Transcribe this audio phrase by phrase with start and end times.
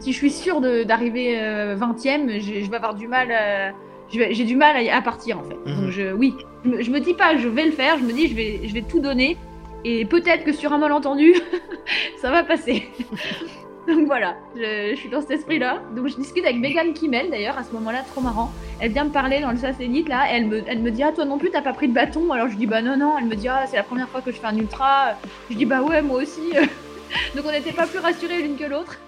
[0.00, 3.74] Si je suis sûre d'arriver 20ème, je, vais avoir du mal.
[4.10, 5.56] j'ai du mal à, partir en fait.
[5.64, 5.90] Donc mhm.
[5.90, 6.34] je, oui,
[6.64, 8.82] je me, dis pas je vais le faire, je me dis je vais, je vais
[8.82, 9.36] tout donner
[9.84, 11.34] et peut-être que sur un malentendu,
[12.20, 12.88] ça va passer.
[13.86, 15.80] Donc voilà, je, suis dans cet esprit-là.
[15.94, 18.50] Donc je discute avec Megan Kimmel d'ailleurs à ce moment-là, trop marrant.
[18.80, 21.24] Elle vient me parler dans le satellite là, elle me, elle me dit ah toi
[21.24, 22.32] non plus t'as pas pris de bâton?
[22.32, 23.16] Alors je dis bah non non.
[23.16, 25.14] Elle me dit ah c'est la première fois que je fais un ultra.
[25.50, 26.50] Je dis bah ouais moi aussi.
[27.36, 28.98] Donc on n'était pas plus rassurés l'une que l'autre.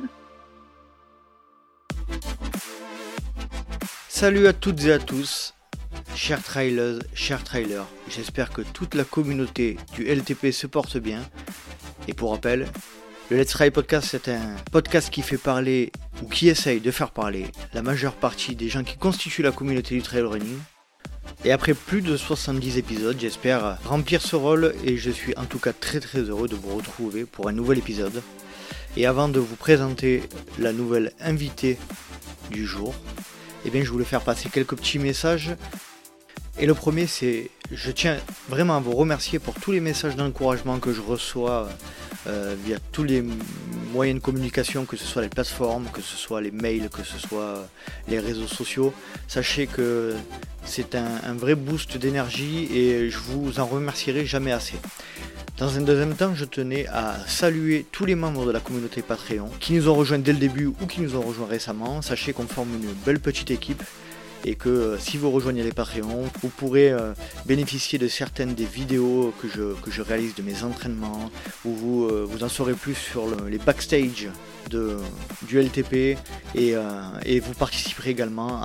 [4.20, 5.54] Salut à toutes et à tous,
[6.16, 7.86] chers trailers, chers trailers.
[8.10, 11.20] J'espère que toute la communauté du LTP se porte bien.
[12.08, 12.66] Et pour rappel,
[13.30, 17.12] le Let's Try Podcast, c'est un podcast qui fait parler, ou qui essaye de faire
[17.12, 20.58] parler, la majeure partie des gens qui constituent la communauté du trail running.
[21.44, 25.60] Et après plus de 70 épisodes, j'espère remplir ce rôle et je suis en tout
[25.60, 28.20] cas très très heureux de vous retrouver pour un nouvel épisode.
[28.96, 30.24] Et avant de vous présenter
[30.58, 31.78] la nouvelle invitée
[32.50, 32.96] du jour,
[33.68, 35.50] eh bien je voulais faire passer quelques petits messages.
[36.60, 38.16] Et le premier c'est, je tiens
[38.48, 41.68] vraiment à vous remercier pour tous les messages d'encouragement que je reçois
[42.26, 43.22] euh, via tous les
[43.92, 47.16] moyens de communication, que ce soit les plateformes, que ce soit les mails, que ce
[47.16, 47.68] soit
[48.08, 48.92] les réseaux sociaux.
[49.28, 50.14] Sachez que
[50.64, 54.76] c'est un, vrai boost d'énergie et je vous en remercierai jamais assez.
[55.58, 59.48] Dans un deuxième temps, je tenais à saluer tous les membres de la communauté Patreon
[59.60, 62.02] qui nous ont rejoints dès le début ou qui nous ont rejoints récemment.
[62.02, 63.82] Sachez qu'on forme une belle petite équipe
[64.44, 67.12] et que euh, si vous rejoignez les Patreons, vous pourrez euh,
[67.46, 71.30] bénéficier de certaines des vidéos que je, que je réalise de mes entraînements,
[71.64, 74.28] où vous, euh, vous en saurez plus sur les backstage
[74.70, 76.18] du LTP
[76.54, 76.74] et,
[77.24, 78.60] et vous participerez également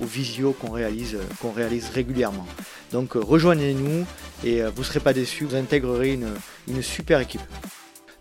[0.00, 2.46] aux visios qu'on réalise, qu'on réalise régulièrement.
[2.92, 4.06] Donc rejoignez-nous
[4.44, 6.28] et vous ne serez pas déçus, vous intégrerez une,
[6.68, 7.40] une super équipe.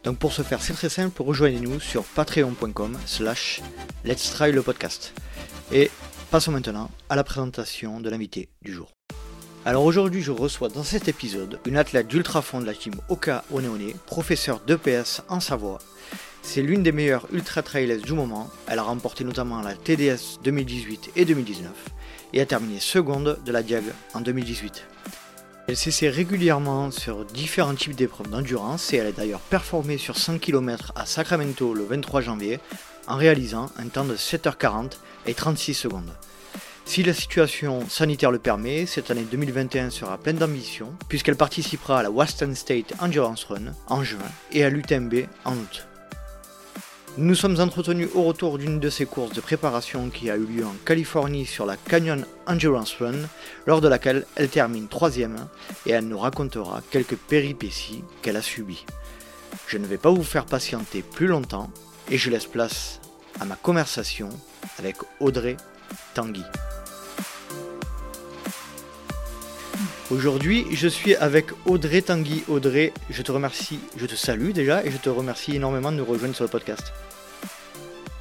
[0.04, 3.62] Donc pour ce faire, c'est très simple, rejoignez-nous sur patreon.com slash
[4.04, 5.14] let's try le podcast.
[5.72, 5.92] Et
[6.30, 8.92] Passons maintenant à la présentation de l'invité du jour.
[9.64, 13.46] Alors aujourd'hui, je reçois dans cet épisode une athlète d'ultra fond de la team Oka
[13.50, 15.80] Oneone, professeure d'EPS en Savoie.
[16.42, 18.50] C'est l'une des meilleures ultra trailers du moment.
[18.68, 21.72] Elle a remporté notamment la TDS 2018 et 2019
[22.34, 24.86] et a terminé seconde de la Diag en 2018.
[25.70, 30.40] Elle s'essaie régulièrement sur différents types d'épreuves d'endurance et elle a d'ailleurs performé sur 100
[30.40, 32.60] km à Sacramento le 23 janvier
[33.08, 36.12] en réalisant un temps de 7h40 et 36 secondes.
[36.86, 42.04] Si la situation sanitaire le permet, cette année 2021 sera pleine d'ambition, puisqu'elle participera à
[42.04, 44.20] la Western State Endurance Run en juin
[44.54, 45.86] et à l'UTMB en août.
[47.18, 50.46] Nous nous sommes entretenus au retour d'une de ses courses de préparation qui a eu
[50.46, 53.28] lieu en Californie sur la Canyon Endurance Run,
[53.66, 55.36] lors de laquelle elle termine troisième
[55.88, 58.86] et elle nous racontera quelques péripéties qu'elle a subies.
[59.68, 61.70] Je ne vais pas vous faire patienter plus longtemps
[62.10, 63.02] et je laisse place
[63.40, 64.30] à ma conversation
[64.80, 65.58] avec Audrey
[66.14, 66.44] Tanguy.
[70.10, 72.44] Aujourd'hui, je suis avec Audrey Tanguy.
[72.48, 76.06] Audrey, je te remercie, je te salue déjà et je te remercie énormément de nous
[76.06, 76.94] rejoindre sur le podcast.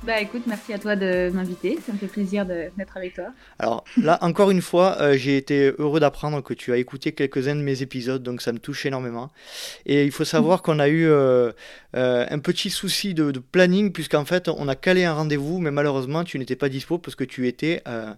[0.06, 3.32] Bah écoute, merci à toi de m'inviter, ça me fait plaisir d'être avec toi.
[3.58, 7.56] Alors là, encore une fois, euh, j'ai été heureux d'apprendre que tu as écouté quelques-uns
[7.56, 9.32] de mes épisodes, donc ça me touche énormément.
[9.84, 11.50] Et il faut savoir qu'on a eu euh,
[11.96, 16.24] euh, un petit souci de, planning, puisqu'en fait, on a calé un rendez-vous, mais malheureusement,
[16.24, 18.16] tu n'étais pas dispo parce que tu étais à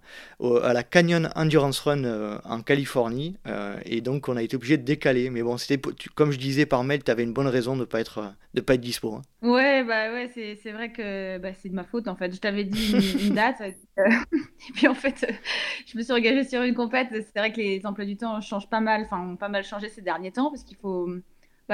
[0.72, 3.36] la Canyon Endurance Run en Californie,
[3.84, 5.30] et donc on a été obligé de décaler.
[5.30, 5.80] Mais bon, c'était
[6.14, 8.60] comme je disais par mail, tu avais une bonne raison de ne pas, être, de
[8.60, 9.14] pas être dispo.
[9.14, 9.22] Hein.
[9.42, 12.34] Ouais, bah ouais, c'est vrai que bah, c'est ma faute en fait.
[12.34, 12.92] Je t'avais dit
[13.28, 15.32] une, date euh, et puis en fait, euh,
[15.86, 17.08] je me suis engagée sur une compète.
[17.10, 19.88] C'est vrai que les emplois du temps changent pas mal, enfin ont pas mal changé
[19.88, 21.08] ces derniers temps parce qu'il faut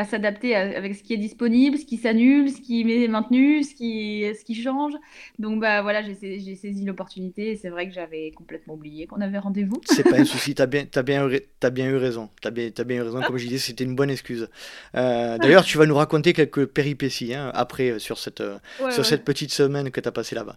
[0.02, 4.24] s'adapter avec ce qui est disponible, ce qui s'annule, ce qui est maintenu, ce qui,
[4.36, 4.94] ce qui change.
[5.38, 9.38] Donc bah voilà, j'ai saisi l'opportunité et c'est vrai que j'avais complètement oublié qu'on avait
[9.38, 9.80] rendez-vous.
[9.84, 11.28] C'est pas un souci, t'as bien, as bien,
[11.62, 12.28] as bien eu raison.
[12.42, 14.48] T'as bien, as bien eu raison, comme je disais, c'était une bonne excuse.
[14.96, 18.58] Euh, d'ailleurs, tu vas nous raconter quelques péripéties hein, après euh, sur, cette, euh,
[18.90, 20.56] sur cette petite semaine que tu as passée là-bas.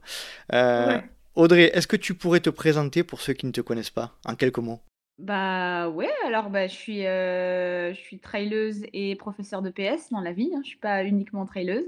[1.36, 4.34] Audrey, est-ce que tu pourrais te présenter pour ceux qui ne te connaissent pas, en
[4.34, 4.80] quelques mots?
[5.20, 10.32] Bah, ouais, alors, bah, je suis, euh, suis traileuse et professeure de PS dans la
[10.32, 10.62] vie, hein.
[10.64, 11.88] Je suis pas uniquement traileuse.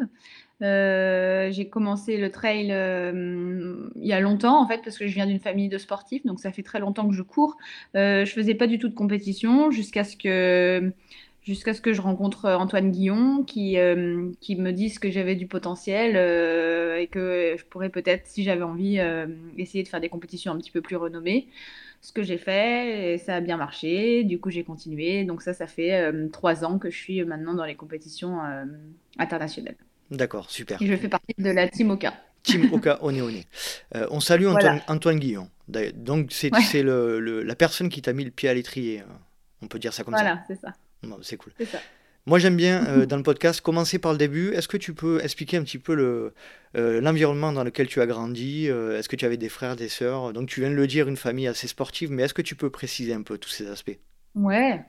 [0.64, 5.14] Euh, j'ai commencé le trail, euh, il y a longtemps, en fait, parce que je
[5.14, 7.56] viens d'une famille de sportifs, donc ça fait très longtemps que je cours.
[7.94, 10.92] Je je faisais pas du tout de compétition jusqu'à ce que
[11.44, 13.78] jusqu'à ce que je rencontre, Antoine Guillon qui,
[14.42, 16.16] qui me dise que j'avais du potentiel,
[17.00, 19.00] et que je pourrais peut-être, si j'avais envie,
[19.58, 21.48] essayer de faire des compétitions un petit peu plus renommées
[22.02, 24.24] ce que j'ai fait et ça a bien marché.
[24.24, 25.26] Du coup, j'ai continué.
[25.26, 28.66] Donc ça, ça fait euh, trois ans que je suis maintenant dans les compétitions euh,
[29.18, 29.76] internationales.
[30.12, 30.82] D'accord, super.
[30.82, 32.14] Et je fais partie de la Team Oka.
[32.44, 33.42] Team Oka One One.
[34.10, 35.50] on salue Antoine, Guillon.
[35.68, 36.52] Donc c'est
[36.84, 39.04] la personne qui t'a mis le pied à l'étrier.
[39.62, 40.22] On peut dire ça comme ça.
[40.22, 40.74] Voilà, c'est ça.
[41.22, 41.54] c'est cool.
[42.26, 44.54] Moi, j'aime bien euh, dans le podcast commencer par le début.
[44.54, 46.34] Est-ce que tu peux expliquer un petit peu le,
[46.78, 49.90] euh, l'environnement dans lequel tu as grandi euh, Est-ce que tu avais des frères, des
[49.90, 50.34] sœurs?
[50.34, 52.70] Donc, tu viens de le dire, une famille assez sportive, mais est-ce que tu peux
[52.70, 53.98] préciser un peu tous ces aspects?
[54.36, 54.84] Ouais.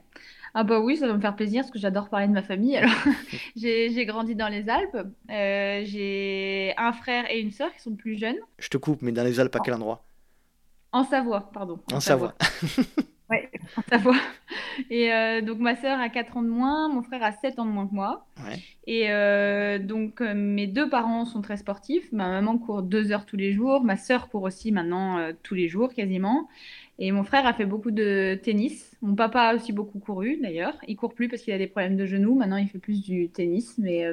[0.53, 2.75] Ah bah oui, ça va me faire plaisir parce que j'adore parler de ma famille.
[2.77, 2.91] Alors,
[3.55, 5.07] j'ai grandi dans les Alpes.
[5.29, 8.37] j'ai un frère et une sœur qui sont plus jeunes.
[8.59, 10.03] Je te coupe, mais dans les Alpes, à quel endroit?
[10.91, 11.79] En Savoie, pardon.
[11.93, 12.35] En, Savoie.
[13.31, 13.49] Ouais,
[13.93, 14.17] en voix.
[14.89, 17.65] Et euh, donc ma sœur a 4 ans de moins, mon frère a 7 ans
[17.65, 18.25] de moins que moi.
[18.87, 22.11] Et euh, donc euh, mes deux parents sont très sportifs.
[22.11, 25.69] Ma maman court 2 heures tous les jours, ma sœur court aussi maintenant tous les
[25.69, 26.49] jours quasiment.
[26.99, 28.97] Et mon frère a fait beaucoup de tennis.
[29.01, 30.75] Mon papa a aussi beaucoup couru d'ailleurs.
[30.89, 32.35] Il court plus parce qu'il a des problèmes de genoux.
[32.35, 34.05] Maintenant il fait plus du tennis, mais,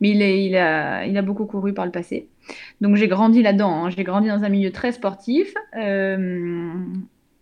[0.00, 2.28] mais il, est, il, a, il a beaucoup couru par le passé.
[2.82, 3.86] Donc j'ai grandi là-dedans.
[3.86, 3.90] Hein.
[3.90, 5.54] J'ai grandi dans un milieu très sportif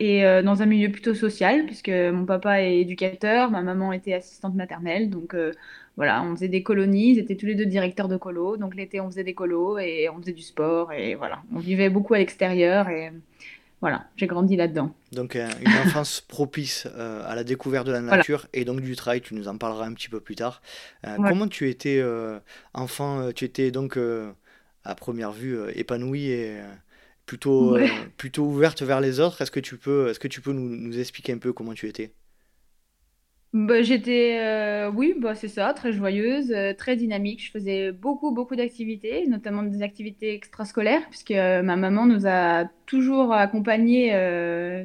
[0.02, 4.14] et euh, dans un milieu plutôt social, puisque mon papa est éducateur, ma maman était
[4.14, 5.52] assistante maternelle, donc euh,
[5.96, 9.00] voilà, on faisait des colonies, ils étaient tous les deux directeurs de colo, donc l'été
[9.00, 12.18] on faisait des colos et on faisait du sport, et voilà, on vivait beaucoup à
[12.18, 13.12] l'extérieur, et
[13.80, 14.92] voilà, j'ai grandi là-dedans.
[15.12, 19.20] Donc euh, une enfance propice à la découverte de la nature et donc du travail,
[19.20, 20.62] tu nous en parleras un petit peu plus tard.
[21.04, 22.04] Comment tu étais
[22.74, 23.96] enfant Tu étais donc
[24.84, 26.56] à première vue épanoui et
[27.32, 27.88] plutôt, euh,
[28.18, 29.40] plutôt ouverte vers les autres.
[29.40, 31.88] Est-ce que tu peux, est-ce que tu peux nous, nous expliquer un peu comment tu
[31.88, 32.12] étais?
[33.52, 37.44] Bah, j'étais, euh, oui, bah, c'est ça, très joyeuse, euh, très dynamique.
[37.44, 42.64] Je faisais beaucoup, beaucoup d'activités, notamment des activités extrascolaires, puisque euh, ma maman nous a
[42.86, 44.10] toujours accompagnés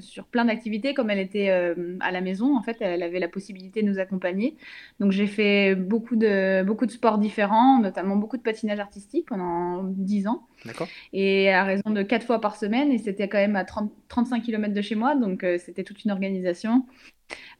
[0.01, 0.93] sur plein d'activités.
[0.93, 4.55] Comme elle était à la maison, en fait, elle avait la possibilité de nous accompagner.
[4.99, 9.83] Donc, j'ai fait beaucoup de, beaucoup de sports différents, notamment beaucoup de patinage artistique pendant
[9.83, 10.45] 10 ans.
[10.65, 10.87] D'accord.
[11.11, 14.41] Et à raison de 4 fois par semaine, et c'était quand même à 30, 35
[14.41, 16.85] km de chez moi, donc c'était toute une organisation.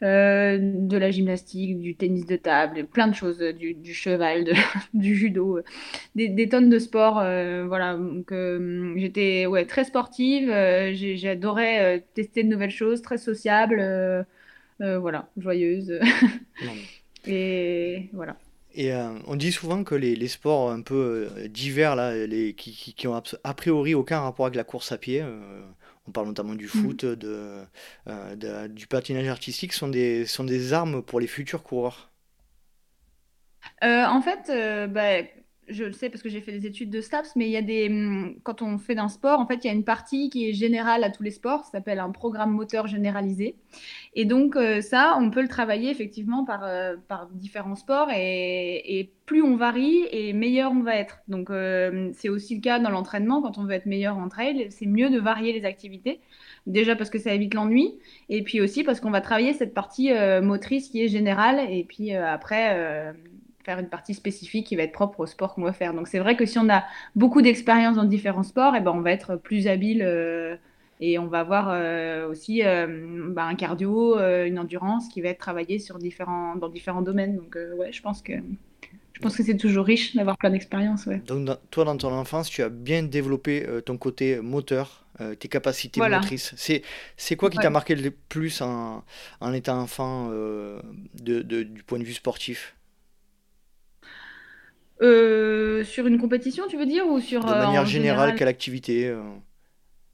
[0.04, 4.54] Euh, de la gymnastique, du tennis de table, plein de choses, du, cheval,
[4.94, 5.60] du judo,
[6.16, 7.16] des, tonnes de sports.
[7.16, 8.32] voilà, donc
[8.96, 14.26] j'étais ouais, très sportive, euh, j'adorais euh, tester de nouvelles choses, très sociable,
[14.80, 16.00] voilà, joyeuse.
[17.26, 18.38] Et voilà.
[18.76, 18.92] Et
[19.26, 23.20] on dit souvent que les, sports un peu divers, là, les, qui, qui, qui, ont
[23.44, 25.24] a priori aucun rapport avec la course à pied,
[26.08, 26.70] on parle notamment du mm.
[26.70, 27.66] foot, euh,
[28.06, 32.12] de, du patinage artistique, sont des, sont des armes pour les futurs coureurs
[33.84, 35.24] euh, En fait, euh, bah,
[35.70, 37.62] je le sais parce que j'ai fait des études de STAPS, mais il y a
[37.62, 40.50] des, hum, quand on fait d'un sport, en fait, il y a une partie qui
[40.50, 43.56] est générale à tous les sports, ça s'appelle un programme moteur généralisé.
[44.16, 49.12] Et donc, euh, ça, on peut le travailler effectivement par, euh, par différents sports et,
[49.26, 51.20] plus on varie et meilleur on va être.
[51.28, 53.42] Donc, euh, c'est aussi le cas dans l'entraînement.
[53.42, 56.22] Quand on veut être meilleur en trail, c'est mieux de varier les activités.
[56.66, 58.00] Déjà parce que ça évite l'ennui
[58.30, 60.12] et puis aussi parce qu'on va travailler cette partie
[60.42, 63.14] motrice qui est générale et puis après
[63.68, 65.94] faire une partie spécifique qui va être propre au sport qu'on va faire.
[65.94, 66.86] Donc c'est vrai que si on a
[67.18, 70.56] beaucoup d'expérience dans différents sports, et eh ben on va être plus habile euh,
[71.02, 72.88] et on va avoir euh, aussi euh,
[73.36, 77.36] bah, un cardio, une endurance qui va être travaillée sur différents, dans différents domaines.
[77.36, 78.34] Donc ouais, je pense que
[79.14, 81.06] je pense que c'est toujours riche d'avoir plein d'expérience.
[81.08, 81.18] Ouais.
[81.26, 85.06] Donc toi, dans ton enfance, tu as bien développé ton côté moteur,
[85.40, 86.54] tes capacités motrices.
[86.56, 86.84] C'est,
[87.18, 89.04] c'est quoi qui t'a marqué le plus en,
[89.42, 92.77] en étant enfant de, du point de vue sportif?
[95.02, 99.08] Euh, sur une compétition, tu veux dire, ou sur De euh, manière générale, quelle activité
[99.08, 99.22] euh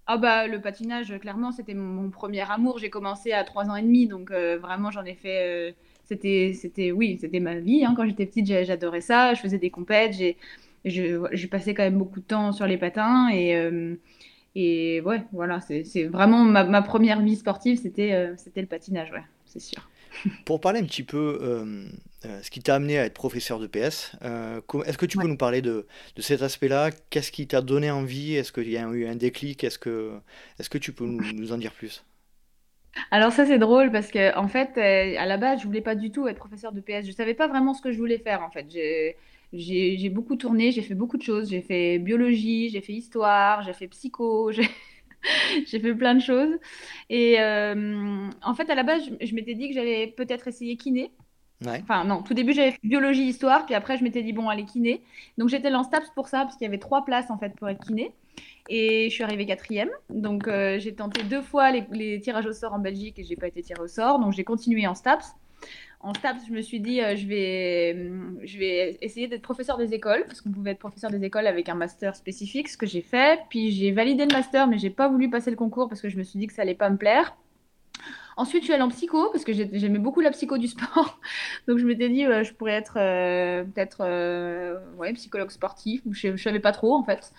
[0.07, 2.79] Ah bah le patinage, clairement, c'était mon, premier amour.
[2.79, 5.75] J'ai commencé à 3 ans et demi, donc vraiment j'en ai fait.
[6.05, 7.85] c'était, c'était, oui, c'était ma vie.
[7.85, 7.93] hein.
[7.95, 9.33] Quand j'étais petite, j'adorais ça.
[9.33, 10.13] Je faisais des compètes.
[10.13, 10.37] J'ai,
[10.85, 13.55] j'ai passé quand même beaucoup de temps sur les patins et
[14.55, 19.11] et ouais, voilà, c'est, c'est vraiment ma, ma première vie sportive, c'était c'était le patinage,
[19.11, 19.89] ouais, c'est sûr.
[20.45, 21.85] Pour parler un petit peu euh,
[22.25, 25.27] euh, ce qui t'a amené à être professeur de PS, euh, est-ce que tu peux
[25.27, 26.91] nous parler de, de cet aspect-là?
[27.09, 28.35] Qu'est-ce qui t'a donné envie?
[28.35, 29.63] Est-ce qu'il y a eu un déclic?
[29.63, 30.13] Est-ce que,
[30.59, 32.03] est que tu peux nous, en dire plus?
[33.09, 36.11] Alors ça c'est drôle parce que en fait à la base je voulais pas du
[36.11, 37.07] tout être professeur de PS.
[37.07, 38.67] Je savais pas vraiment ce que je voulais faire en fait.
[39.51, 41.49] J'ai beaucoup tourné, j'ai fait beaucoup de choses.
[41.49, 44.69] J'ai fait biologie, j'ai fait histoire, j'ai fait psycho, j'ai
[45.67, 46.57] fait plein de choses.
[47.09, 51.11] Et euh, en fait, à la base, je, m'étais dit que j'allais peut-être essayer kiné.
[51.65, 54.65] Enfin, non, tout début, j'avais fait biologie, histoire, puis après, je m'étais dit, bon, allez,
[54.65, 55.01] kiné.
[55.37, 57.69] Donc, j'étais en STAPS pour ça, parce qu'il y avait trois places, en fait, pour
[57.69, 58.13] être kiné.
[58.69, 59.89] Et je suis arrivée quatrième.
[60.09, 63.47] Donc, euh, j'ai tenté deux fois les, tirages au sort en Belgique et j'ai pas
[63.47, 64.19] été tirée au sort.
[64.19, 65.35] Donc, j'ai continué en STAPS.
[66.03, 69.77] En STAPS, je me suis dit, euh, je, vais, hum, je vais essayer d'être professeur
[69.77, 72.85] des écoles, parce qu'on pouvait être professeur des écoles avec un master spécifique, ce que
[72.85, 73.39] j'ai fait.
[73.49, 76.17] Puis j'ai validé le master, mais j'ai pas voulu passer le concours parce que je
[76.17, 77.35] me suis dit que ça allait pas me plaire.
[78.35, 81.19] Ensuite, je suis allée en psycho parce que j'aimais beaucoup la psycho du sport.
[81.67, 86.01] Donc, je m'étais dit, euh, je pourrais être euh, peut-être euh, ouais, psychologue sportif.
[86.09, 87.31] Je ne savais pas trop, en fait.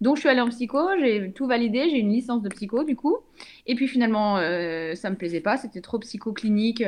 [0.00, 2.96] Donc, je suis allée en psycho, j'ai tout validé, j'ai une licence de psycho, du
[2.96, 3.18] coup.
[3.66, 5.58] Et puis, finalement, ça me plaisait pas.
[5.58, 6.82] C'était trop psychoclinique,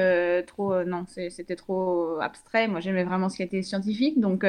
[0.47, 0.83] trop.
[0.85, 2.69] non, c'était trop abstrait.
[2.69, 4.19] Moi, j'aimais vraiment ce qui était scientifique.
[4.19, 4.47] Donc,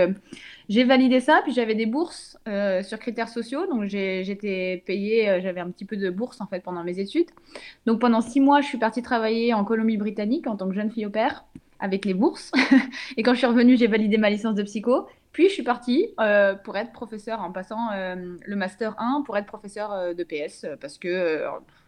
[0.69, 1.41] j'ai validé ça.
[1.43, 2.37] Puis, j'avais des bourses
[2.83, 3.67] sur critères sociaux.
[3.67, 7.31] Donc, j'étais payée, j'avais un petit peu de bourse, en fait, pendant mes études.
[7.85, 11.05] Donc, pendant six mois, je suis partie travailler en Colombie-Britannique en tant que jeune fille
[11.05, 11.43] au père
[11.83, 12.51] avec les bourses.
[13.17, 15.05] et quand je suis revenue, j'ai validé ma licence de psycho.
[15.33, 19.35] Puis je suis partie euh, pour être professeur en passant euh, le master 1 pour
[19.35, 21.43] être professeur euh, de PS parce que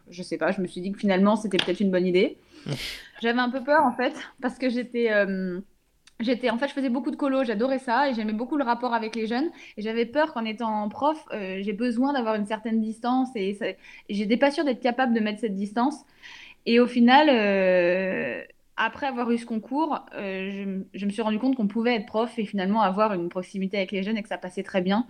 [0.10, 2.38] je sais pas, je me suis dit que finalement c'était peut-être une bonne idée.
[3.22, 5.10] J'avais un peu peur en fait parce que j'étais
[6.22, 8.94] J'étais, en fait, je faisais beaucoup de colo, j'adorais ça et j'aimais beaucoup le rapport
[8.94, 9.50] avec les jeunes.
[9.76, 14.38] Et j'avais peur qu'en étant prof, j'ai besoin d'avoir une certaine distance et, et j'étais
[14.38, 16.06] pas sûre d'être capable de mettre cette distance.
[16.66, 17.28] Et au final,
[18.78, 22.38] après avoir eu ce concours, euh, je, me suis rendu compte qu'on pouvait être prof
[22.38, 25.06] et finalement avoir une proximité avec les jeunes et que ça passait très bien.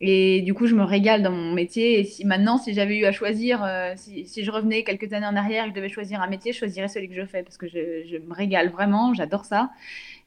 [0.00, 1.98] Et du coup, je me régale dans mon métier.
[1.98, 5.34] Et si maintenant, si j'avais eu à choisir, euh, si, je revenais quelques années en
[5.34, 7.56] arrière et que je devais choisir un métier, je choisirais celui que je fais parce
[7.56, 9.70] que je, me régale vraiment, j'adore ça.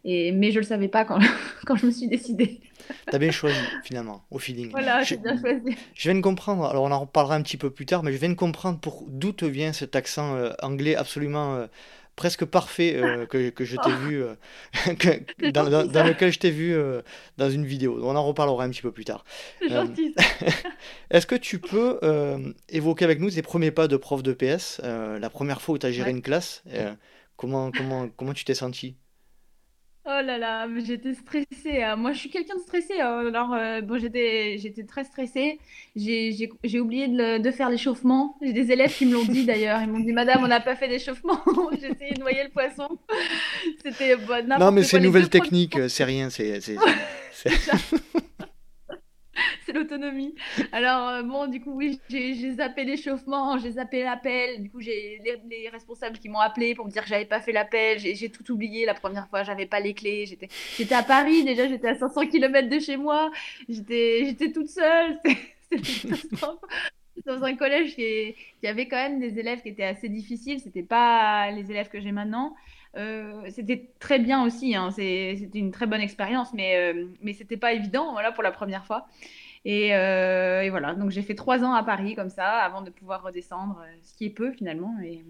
[0.03, 1.19] Et, mais je ne le savais pas quand,
[1.65, 2.59] quand je me suis décidée.
[3.05, 4.71] T'as bien choisi, finalement, au feeling.
[4.71, 5.77] Voilà, j'ai bien choisi.
[5.93, 8.17] Je viens de comprendre, alors on en reparlera un petit peu plus tard, mais je
[8.17, 11.67] viens de comprendre d'où te vient cet accent euh, anglais absolument
[12.15, 14.23] presque parfait euh, que, que, je t'ai vu,
[15.51, 16.75] dans, dans, lequel je t'ai vu
[17.37, 17.99] dans une vidéo.
[18.03, 19.23] On en reparlera un petit peu plus tard.
[19.59, 20.15] C'est gentil.
[21.09, 21.99] Est-ce que tu peux
[22.69, 25.85] évoquer avec nous tes premiers pas de prof de PS, la première fois où tu
[25.85, 26.63] as géré une classe
[27.37, 28.95] comment, comment, comment tu t'es senti?
[30.03, 31.83] Oh là là, j'étais stressée.
[31.83, 31.95] Hein.
[31.95, 32.99] Moi, je suis quelqu'un de stressé.
[32.99, 33.27] Hein.
[33.27, 35.59] Alors, euh, bon, j'étais, j'étais très stressée.
[35.95, 38.35] J'ai, j'ai, j'ai oublié de, de faire l'échauffement.
[38.41, 39.79] J'ai des élèves qui me l'ont dit d'ailleurs.
[39.83, 41.39] Ils m'ont dit, Madame, on n'a pas fait d'échauffement.
[41.79, 42.87] J'ai essayé de noyer le poisson.
[43.85, 46.31] C'était bon, Non, mais c'est une nouvelle technique, c'est rien.
[46.31, 46.77] C'est, c'est,
[47.31, 48.00] c'est-
[49.71, 50.35] c'est l'autonomie.
[50.71, 54.61] Alors, euh, bon, du coup, oui, j'ai zappé l'échauffement, j'ai zappé l'appel.
[54.61, 57.51] Du coup, j'ai les, responsables qui m'ont appelé pour me dire que j'avais pas fait
[57.51, 57.99] l'appel.
[57.99, 60.25] J'ai tout oublié la première fois, j'avais pas les clés.
[60.25, 63.31] J'étais à Paris, déjà, j'étais à 500 km de chez moi.
[63.69, 65.19] J'étais toute seule.
[65.71, 66.35] C'était
[67.25, 70.59] dans un collège qui, qui, avait quand même des élèves qui étaient assez difficiles.
[70.59, 72.55] C'était pas les élèves que j'ai maintenant.
[72.97, 74.91] Euh, c'était très bien aussi, hein.
[74.91, 78.85] c'était une très bonne expérience, mais, euh, mais c'était pas évident voilà, pour la première
[78.85, 79.07] fois.
[79.67, 83.23] Euh, et, voilà, donc j'ai fait trois ans à Paris comme ça avant de pouvoir
[83.23, 84.95] redescendre, ce qui est peu finalement.
[85.03, 85.23] Et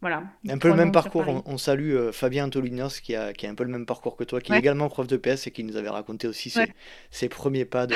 [0.00, 0.24] voilà.
[0.48, 1.42] Un peu le même parcours.
[1.46, 4.40] On, salue Fabien Antolinos qui a, qui a un peu le même parcours que toi,
[4.40, 6.72] qui est également prof de PS et qui nous avait raconté aussi ses,
[7.10, 7.94] ses premiers, pas de,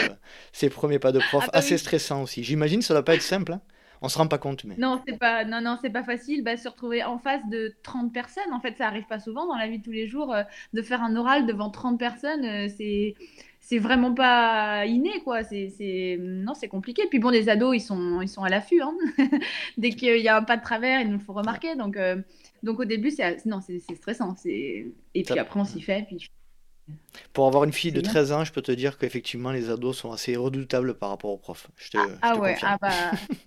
[0.53, 2.45] ses premiers pas de prof, ah bah assez stressant aussi.
[2.45, 3.55] J'imagine ça doit pas être simple.
[3.55, 3.61] Hein
[4.03, 4.65] on se rend pas compte.
[4.65, 4.77] Mais...
[4.77, 6.43] Non, c'est pas, non, non, c'est pas facile.
[6.43, 9.57] Bah, se retrouver en face de 30 personnes, en fait, ça arrive pas souvent dans
[9.57, 10.33] la vie de tous les jours.
[10.33, 13.15] Euh, de faire un oral devant 30 personnes, euh, c'est
[13.69, 15.43] c'est vraiment pas inné quoi.
[15.43, 17.03] C'est non c'est compliqué.
[17.11, 18.95] Puis bon les ados ils sont ils sont à l'affût hein.
[19.77, 21.75] dès qu'il y a un pas de travers il nous faut remarquer.
[21.75, 22.23] Donc euh,
[22.63, 24.37] donc au début c'est non c'est stressant.
[24.37, 26.31] C'est et puis après on s'y fait puis
[27.33, 30.13] pour avoir une fille de 13 ans, je peux te dire qu'effectivement, les ados sont
[30.13, 31.67] assez redoutables par rapport aux profs.
[31.77, 32.91] Je te, ah, ah ouais, ah bah,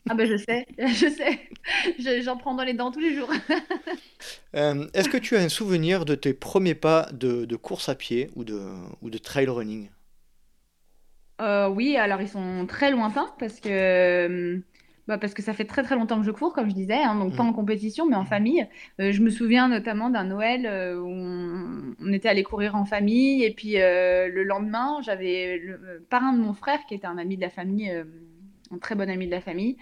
[0.10, 2.22] ah bah je sais, je sais.
[2.22, 3.32] J'en prends dans les dents tous les jours.
[4.56, 7.94] Euh, est-ce que tu as un souvenir de tes premiers pas de, de course à
[7.94, 8.60] pied ou de,
[9.02, 9.90] ou de trail running?
[11.40, 14.60] Euh, Oui, alors ils sont très lointains parce que euh,
[15.08, 17.16] bah, parce que ça fait très très longtemps que je cours, comme je disais, hein,
[17.16, 17.56] donc pas en mmh.
[17.56, 18.28] compétition, mais en mmh.
[18.28, 18.68] famille.
[19.00, 23.44] Euh, je me souviens notamment d'un Noël euh, où on, était allé courir en famille,
[23.44, 27.42] et puis le lendemain, j'avais le parrain de mon frère, qui était un ami de
[27.42, 27.90] la famille,
[28.72, 29.78] un très bon ami de la famille,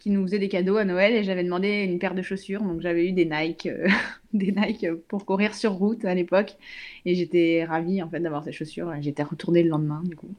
[0.00, 2.80] qui nous faisait des cadeaux à Noël, et j'avais demandé une paire de chaussures, donc
[2.80, 3.68] j'avais eu des Nike,
[4.32, 6.56] des Nike pour courir sur route à l'époque,
[7.04, 8.92] et j'étais ravie en fait d'avoir ces chaussures.
[9.00, 10.34] J'étais retournée le lendemain, du coup.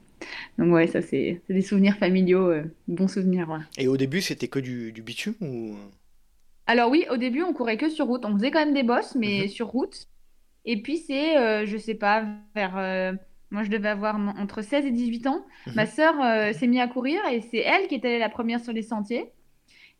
[0.58, 3.60] Donc ouais, ça c'est des souvenirs familiaux, euh, bons souvenirs.
[3.78, 5.76] Et au début, c'était que du, du bitume ou?
[6.66, 8.24] Alors oui, au début, on courait que sur route.
[8.24, 9.48] On faisait quand même des bosses, mais mhm.
[9.48, 10.06] sur route.
[10.64, 12.78] Et puis c'est, euh, je sais pas, vers...
[12.78, 13.12] Euh,
[13.50, 15.44] moi, je devais avoir entre 16 et 18 ans.
[15.66, 15.74] Mhm.
[15.74, 16.14] Ma sœur
[16.54, 19.30] s'est mise à courir et c'est elle qui est allée la première sur les sentiers.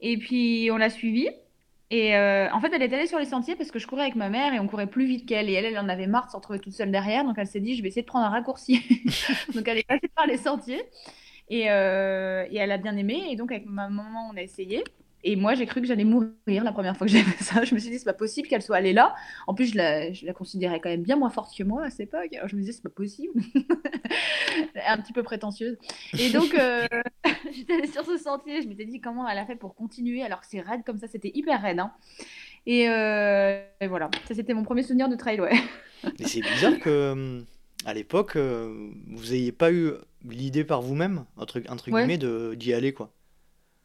[0.03, 1.29] Et puis, on l'a suivie.
[1.91, 4.17] Et euh, en fait, elle est allée sur les sentiers parce que je courais avec
[4.17, 5.49] ma mère et on courait plus vite qu'elle.
[5.49, 7.25] Et elle, elle en avait marre de se retrouver toute seule derrière.
[7.25, 8.83] Donc elle s'est dit, je vais essayer de prendre un raccourci.
[9.55, 10.83] donc elle est passée par les sentiers.
[11.51, 13.23] Et, euh, et, elle a bien aimé.
[13.31, 14.83] Et donc avec ma maman, on a essayé.
[15.25, 17.65] Et moi, j'ai cru que j'allais mourir la première fois que j'ai fait ça.
[17.65, 19.15] Je me suis dit, c'est pas possible qu'elle soit allée là.
[19.47, 21.91] En plus, je la, je la, considérais quand même bien moins forte que moi à
[21.91, 22.35] cette époque.
[22.35, 23.33] Alors, je me disais, c'est pas possible.
[24.87, 25.79] un petit peu prétentieuse.
[26.19, 26.87] Et donc, euh,
[27.53, 28.63] j'étais allée sur ce sentier.
[28.63, 31.07] Je m'étais dit, comment elle a fait pour continuer alors que c'est raide comme ça?
[31.07, 31.79] C'était hyper raide.
[31.79, 31.93] Hein.
[32.67, 35.55] Et, euh, et, voilà, ça c'était mon premier souvenir de trail, ouais.
[36.05, 37.41] Mais c'est bizarre que euh,
[37.85, 39.93] à l'époque, vous n'ayez pas eu
[40.25, 42.57] l'idée par vous-même, entre, entre guillemets, ouais.
[42.57, 43.13] d'y aller, quoi.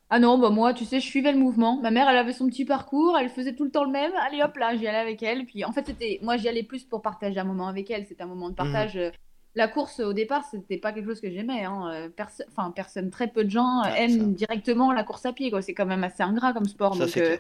[0.10, 1.82] Ah non, bah moi, tu sais, je suivais le mouvement.
[1.82, 4.14] Ma mère, elle avait son petit parcours, elle faisait tout le temps le même.
[4.26, 5.46] Allez hop là, j'y allais avec elle.
[5.46, 8.06] Puis en fait, c'était, moi, j'y allais plus pour partager un moment avec elle.
[8.06, 8.96] C'était un moment de partage.
[8.96, 9.12] Euh,
[9.56, 11.66] La course au départ, c'était pas quelque chose que j'aimais.
[11.66, 11.90] Hein.
[11.92, 15.26] Euh, perso- Enfin, personne, très peu de gens euh, Ah, ça, aiment directement la course
[15.26, 15.50] à pied.
[15.52, 15.62] quoi.
[15.62, 16.96] C'est quand même assez ingrat comme sport.
[16.96, 17.38] ça Donc euh,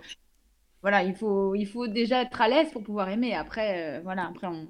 [0.82, 3.34] voilà, il faut, il faut déjà être à l'aise pour pouvoir aimer.
[3.34, 4.68] Après, euh, voilà, après on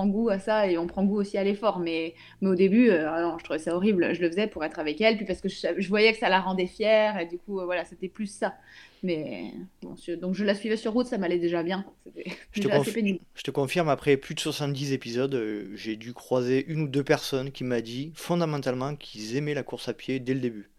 [0.00, 1.78] prend goût à ça et on prend goût aussi à l'effort.
[1.78, 4.14] Mais, mais au début, euh, ah non, je trouvais ça horrible.
[4.14, 6.40] Je le faisais pour être avec elle, puis parce que je, voyais que ça la
[6.40, 8.54] rendait fière et du coup, euh, voilà, c'était plus ça.
[9.02, 9.52] Mais
[9.82, 11.84] bon, je- donc je la suivais sur route, ça m'allait déjà bien.
[12.52, 13.20] Te, assez pénible.
[13.34, 17.04] je te confirme, après plus de 70 épisodes, euh, j'ai dû croiser une ou deux
[17.04, 20.70] personnes qui m'a dit fondamentalement qu'ils aimaient la course à pied dès le début.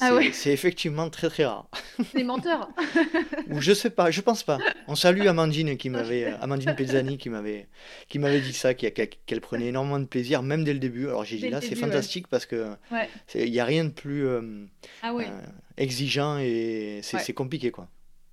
[0.00, 1.68] Ah C'est, ouais, effectivement très très rare.
[2.14, 2.68] des menteurs.
[3.50, 4.58] Ou je sais pas, je pense pas.
[4.88, 7.66] On salue Amandine qui m'avait, euh, Amandine Pezzani qui m'avait,
[8.08, 11.06] qui m'avait dit ça, qu'elle prenait énormément de plaisir, même dès le début.
[11.06, 11.76] Alors j'ai dit Dès là, c'est ouais.
[11.76, 13.08] fantastique parce que Ouais.
[13.34, 14.66] il n'y a rien de plus euh,
[15.02, 15.24] Ah ouais.
[15.26, 15.46] euh,
[15.78, 17.32] exigeant et c'est Ouais.
[17.32, 17.88] compliqué quoi.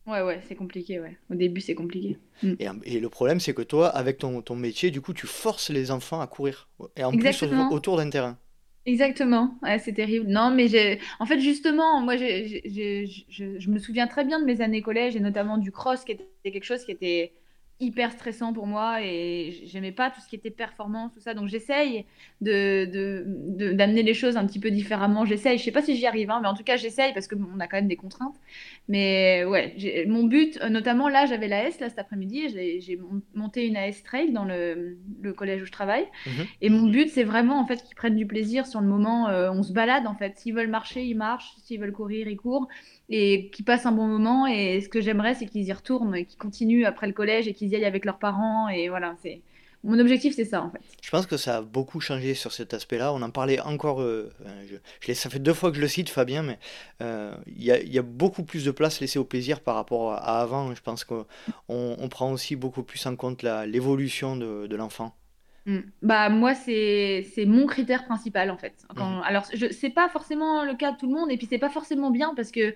[0.06, 1.18] Ouais, ouais, c'est compliqué, ouais.
[1.32, 2.18] Au début, c'est compliqué.
[2.42, 2.54] Mm.
[2.60, 5.70] Et, et le problème, c'est que toi, avec ton, ton métier, du coup, tu forces
[5.70, 6.68] les enfants à courir.
[6.98, 7.42] Et en plus,
[7.72, 8.38] autour d'un terrain.
[8.86, 10.28] Exactement, ouais, c'est terrible.
[10.30, 12.26] Non, mais j'ai, en fait, justement, moi, je,
[13.30, 16.28] je me souviens très bien de mes années collège et notamment du cross, qui était
[16.44, 17.34] quelque chose qui était
[17.84, 21.34] hyper stressant pour moi et j'aimais pas tout ce qui était performance, tout ça.
[21.34, 22.06] Donc, j'essaye
[22.42, 25.26] de, de, de- d'amener les choses un petit peu différemment.
[25.26, 25.58] J'essaye.
[25.58, 27.48] Je sais pas si j'y arrive, hein, mais en tout cas, j'essaye parce que bon,
[27.56, 28.36] on a quand même des contraintes.
[28.90, 32.50] Mais ouais, mon but, euh, notamment là, j'avais l'AS là cet après-midi.
[32.54, 36.06] J'ai, j'ai mon- monté une AS Trail dans le, le collège où je travaille.
[36.26, 36.46] Mhm.
[36.62, 39.30] Et mon but, c'est vraiment en fait qu'ils prennent du plaisir sur le moment.
[39.30, 40.38] euh, on se balade en fait.
[40.38, 41.54] S'ils veulent marcher, ils marchent.
[41.64, 42.68] S'ils veulent courir, ils courent.
[43.10, 44.48] Et qu'ils passent un bon moment.
[44.48, 47.54] Et ce que j'aimerais, c'est qu'ils y retournent et qu'ils continuent après le collège et
[47.54, 48.70] qu'ils y aillent avec leurs parents.
[48.70, 49.42] Et voilà, c'est
[49.84, 50.80] mon objectif, c'est ça en fait.
[51.02, 53.12] Je pense que ça a beaucoup changé sur cet aspect-là.
[53.14, 54.02] On en parlait encore.
[54.02, 54.32] euh,
[55.02, 56.58] je, ça fait deux fois que je le cite, Fabien, mais
[57.02, 60.14] euh, il y a, y a beaucoup plus de place laissée au plaisir par rapport
[60.14, 60.74] à, avant.
[60.74, 61.26] Je pense qu'on
[61.68, 65.14] on prend aussi beaucoup plus en compte l'évolution de l'enfant.
[65.66, 65.80] Mm.
[66.02, 68.86] Bah moi c'est c'est mon critère principal en fait.
[68.96, 69.22] Mhm.
[69.24, 71.70] Alors je c'est pas forcément le cas de tout le monde et puis c'est pas
[71.70, 72.76] forcément bien parce que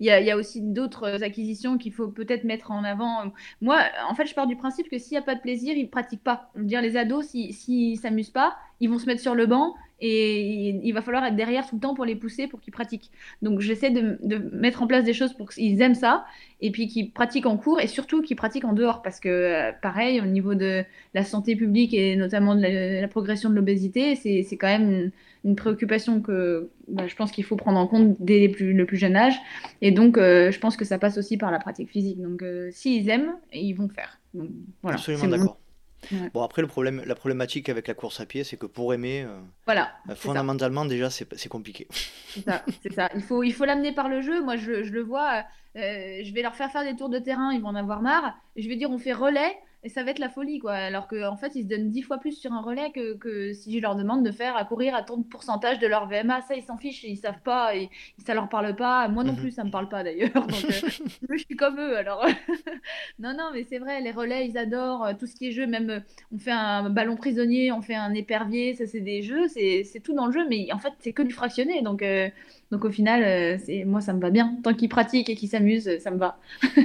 [0.00, 3.32] il y a, il y a aussi d'autres acquisitions qu'il faut peut-être mettre en avant.
[3.60, 5.90] Moi en fait je pars du principe que s'il n'y a pas de plaisir ils
[5.90, 6.50] pratiquent pas.
[6.56, 10.80] Dire les ados si s'ils s'amusent pas ils vont se mettre sur le banc et
[10.82, 13.10] il, va falloir être derrière tout le temps pour les pousser pour qu'ils pratiquent.
[13.40, 16.24] Donc j'essaie de, de mettre en place des choses pour qu'ils aiment ça
[16.60, 19.72] et puis qu'ils pratiquent en cours et surtout qu'ils pratiquent en dehors parce que euh,
[19.80, 20.84] pareil au niveau de
[21.14, 25.12] la santé publique et notamment de la, la progression de l'obésité, c'est quand même une,
[25.44, 28.86] une préoccupation que bah, je pense qu'il faut prendre en compte dès les plus- le
[28.86, 29.34] plus jeune âge.
[29.80, 32.20] Et donc, euh, je pense que ça passe aussi par la pratique physique.
[32.20, 34.20] Donc, euh, s'ils aiment, ils vont faire.
[34.34, 34.50] Donc,
[34.82, 35.61] voilà, Absolument d'accord.
[36.10, 36.30] Ouais.
[36.34, 39.22] Bon, après, le problème, la problématique avec la course à pied, c'est que pour aimer,
[39.22, 41.86] euh, Voilà, euh, fondamentalement, déjà, c'est compliqué.
[42.28, 43.08] C'est ça, c'est ça.
[43.14, 44.42] Il faut, il faut l'amener par le jeu.
[44.42, 45.44] Moi, je, je le vois.
[45.76, 47.52] euh, je vais leur faire faire des tours de terrain.
[47.52, 48.34] Ils vont en avoir marre.
[48.56, 49.56] Je vais dire, on fait relais.
[49.84, 50.74] Et ça va être la folie, quoi.
[50.74, 53.52] Alors qu'en en fait, ils se donnent dix fois plus sur un relais que, que
[53.52, 56.40] si je leur demande de faire à courir à tant de pourcentage de leur VMA.
[56.42, 57.02] Ça, ils s'en fichent.
[57.02, 57.74] Ils savent pas.
[57.74, 57.90] Et,
[58.24, 59.08] ça leur parle pas.
[59.08, 59.38] Moi non Mhm.
[59.38, 60.30] plus, ça me parle pas d'ailleurs.
[60.34, 60.68] Donc, euh,
[61.30, 61.96] je suis comme eux.
[61.96, 62.24] Alors,
[63.18, 64.00] non, non, mais c'est vrai.
[64.00, 65.66] Les relais, ils adorent euh, tout ce qui est jeu.
[65.66, 66.00] Même, euh,
[66.32, 68.74] on fait un ballon prisonnier, on fait un épervier.
[68.74, 69.48] Ça, c'est des jeux.
[69.48, 70.46] C'est tout dans le jeu.
[70.48, 71.82] Mais en fait, c'est que du fractionné.
[71.82, 72.28] Donc, euh,
[72.70, 74.56] donc au final, euh, c'est, moi, ça me va bien.
[74.62, 76.38] Tant qu'ils pratiquent et qu'ils s'amusent, ça me va.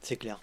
[0.00, 0.40] C'est clair.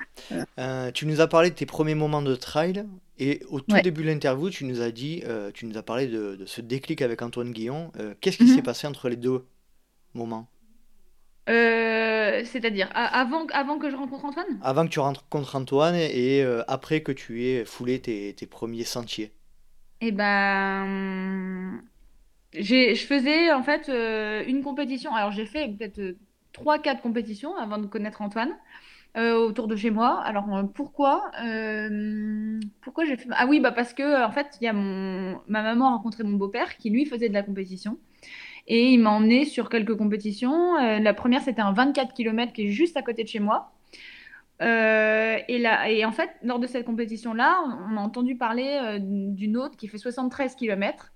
[0.93, 2.85] Tu nous as parlé de tes premiers moments de trail
[3.19, 3.81] et au tout Ouais.
[3.81, 6.61] début de l'interview, tu nous as dit, euh, tu nous as parlé de, de ce
[6.61, 7.91] déclic avec Antoine Guillon.
[7.99, 8.63] Euh, Qu'est-ce qui s'est Mhm.
[8.63, 9.45] passé entre les deux
[10.13, 10.47] moments?
[11.47, 14.59] Euh, c'est-à-dire, avant, avant que je rencontre Antoine?
[14.63, 19.31] Avant que tu rencontres Antoine et après que tu aies foulé tes, tes premiers sentiers.
[20.01, 21.81] Eh ben,
[22.53, 23.87] j'ai, je faisais en fait
[24.47, 25.13] une compétition.
[25.13, 26.15] Alors j'ai fait peut-être
[26.51, 28.53] trois, quatre compétitions avant de connaître Antoine
[29.17, 30.19] euh, autour de chez moi.
[30.23, 31.31] Alors euh, pourquoi?
[31.41, 33.29] Euh, pourquoi j'ai fait...
[33.31, 35.39] Ah oui, bah parce que en fait, il y a mon...
[35.47, 37.97] ma maman a rencontré mon beau-père qui lui faisait de la compétition.
[38.67, 40.75] Et il m'a emmené sur quelques compétitions.
[40.75, 43.71] La première, c'était un 24 km qui est juste à côté de chez moi.
[44.59, 47.59] Et, là, et en fait, lors de cette compétition-là,
[47.91, 51.13] on, a entendu parler d'une autre qui fait 73 km.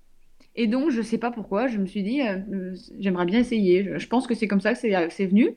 [0.54, 2.20] Et donc, je sais pas pourquoi, je me suis dit,
[3.00, 3.82] j'aimerais bien essayer.
[3.82, 5.56] Je, je pense que c'est comme ça que c'est venu.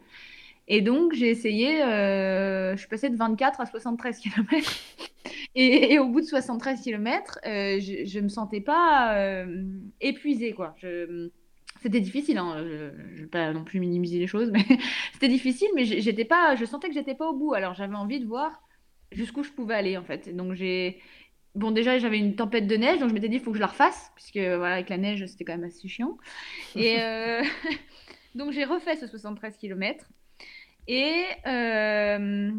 [0.68, 4.72] Et donc, j'ai essayé, je suis passée de 24 à 73 km.
[5.56, 9.46] Et, au bout de 73 km, je ne me sentais pas
[10.00, 10.76] épuisée, quoi.
[11.84, 12.56] C'était difficile, hein.
[12.60, 14.64] je ne vais pas non plus minimiser les choses, mais
[15.12, 17.54] c'était difficile, mais j'étais pas, je sentais que j'étais pas au bout.
[17.54, 18.64] Alors j'avais envie de voir
[19.12, 20.34] jusqu'où je pouvais aller en fait.
[20.34, 21.02] Donc j'ai,
[21.56, 23.62] bon déjà j'avais une tempête de neige, donc je m'étais dit il faut que je
[23.62, 26.18] la refasse, puisque voilà avec la neige c'était quand même assez chiant.
[26.78, 27.44] Et euh,
[28.36, 30.06] donc j'ai refait ce 73 km.
[30.88, 32.52] Et, euh,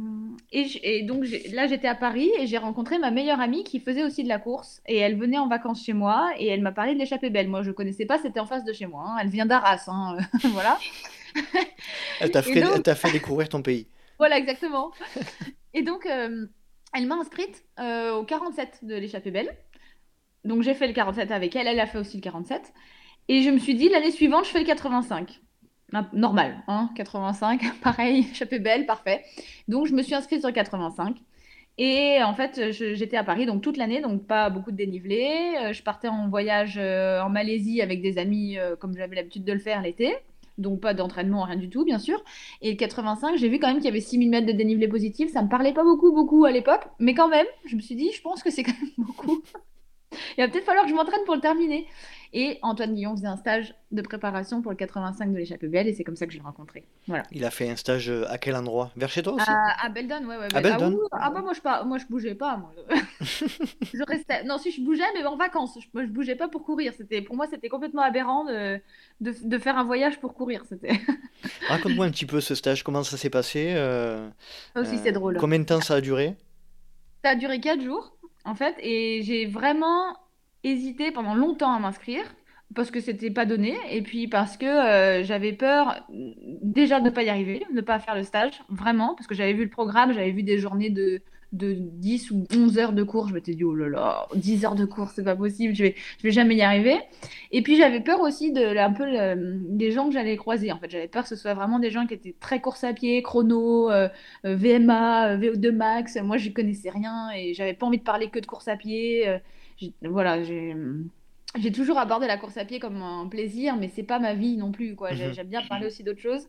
[0.52, 4.22] et, donc là, j'étais à Paris et j'ai rencontré ma meilleure amie qui faisait aussi
[4.22, 4.80] de la course.
[4.86, 7.48] Et elle venait en vacances chez moi et elle m'a parlé de l'échappée belle.
[7.48, 9.04] Moi, je ne connaissais pas, c'était en face de chez moi.
[9.06, 9.16] Hein.
[9.20, 10.16] Elle vient d'Arras, hein,
[10.52, 10.78] voilà.
[12.20, 13.88] elle t'a fait, fait, découvrir ton pays.
[14.18, 14.92] Voilà, exactement.
[15.74, 16.46] et donc, euh,
[16.94, 19.54] elle m'a inscrite euh, au 47 de l'échappée belle.
[20.44, 22.72] Donc, j'ai fait le 47 avec elle, elle a fait aussi le 47.
[23.28, 25.40] Et je me suis dit, l'année suivante, je fais le 85
[26.12, 29.24] normal, hein, 85, pareil, échappée belle, parfait.
[29.68, 31.16] Donc je me suis inscrite sur 85.
[31.76, 35.56] Et en fait, j'étais à Paris donc toute l'année, donc pas beaucoup de dénivelé.
[35.60, 39.44] Euh, je partais en voyage euh, en Malaisie avec des amis, euh, comme j'avais l'habitude
[39.44, 40.14] de le faire l'été.
[40.56, 42.22] Donc pas d'entraînement, rien du tout, bien sûr.
[42.62, 45.32] Et le 85, j'ai vu quand même qu'il y avait 6000 mètres de dénivelé positif.
[45.32, 46.82] Ça me parlait pas beaucoup, beaucoup à l'époque.
[47.00, 49.42] Mais quand même, je me suis dit, je pense que c'est quand même beaucoup.
[50.36, 51.86] Il va peut-être falloir que je m'entraîne pour le terminer.
[52.36, 55.94] Et Antoine Guillon faisait un stage de préparation pour le 85 de l'échappée belle et
[55.94, 56.84] c'est comme ça que je l'ai rencontré.
[57.06, 57.22] Voilà.
[57.30, 58.90] Il a fait un stage euh, à quel endroit?
[58.96, 59.46] Vers chez toi aussi?
[59.48, 60.36] À, Beldon, ouais.
[60.36, 62.56] ouais à Beldon ah, ah, bah moi je, pas, moi je bougeais pas.
[62.56, 62.72] Moi.
[63.20, 64.42] je restais...
[64.42, 65.78] Non, si je bougeais, mais en vacances.
[65.78, 66.92] Je, je bougeais pas pour courir.
[66.96, 68.80] C'était Pour moi, c'était complètement aberrant de,
[69.20, 70.64] de, de, faire un voyage pour courir.
[71.68, 74.28] Raconte-moi un petit peu ce stage, comment ça s'est passé euh,
[74.74, 75.36] aussi, c'est drôle.
[75.38, 76.34] Combien de temps ça a duré?
[77.22, 78.13] Ça a duré 4 jours,
[78.44, 80.16] en fait, et j'ai vraiment
[80.62, 82.24] hésité pendant longtemps à m'inscrire
[82.74, 87.10] parce que c'était pas donné et puis parce que euh, j'avais peur déjà de ne
[87.10, 89.70] pas y arriver, de ne pas faire le stage, vraiment, parce que j'avais vu le
[89.70, 91.22] programme, j'avais vu des journées de,
[91.54, 94.74] de 10 ou 11 heures de cours, je m'étais dit, oh là là, 10 heures
[94.74, 96.98] de cours, c'est pas possible, je vais, je vais jamais y arriver.
[97.50, 99.04] Et puis j'avais peur aussi de un peu
[99.68, 102.06] des gens que j'allais croiser, en fait, j'avais peur que ce soit vraiment des gens
[102.06, 104.08] qui étaient très course à pied, chrono, euh,
[104.44, 108.38] euh, VMA, VO2 max, moi je connaissais rien et j'avais pas envie de parler que
[108.38, 109.26] de course à pied
[110.02, 114.34] voilà, j'ai toujours abordé la course à pied comme un plaisir, mais c'est pas ma
[114.34, 114.94] vie non plus.
[114.96, 115.12] quoi.
[115.12, 115.32] Mhm.
[115.32, 116.48] J'aime bien parler aussi d'autres choses.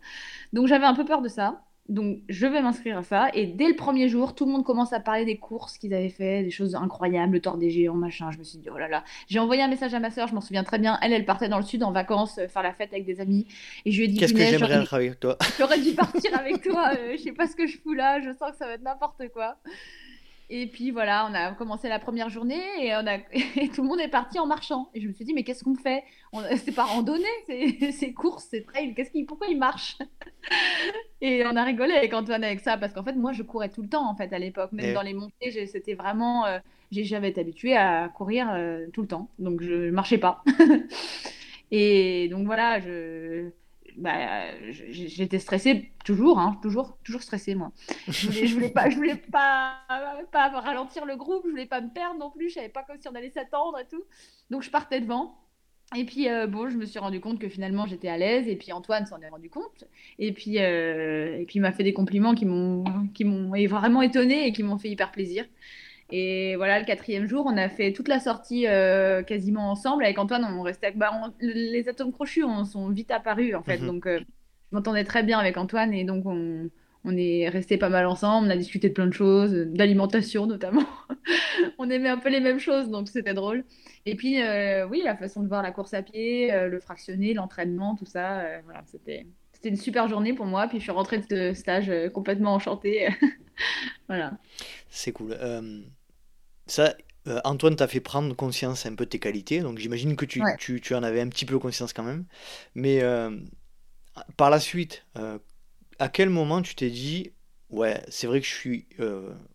[0.54, 1.62] Donc j'avais un peu peur de ça.
[1.88, 3.30] Donc je vais m'inscrire à ça.
[3.34, 6.10] Et dès le premier jour, tout le monde commence à parler des courses qu'ils avaient
[6.10, 8.32] fait, des choses incroyables, le tort des géants, machin.
[8.32, 9.04] Je me suis dit, oh là là.
[9.28, 10.98] J'ai envoyé un message à ma soeur, je m'en souviens très bien.
[11.02, 13.45] Elle, elle partait dans le sud en vacances, euh, faire la fête avec des amis.
[13.86, 15.38] Et je lui ai dit, qu'est-ce que j'aimerais avec toi?
[15.60, 16.91] J'aurais dû partir avec toi.
[16.98, 18.19] Euh, je sais pas ce que je fous là.
[18.19, 19.58] Je sens que ça va être n'importe quoi.
[20.50, 23.18] Et puis voilà, on a commencé la première journée et, on a,
[23.74, 24.90] tout le monde est parti en marchant.
[24.94, 26.04] Et je me suis dit, mais qu'est-ce qu'on fait?
[26.58, 27.24] C'est pas randonnée,
[27.92, 28.94] c'est course, c'est trail.
[28.94, 29.98] Qu'est-ce qui, pourquoi il marche?
[31.22, 33.82] Et on a rigolé avec Antoine avec ça parce qu'en fait, moi, je courais tout
[33.82, 34.72] le temps en fait à l'époque.
[34.74, 36.60] Même dans les montées, c'était vraiment, euh,
[36.92, 40.44] j'avais été habituée à courir euh, tout le temps, donc je marchais pas.
[41.72, 43.50] et donc voilà, je
[43.98, 47.72] bah, j'étais stressée toujours, hein, toujours, toujours stressée moi.
[48.08, 49.78] Je voulais, je voulais pas, je voulais pas,
[50.32, 52.98] pas ralentir le groupe, je voulais pas me perdre non plus, je savais pas comme
[53.00, 54.04] si on allait s'attendre et tout.
[54.50, 55.38] Donc je partais devant.
[55.96, 58.48] Et puis euh, bon, je me suis rendu compte que finalement j'étais à l'aise.
[58.48, 59.86] Et puis Antoine s'en est rendu compte.
[60.20, 64.02] Et puis euh, et puis il m'a fait des compliments qui m'ont qui m'ont vraiment
[64.02, 65.46] étonné et qui m'ont fait hyper plaisir.
[66.12, 70.04] Et voilà, le quatrième jour, on a fait toute la sortie euh, quasiment ensemble.
[70.04, 70.91] Avec Antoine, on restait.
[70.91, 73.80] Bah, les atomes crochus on, sont vite apparus, en fait.
[73.80, 73.88] Mhm.
[73.88, 75.94] Donc, euh, je m'entendais très bien avec Antoine.
[75.94, 76.70] Et donc, on,
[77.06, 78.48] on est resté pas mal ensemble.
[78.48, 80.86] On a discuté de plein de choses, d'alimentation notamment.
[81.80, 83.63] on aimait un peu les mêmes choses, donc c'était drôle.
[84.06, 87.96] Et puis, euh, oui, la façon de voir la course à pied, le fractionné, l'entraînement,
[87.96, 89.26] tout ça, voilà, c'était.
[89.54, 93.08] C'était une super journée pour moi, puis je suis rentrée de ce stage complètement enchantée.
[94.10, 94.34] voilà.
[94.89, 95.34] C'est cool.
[96.67, 96.95] Ça,
[97.28, 100.41] euh, Antoine t'a fait prendre conscience un peu de tes qualités, donc j'imagine que tu,
[100.60, 102.25] tu, tu, en avais un petit peu conscience quand même.
[102.75, 103.32] Mais euh,
[104.38, 105.39] par la suite, euh,
[105.97, 107.32] à quel moment tu t'es dit,
[107.69, 108.88] ouais, c'est vrai que je suis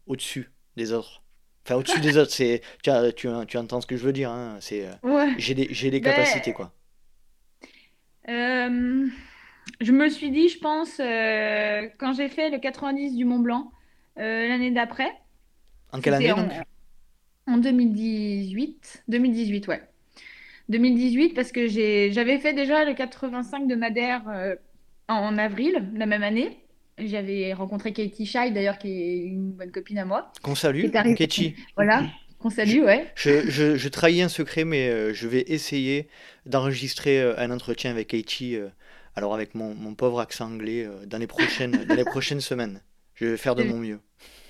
[0.06, 1.22] au-dessus des autres
[1.66, 4.56] Enfin, au-dessus des autres, c'est, tu, tu, tu, entends ce que je veux dire, hein,
[4.60, 4.88] c'est,
[5.36, 6.72] j'ai des, j'ai des ben, capacités, quoi.
[8.26, 13.70] je me suis dit, je pense, quand j'ai fait le 90 du Mont Blanc,
[14.16, 15.12] l'année d'après.
[15.92, 16.50] En quelle année donc?
[16.50, 16.64] en
[17.58, 19.04] 2018.
[19.08, 19.82] 2018, ouais.
[20.68, 24.54] 2018 parce que j'avais fait déjà le 85 de Madère euh,
[25.08, 26.58] en, avril, la même année.
[26.98, 30.32] J'avais rencontré Katie Shai, d'ailleurs, qui est une bonne copine à moi.
[30.42, 31.54] Qu'on salue, Katie.
[31.74, 32.04] Voilà,
[32.38, 33.06] qu'on salue, ouais.
[33.14, 36.08] Je, je, trahis un secret, mais euh, je vais essayer
[36.44, 38.58] d'enregistrer euh, un entretien avec Katie
[39.16, 42.82] Alors avec mon, mon pauvre accent anglais, dans, les prochaines, dans les prochaines semaines,
[43.14, 44.00] je vais faire de mon mieux.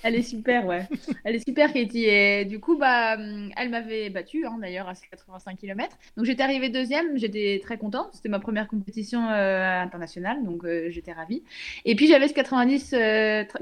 [0.03, 0.87] Elle est super, ouais.
[1.23, 2.05] Elle est super, Katie.
[2.05, 3.17] Et du coup, bah,
[3.55, 5.95] elle m'avait battue, hein, d'ailleurs, à 85 km.
[6.17, 7.17] Donc, j'étais arrivée deuxième.
[7.17, 8.09] J'étais très contente.
[8.13, 10.43] C'était ma première compétition euh, internationale.
[10.43, 11.43] Donc, euh, j'étais ravie.
[11.85, 12.95] Et puis, j'avais ce 90,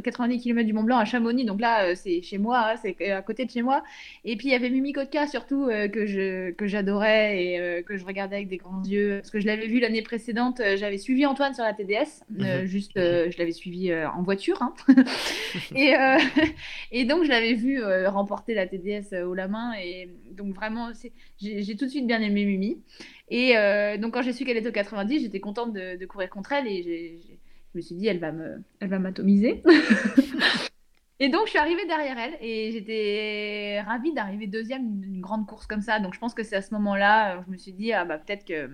[0.04, 1.46] 90 km du Mont Blanc à Chamonix.
[1.46, 2.72] Donc, là, euh, c'est chez moi.
[2.72, 3.84] Hein, c'est à côté de chez moi.
[4.24, 8.06] Et puis, il y avait Mimi Kotka, surtout, que, je, que j'adorais et que je
[8.06, 9.18] regardais avec des grands yeux.
[9.20, 10.62] Parce que je l'avais vu l'année précédente.
[10.78, 12.24] J'avais suivi Antoine sur la TDS.
[12.30, 12.66] Mhm.
[12.66, 14.62] Juste, je l'avais suivi en voiture.
[14.62, 14.74] Hein.
[15.76, 15.96] et.
[16.92, 19.74] et donc, je l'avais vu euh, remporter la TDS euh, haut la main.
[19.82, 20.92] Et donc, vraiment,
[21.40, 22.82] j'ai tout de suite bien aimé Mimi.
[23.30, 26.54] Et euh, donc, quand j'ai su qu'elle était au 90, j'étais contente de, courir contre
[26.54, 26.68] elle.
[26.68, 27.20] Et
[27.74, 29.64] je me suis dit, elle va me, elle va m'atomiser.
[31.20, 32.38] et donc, je suis arrivée derrière elle.
[32.42, 36.00] Et j'étais ravie d'arriver deuxième d'une grande course comme ça.
[36.00, 38.46] Donc, je pense que c'est à ce moment-là, je me suis dit, ah bah, peut-être
[38.46, 38.70] que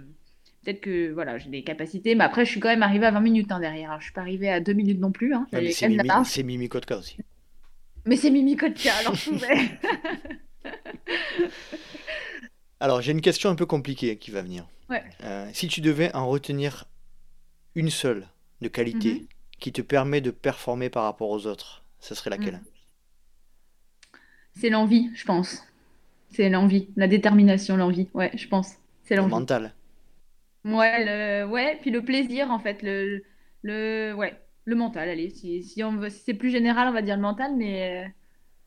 [0.66, 3.20] peut-être que voilà, j'ai des capacités, mais après, je suis quand même arrivée à 20
[3.22, 3.94] minutes hein, derrière.
[3.96, 5.34] Je je suis pas arrivée à 2 minutes non plus.
[5.34, 5.48] Hein.
[5.72, 7.18] c'est Mimi, Mimi Kotka aussi.
[8.06, 9.32] Mais c'est Mimi Kotka, alors je
[12.80, 14.68] alors, j'ai une question un peu compliquée qui va venir.
[14.90, 15.04] Ouais.
[15.24, 16.86] Euh, si tu devais en retenir
[17.74, 18.28] une seule
[18.62, 19.28] de qualité mhm.
[19.60, 22.56] qui te permet de performer par rapport aux autres, ce serait laquelle?
[22.56, 24.20] Mhm.
[24.58, 25.64] C'est l'envie, je pense.
[26.30, 28.08] C'est l'envie, la détermination, l'envie.
[28.14, 28.76] Ouais, je pense.
[29.04, 29.30] C'est l'envie.
[29.30, 29.74] Le mental.
[30.64, 31.46] Ouais, le...
[31.48, 33.24] ouais, puis le plaisir en fait, le,
[33.62, 35.30] le, ouais, le mental, allez.
[35.30, 38.10] Si, si, c'est plus général, on va dire le mental, mais euh,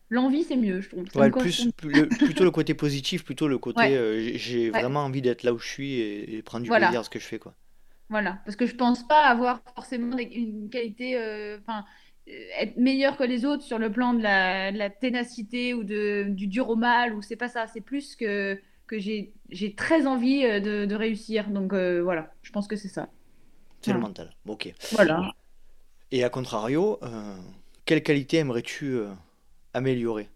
[0.09, 1.03] l'envie, c'est mieux, je trouve.
[1.03, 1.71] plus,
[2.17, 5.67] plutôt le côté positif, plutôt le côté euh, j'ai vraiment envie d'être là où je
[5.67, 7.37] suis et, prendre du plaisir à ce que je fais.
[7.37, 7.53] quoi.
[8.09, 11.85] Voilà, parce que je pense pas avoir forcément une qualité, euh, enfin,
[12.57, 16.69] être meilleur que les autres sur le plan de la, ténacité ou de, du dur
[16.69, 21.49] au mal, ou c'est pas ça, c'est plus que, que j'ai très envie de, réussir.
[21.49, 23.09] Donc voilà, je pense que c'est ça.
[23.81, 24.31] C'est le mental.
[24.47, 24.73] Ok.
[24.93, 25.33] Voilà.
[26.11, 27.35] Et à contrario, euh,
[27.85, 29.09] quelle qualité aimerais-tu euh,
[29.73, 30.29] améliorer?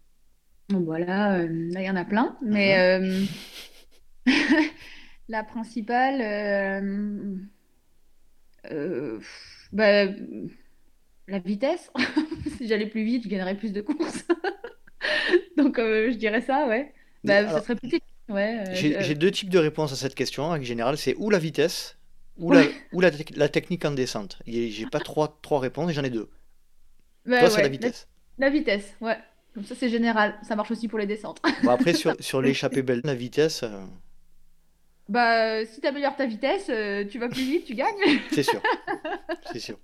[0.70, 3.28] Voilà, euh, là il y en a plein, mais uh-huh.
[5.28, 6.18] la principale,
[9.72, 10.04] bah,
[11.28, 11.90] la vitesse.
[12.56, 14.24] si j'allais plus vite, je gagnerais plus de courses.
[15.56, 16.94] Donc je dirais ça, ouais.
[17.24, 17.90] Bah, ça serait plus
[18.30, 20.44] Ouais, J'ai deux types de réponses à cette question.
[20.44, 21.98] En général, c'est ou la vitesse
[22.36, 24.38] ou, la, ou la, la, technique en descente.
[24.46, 26.28] J'ai pas trois, trois réponses, j'en ai deux.
[27.26, 28.08] Toi, c'est la vitesse.
[28.38, 29.18] La, vitesse, ouais.
[29.54, 30.34] Comme ça, c'est général.
[30.42, 31.40] Ça marche aussi pour les descentes.
[31.62, 33.62] Bon, après, sur, sur l'échappée belle, la vitesse.
[33.62, 33.84] Euh,
[35.08, 37.94] bah, si tu améliores ta vitesse, euh, tu vas plus vite, tu gagnes.
[38.32, 38.60] c'est sûr.
[39.52, 39.78] C'est sûr.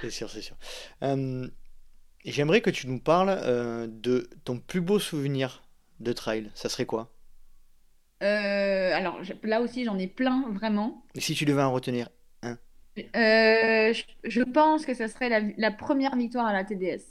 [0.00, 0.56] C'est sûr, c'est sûr.
[1.02, 1.46] Euh,
[2.24, 5.62] j'aimerais que tu nous parles de ton plus beau souvenir
[6.00, 6.50] de trail.
[6.54, 7.13] Ça serait quoi?
[8.22, 11.04] Euh, alors là aussi, j'en ai plein, vraiment.
[11.14, 12.08] Et si tu devais en retenir
[12.42, 12.56] un?
[12.98, 17.02] Euh, je, pense que ce serait la, première victoire à la TDS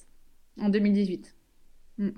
[0.59, 1.35] en 2018.
[1.97, 2.09] Mm.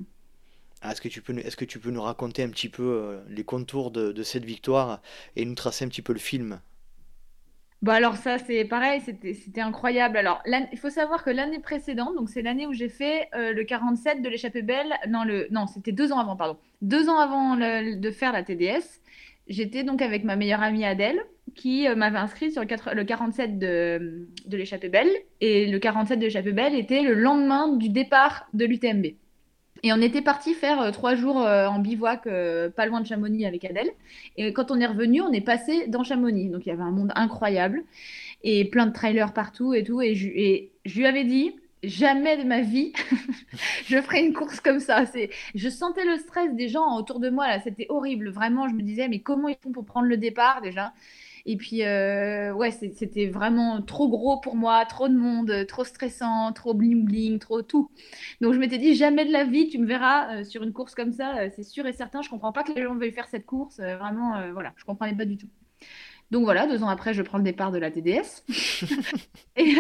[0.81, 3.23] Ah, est-ce que, tu peux, est-ce que tu peux nous raconter un petit peu euh,
[3.27, 5.01] les contours de, de, cette victoire
[5.35, 6.61] et nous tracer un petit peu le film?
[7.85, 10.17] Bon, alors ça, c'est pareil, c'était incroyable.
[10.17, 13.63] Alors, il faut savoir que l'année précédente, donc c'est l'année où j'ai fait euh, le
[13.63, 16.57] 47 de l'échappée belle, non, non c'était deux ans avant, pardon.
[16.81, 19.01] Deux ans avant de faire la TDS,
[19.47, 21.21] j'étais donc avec ma meilleure amie Adèle,
[21.53, 25.11] qui euh, m'avait inscrit sur le, le 47 de, de l'échappée belle.
[25.39, 29.13] Et le 47 de l'échappée belle était le lendemain du départ de l'UTMB.
[29.85, 33.05] Et on était parti faire euh, trois jours euh, en bivouac, euh, pas loin de
[33.05, 33.91] Chamonix avec Adèle.
[34.35, 36.49] Et quand on est revenu, on est passé dans Chamonix.
[36.49, 37.83] Donc il y avait un monde incroyable
[38.43, 40.01] et plein de trailers partout et tout.
[40.01, 42.93] Et je, lui avais dit, jamais de ma vie,
[43.85, 45.05] je ferai une course comme ça.
[45.05, 48.29] C'est, je sentais le stress des gens autour de moi là, c'était horrible.
[48.29, 50.93] Vraiment, je me disais, mais comment ils font pour prendre le départ déjà?
[51.47, 56.51] Et puis, euh, ouais, c'était vraiment trop gros pour moi, trop de monde, trop stressant,
[56.53, 57.91] trop bling-bling, trop tout.
[58.41, 60.95] Donc, je m'étais dit, jamais de la vie, tu me verras euh, sur une course
[60.95, 62.23] comme ça, euh, c'est sûr et certain.
[62.23, 63.79] Je comprends pas que les gens veuillent faire cette course.
[63.79, 65.49] vraiment, voilà, je comprenais pas du tout.
[66.31, 68.43] Donc voilà, deux ans après, je prends le départ de la TDS.
[69.55, 69.75] et,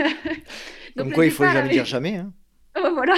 [0.95, 2.17] Comme quoi, il faut jamais dire jamais.
[2.17, 2.31] Hein.
[2.93, 3.15] voilà.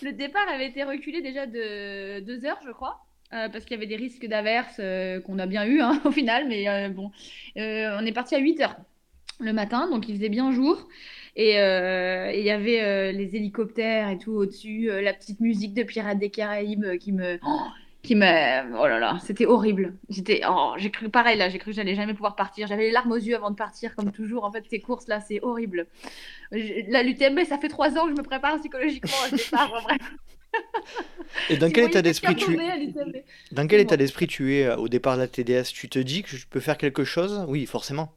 [0.00, 3.05] le départ avait été reculé déjà de deux heures, je crois.
[3.32, 6.12] Euh, parce qu'il y avait des risques d'averse euh, qu'on a bien eu hein, au
[6.12, 7.10] final, mais euh, bon,
[7.56, 8.76] on est parti à 8 heures
[9.40, 10.86] le matin, donc il faisait bien jour.
[11.38, 16.30] Et il y avait les hélicoptères et tout au-dessus, la petite musique de Pirates des
[16.30, 17.38] Caraïbes qui me.
[17.46, 17.60] Oh,
[18.02, 18.80] qui me...
[18.80, 19.96] Oh là là, c'était horrible.
[20.08, 22.66] J'étais, oh, j'ai cru pareil là, j'ai cru que j'allais jamais pouvoir partir.
[22.66, 24.44] J'avais les larmes aux yeux avant de partir, comme toujours.
[24.44, 25.86] En fait, ces courses là, c'est horrible.
[26.52, 29.98] La l'UTMB, ça fait trois ans que je me prépare psychologiquement au départ, vraiment.
[31.48, 32.58] Et dans quel état d'esprit tu
[33.52, 36.22] dans quel état d'esprit tu es euh, au départ de la TDS Tu te dis
[36.22, 37.44] que je peux faire quelque chose?
[37.48, 38.12] Oui, forcément.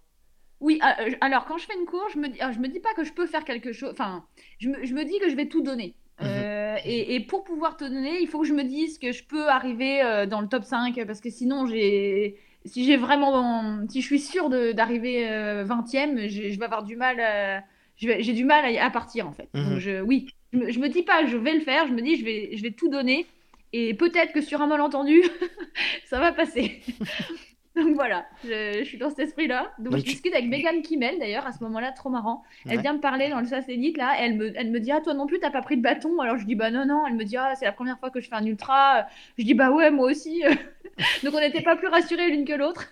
[0.59, 2.67] Oui, ah, euh, alors quand je fais une course, je me dis, ah, je me
[2.67, 3.91] dis pas que je peux faire quelque chose.
[3.91, 4.25] Enfin,
[4.59, 5.95] je me, je me dis que je vais tout donner.
[6.19, 6.27] Mhm.
[6.27, 9.23] Euh, et, et pour pouvoir te donner, il faut que je me dise que je
[9.23, 14.05] peux arriver dans le top 5 parce que sinon, j'ai, si j'ai vraiment, si je
[14.05, 17.63] suis sûre d'arriver euh, 20e, je, je vais avoir du mal, à-
[17.95, 19.49] j'ai du mal à, partir en fait.
[19.53, 19.69] Mhm.
[19.69, 22.01] Donc je, oui, je me, je me dis pas je vais le faire, je me
[22.01, 23.25] dis je vais, je vais tout donner
[23.73, 25.21] et peut-être que sur un malentendu,
[26.05, 26.81] ça va passer.
[27.75, 29.71] Donc voilà, je, je suis dans cet esprit-là.
[29.77, 32.43] Donc, Donc je discute avec Megan Kimmel d'ailleurs à ce moment-là, trop marrant.
[32.65, 32.81] Elle Ouais.
[32.81, 35.13] vient me parler dans le SAS là, et elle me, elle me dit Ah, toi
[35.13, 36.19] non plus, t'as pas pris de bâton?
[36.19, 37.05] Alors je dis Bah non, non.
[37.07, 39.07] Elle me dit Ah, c'est la première fois que je fais un ultra.
[39.37, 40.41] Je dis Bah ouais, moi aussi.
[41.23, 42.91] Donc on n'était pas plus rassurés l'une que l'autre.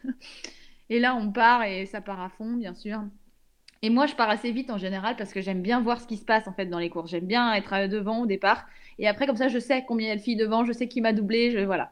[0.89, 3.02] Et là, on part et ça part à fond, bien sûr.
[3.84, 6.18] Et moi, je pars assez vite en général parce que j'aime bien voir ce qui
[6.18, 7.12] se passe en fait dans les courses.
[7.12, 8.66] J'aime bien être euh, devant au départ.
[9.00, 10.88] Et après, comme ça, je sais combien il y a de filles devant, je sais
[10.88, 11.92] qui m'a doublé, je, voilà.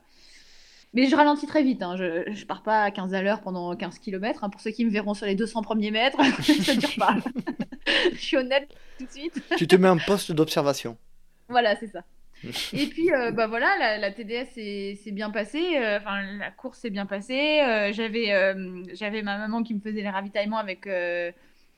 [0.93, 1.84] Mais je ralentis très vite.
[1.84, 1.95] hein.
[1.98, 4.50] Je, je pars pas à 15 à l'heure pendant 15 km.
[4.50, 6.17] Pour ceux qui me verront sur les 200 premiers mètres,
[6.63, 7.15] ça dure pas.
[8.13, 9.41] je suis honnête tout de suite.
[9.58, 10.98] Tu te mets en poste d'observation.
[11.50, 12.02] Voilà, c'est ça.
[12.74, 15.78] Et puis, euh, bah voilà, la, la TDS s'est bien passée.
[15.78, 17.62] euh, Enfin, la course s'est bien passée.
[17.62, 18.32] euh, j'avais,
[18.93, 20.88] j'avais ma maman qui me faisait les ravitaillements avec.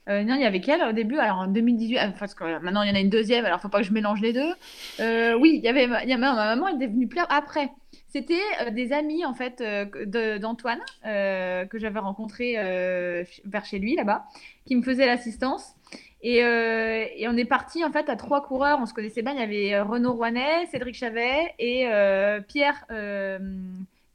[0.07, 1.17] Euh, euh, non, il y avait qu'elle au début.
[1.17, 3.45] Alors en 2018, ah, parce que euh, maintenant il y en a une deuxième.
[3.45, 4.53] Alors faut pas que je mélange les deux.
[4.99, 6.67] Euh, oui, il y avait, il y ma maman.
[6.67, 7.69] Elle était venue plaire après.
[8.07, 13.79] C'était euh, des amis en fait euh, d'Antoine euh, que j'avais rencontré euh, vers chez
[13.79, 14.25] lui là-bas,
[14.65, 15.73] qui me faisaient l'assistance.
[16.23, 18.79] Et, euh, et on est parti en fait à trois coureurs.
[18.81, 19.33] On se connaissait bien.
[19.33, 23.39] Il y avait euh, Renaud Rouanet, Cédric Chavet et euh, Pierre euh,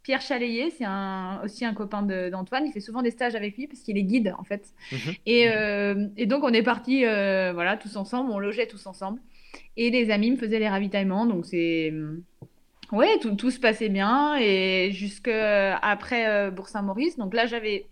[0.02, 0.70] Pierre Chalayer.
[0.70, 2.66] C'est un, aussi un copain d'Antoine.
[2.66, 4.72] Il fait souvent des stages avec lui parce qu'il est guide en fait.
[4.90, 4.98] Mhm.
[5.26, 8.30] Et, euh, et donc on est parti euh, voilà tous ensemble.
[8.30, 9.20] On logeait tous ensemble.
[9.76, 11.26] Et les amis me faisaient les ravitaillements.
[11.26, 11.92] Donc c'est
[12.92, 17.16] ouais tout, tout se passait bien et jusque après euh, Bourg-Saint-Maurice.
[17.16, 17.86] Donc là j'avais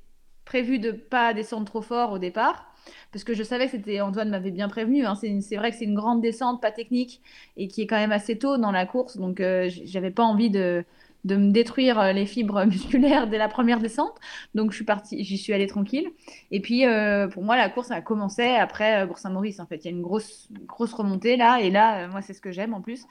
[0.45, 2.67] prévu de pas descendre trop fort au départ
[3.13, 5.05] parce que je savais que c'était Antoine m'avait bien prévenu.
[5.05, 5.15] hein.
[5.15, 7.21] C'est vrai que c'est une grande descente, pas technique,
[7.57, 9.17] et qui est quand même assez tôt dans la course.
[9.17, 10.85] Donc euh, j'avais pas envie de,
[11.25, 14.15] de me détruire euh, les fibres musculaires dès la première descente.
[14.55, 16.09] Donc je suis partie, j'y suis allée tranquille.
[16.51, 19.61] Et puis euh, pour moi la course a commencé après euh, Bourg-Saint-Maurice.
[19.61, 22.35] En fait, il y a une grosse grosse remontée là, et là euh, moi c'est
[22.35, 23.07] ce que j'aime en plus.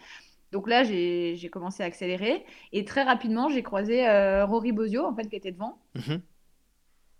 [0.51, 2.43] Donc là j'ai commencé à accélérer
[2.73, 5.77] et très rapidement j'ai croisé euh, Rory Bozio en fait qui était devant.
[5.95, 6.21] Mhm.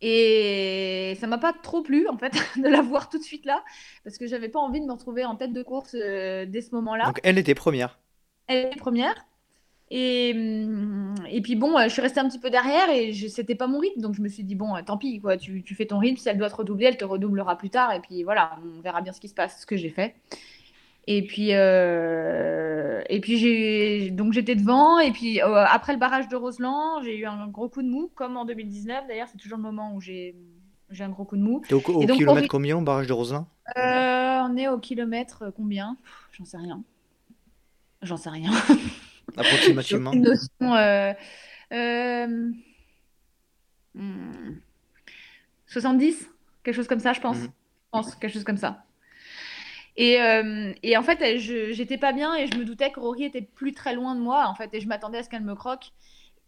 [0.02, 3.64] Et ça m'a pas trop plu en fait de la voir tout de suite là
[4.04, 7.06] parce que j'avais pas envie de me retrouver en tête de course dès ce moment-là.
[7.06, 8.00] Donc elle était première.
[8.48, 9.29] Elle est première.
[9.92, 13.56] Et, hum, et puis bon, euh, je suis restée un petit peu derrière et c'était
[13.56, 14.02] pas mon rythme.
[14.02, 16.18] Donc je me suis dit, bon, euh, tant pis, quoi, tu, tu fais ton rythme.
[16.18, 17.94] Si elle doit te redoubler, elle te redoublera plus tard.
[17.94, 20.16] Et puis voilà, on verra bien ce qui se passe, ce que j'ai fait.
[21.12, 25.00] Et puis, euh, et puis j'ai, donc j'étais devant.
[25.00, 28.12] Et puis euh, après le barrage de Roseland, j'ai eu un gros coup de mou,
[28.14, 29.08] comme en 2019.
[29.08, 30.36] D'ailleurs, c'est toujours le moment où j'ai,
[30.92, 31.64] j'ai un gros coup de mou.
[31.68, 35.52] T'es au, au donc, kilomètre combien au barrage de Roselin Euh, on est au kilomètre
[35.56, 35.98] combien?
[36.34, 36.84] J'en sais rien.
[38.04, 38.52] J'en sais rien.
[39.38, 40.12] Approximativement.
[40.12, 40.76] aucune notion.
[40.76, 41.14] euh,
[41.74, 42.52] euh,
[43.96, 44.56] hmm,
[45.68, 46.30] 70?
[46.64, 47.38] Quelque chose comme ça, je pense.
[47.38, 47.44] Mhm.
[47.46, 48.86] Je pense, quelque chose comme ça.
[49.96, 53.42] Et, euh, et en fait, j'étais pas bien et je me doutais que Rory était
[53.42, 55.92] plus très loin de moi, en fait, et je m'attendais à ce qu'elle me croque.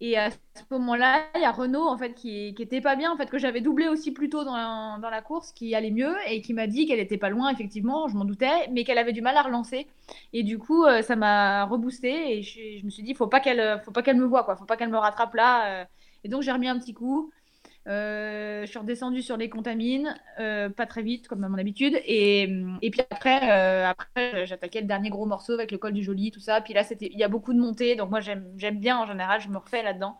[0.03, 0.37] Et à ce
[0.71, 3.37] moment-là, il y a Renaud, en fait, qui, qui était pas bien, en fait, que
[3.37, 6.87] j'avais doublé aussi plus tôt dans la, course, qui allait mieux, et qui m'a dit
[6.87, 9.87] qu'elle était pas loin, effectivement, je m'en doutais, mais qu'elle avait du mal à relancer.
[10.33, 13.39] Et du coup, euh, ça m'a reboosté, et je, je me suis dit, faut pas
[13.39, 15.81] qu'elle, faut pas qu'elle me voie, quoi, faut pas qu'elle me rattrape là.
[15.83, 15.85] euh.
[16.23, 17.31] Et donc, j'ai remis un petit coup.
[17.87, 21.99] Euh, je suis redescendue sur les contamines, euh, pas très vite comme à mon habitude,
[22.05, 22.47] et,
[22.91, 26.39] puis après, euh, après j'attaquais le dernier gros morceau avec le col du Joli, tout
[26.39, 26.61] ça.
[26.61, 28.45] Puis là, il y a beaucoup de montées, donc moi j'aime,
[28.79, 30.17] bien en général, je me refais là-dedans.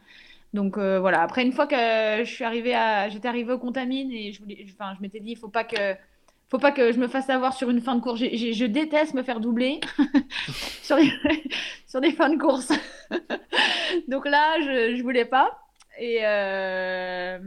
[0.54, 1.21] Donc voilà.
[1.21, 2.76] Après, une fois que je arrivée
[3.10, 5.95] j'étais arrivée aux contamines et je voulais, enfin, je m'étais dit, il faut pas que,
[6.50, 8.19] faut pas que je me fasse avoir sur une fin de course.
[8.19, 9.80] Je déteste me faire doubler
[10.84, 11.13] sur, les-
[11.88, 12.71] sur des fins de course.
[14.08, 15.61] donc là, je, je voulais pas.
[16.04, 17.38] Et, euh,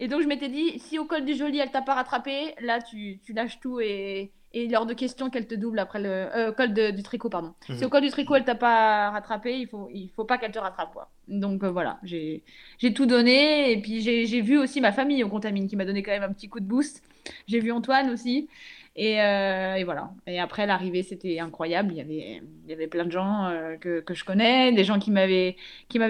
[0.00, 2.80] et donc je m'étais dit, si au col du Joli, elle t'a pas rattrapé, là
[2.82, 6.00] tu, tu lâches tout et, et il est hors de question qu'elle te double après
[6.00, 7.54] le euh, col de- du tricot, pardon.
[7.68, 7.76] Mhm.
[7.78, 10.50] Si au col du tricot, elle t'a pas rattrapé, il faut, il faut pas qu'elle
[10.50, 11.08] te rattrape, quoi.
[11.28, 12.42] Donc euh, voilà, j'ai,
[12.78, 15.84] j'ai tout donné et puis j'ai, j'ai vu aussi ma famille au Contamine qui m'a
[15.84, 17.04] donné quand même un petit coup de boost.
[17.46, 18.48] J'ai vu Antoine aussi.
[18.96, 20.10] Et, euh, et voilà.
[20.26, 21.92] Et après, l'arrivée, c'était incroyable.
[21.92, 24.84] Il y avait, il y avait plein de gens euh, que, que je connais, des
[24.84, 25.56] gens qui m'avaient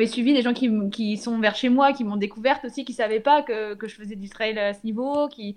[0.06, 3.20] suivi, des gens qui, qui sont vers chez moi, qui m'ont découverte aussi, qui savaient
[3.20, 5.28] pas que, que je faisais du trail à ce niveau.
[5.28, 5.56] Qui...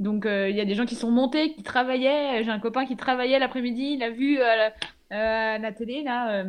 [0.00, 2.42] Donc euh, il y a des gens qui sont montés, qui travaillaient.
[2.42, 4.72] J'ai un copain qui travaillait l'après-midi, il a vu la,
[5.10, 6.44] à la télé là,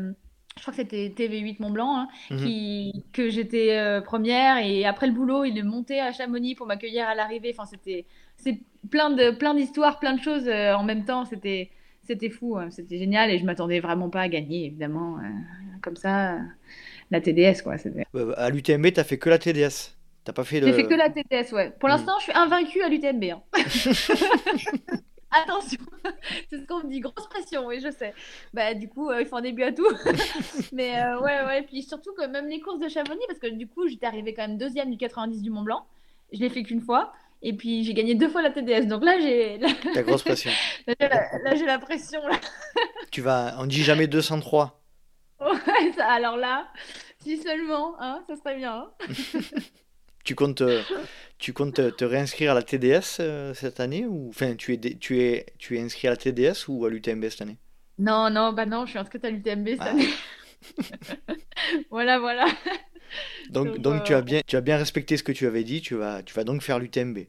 [0.58, 2.38] je crois que c'était TV8 Mont Blanc, hein, Mhm.
[2.38, 4.58] qui, que j'étais euh, première.
[4.58, 7.54] Et après le boulot, il est monté à Chamonix pour m'accueillir à l'arrivée.
[7.54, 8.06] Enfin, c'était
[8.46, 11.26] c'est plein de, plein d'histoires, plein de choses euh, en même temps.
[11.26, 11.72] C'était,
[12.04, 13.32] c'était fou, hein, c'était génial.
[13.32, 15.18] Et je m'attendais vraiment pas à gagner, évidemment.
[15.18, 15.22] euh,
[15.82, 16.40] comme ça, euh,
[17.12, 17.78] la TDS, quoi.
[17.78, 19.96] c'était- Euh, À l'UTMB, t'as fait que la TDS.
[20.24, 21.72] T'as pas fait J'ai fait que la TDS, ouais.
[21.80, 21.94] Pour Hmm.
[21.94, 23.24] l'instant, je suis invaincue à l'UTMB.
[23.32, 23.42] hein.
[25.32, 25.80] Attention,
[26.50, 28.14] c'est ce qu'on me dit, grosse pression, oui, je sais.
[28.54, 29.86] Bah, du coup, euh, il faut un début à tout.
[30.72, 33.68] Mais euh, ouais, ouais, puis surtout que même les courses de Chamonix, parce que du
[33.68, 35.86] coup, j'étais arrivée quand même deuxième du 90 du Mont Blanc.
[36.32, 37.12] Je l'ai fait qu'une fois.
[37.48, 38.88] Et puis, j'ai gagné deux fois la TDS.
[38.88, 40.50] Donc là, j'ai là, Ta grosse pression.
[40.88, 40.96] la,
[41.44, 42.26] là, j'ai la pression.
[42.28, 42.40] Là.
[43.12, 43.56] Tu vas.
[43.60, 44.82] On dit jamais 203.
[45.42, 46.68] Ouais, ça, alors là,
[47.22, 48.88] si seulement, hein, ça serait bien.
[49.02, 49.08] hein.
[50.24, 50.82] Tu comptes, euh,
[51.38, 54.78] tu comptes te, te réinscrire à la TDS euh, cette année ou enfin tu es,
[54.80, 57.58] tu es, tu es inscrit à la TDS ou à l'UTMB cette année?
[58.00, 59.90] Non, non, bah non, je suis inscrite à l'UTMB cette Ah.
[59.92, 60.08] année.
[61.92, 62.46] Voilà, voilà.
[63.52, 65.64] Donc, Donc, donc tu euh, as bien, tu as bien respecté ce que tu avais
[65.64, 65.82] dit.
[65.82, 67.20] Tu vas, tu vas donc faire l'UTMB.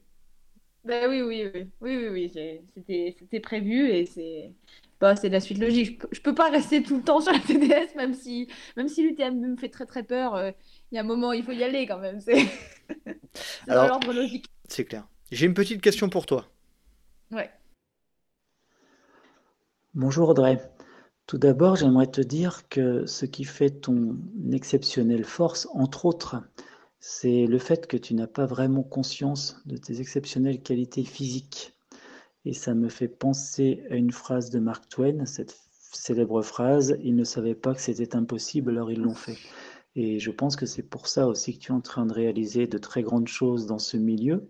[0.87, 2.31] Bah oui, oui, oui, oui, oui, oui,
[2.75, 4.53] c'était, c'était prévu et c'est,
[5.01, 5.87] bah, c'est la suite logique.
[5.87, 8.87] Je peux, je peux pas rester tout le temps sur la TDS, même si, même
[8.89, 10.35] si l'UTMB me fait très très peur.
[10.37, 10.53] euh,
[10.93, 12.21] Il y a un moment, il faut y aller quand même.
[12.21, 12.37] C'est,
[13.67, 14.47] c'est dans l'ordre logique.
[14.69, 15.07] C'est clair.
[15.33, 16.47] J'ai une petite question pour toi.
[17.31, 17.51] Ouais.
[19.95, 20.61] Bonjour Audrey.
[21.27, 24.17] Tout d'abord, j'aimerais te dire que ce qui fait ton
[24.53, 26.37] exceptionnelle force, entre autres,
[26.99, 31.75] c'est le fait que tu n'as pas vraiment conscience de tes exceptionnelles qualités physiques.
[32.45, 35.59] Et ça me fait penser à une phrase de Mark Twain, cette
[35.93, 39.37] célèbre phrase, ils ne savaient pas que c'était impossible, alors ils l'ont fait.
[39.95, 42.67] Et je pense que c'est pour ça aussi que tu es en train de réaliser
[42.67, 44.49] de très grandes choses dans ce milieu.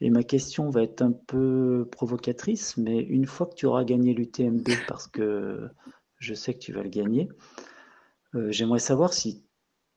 [0.00, 4.14] Et ma question va être un peu provocatrice, mais une fois que tu auras gagné
[4.14, 5.68] l'UTMB, parce que
[6.18, 7.28] je sais que tu vas le gagner,
[8.34, 9.44] euh, j'aimerais savoir si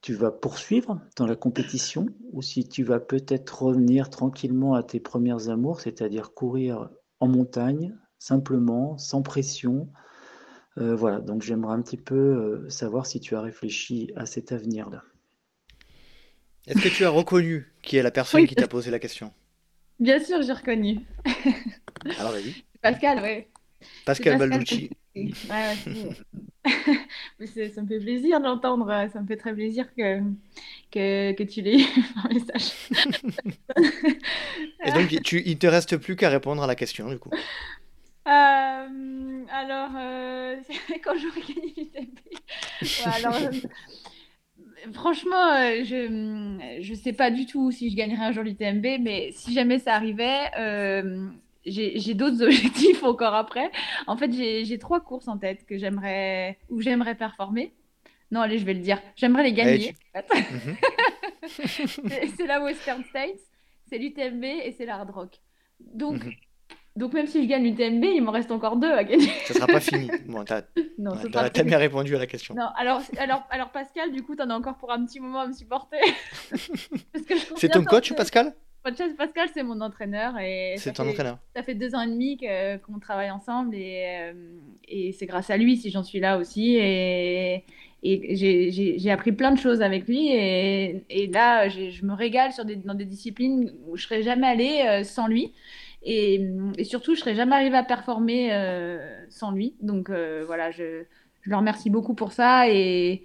[0.02, 5.00] tu vas poursuivre dans la compétition ou si tu vas peut-être revenir tranquillement à tes
[5.00, 6.90] premières amours, c'est-à-dire courir
[7.20, 9.90] en montagne, simplement, sans pression.
[10.78, 14.52] Euh, voilà, donc j'aimerais un petit peu euh, savoir si tu as réfléchi à cet
[14.52, 15.04] avenir-là.
[16.68, 18.48] Est-ce que tu as reconnu qui est la personne Oui.
[18.48, 19.34] qui t'a posé la question?
[20.00, 21.00] Bien sûr, j'ai reconnu.
[22.18, 22.56] Alors vas-y.
[22.82, 23.50] Pascal, ouais.
[24.06, 24.90] Pascal Pascal Balducci.
[27.40, 29.08] Mais ça me fait plaisir de l'entendre.
[29.12, 30.20] Ça me fait très plaisir que,
[30.92, 32.72] que, que tu l'aies eu par message.
[34.86, 37.32] Et donc tu, il te reste plus qu'à répondre à la question du coup.
[38.28, 40.56] Euh, alors, euh,
[41.04, 42.20] quand j'aurai gagné l'UTMB.
[42.82, 43.50] Ouais, alors, euh,
[44.94, 49.32] franchement, euh, je je sais pas du tout si je gagnerai un jour l'UTMB, mais
[49.34, 51.30] si jamais ça arrivait, euh,
[51.66, 53.72] j'ai d'autres objectifs encore après.
[54.08, 57.74] En fait, j'ai trois courses en tête que j'aimerais où j'aimerais performer.
[58.32, 59.02] Non, allez, je vais le dire.
[59.18, 59.94] J'aimerais les gagner.
[60.14, 60.26] fait.
[60.52, 60.76] Mhm.
[61.48, 63.40] C'est c'est la Western States,
[63.90, 65.40] c'est l'UTMB et c'est la Hard Rock.
[65.80, 66.32] Donc, Mhm.
[66.96, 69.28] donc même si je gagne l'UTMB, il m'en reste encore deux à gagner.
[69.46, 70.10] Ça sera pas fini.
[70.28, 72.54] Bon, t'as, ouais, bien répondu à la question.
[72.56, 75.48] Non, alors, alors, alors Pascal, du coup, t'en as encore pour un petit moment à
[75.48, 75.98] me supporter.
[77.58, 78.14] C'est ton coach.
[78.14, 78.54] Pascal?
[78.84, 81.38] Pascal, Pascal, c'est mon entraîneur et C'est ton fait, entraîneur.
[81.56, 82.38] ça fait deux ans et demi
[82.84, 84.34] qu'on travaille ensemble et, euh,
[84.88, 87.64] et c'est grâce à lui si j'en suis là aussi et,
[88.02, 92.66] et j'ai- appris plein de choses avec lui et, et là je me régale sur
[92.66, 95.54] des, dans des disciplines où je serais jamais allée euh, sans lui
[96.04, 96.42] et,
[96.80, 98.98] et surtout je serais jamais arrivée à performer euh,
[99.30, 101.04] sans lui donc euh, voilà je,
[101.42, 103.22] je le remercie beaucoup pour ça et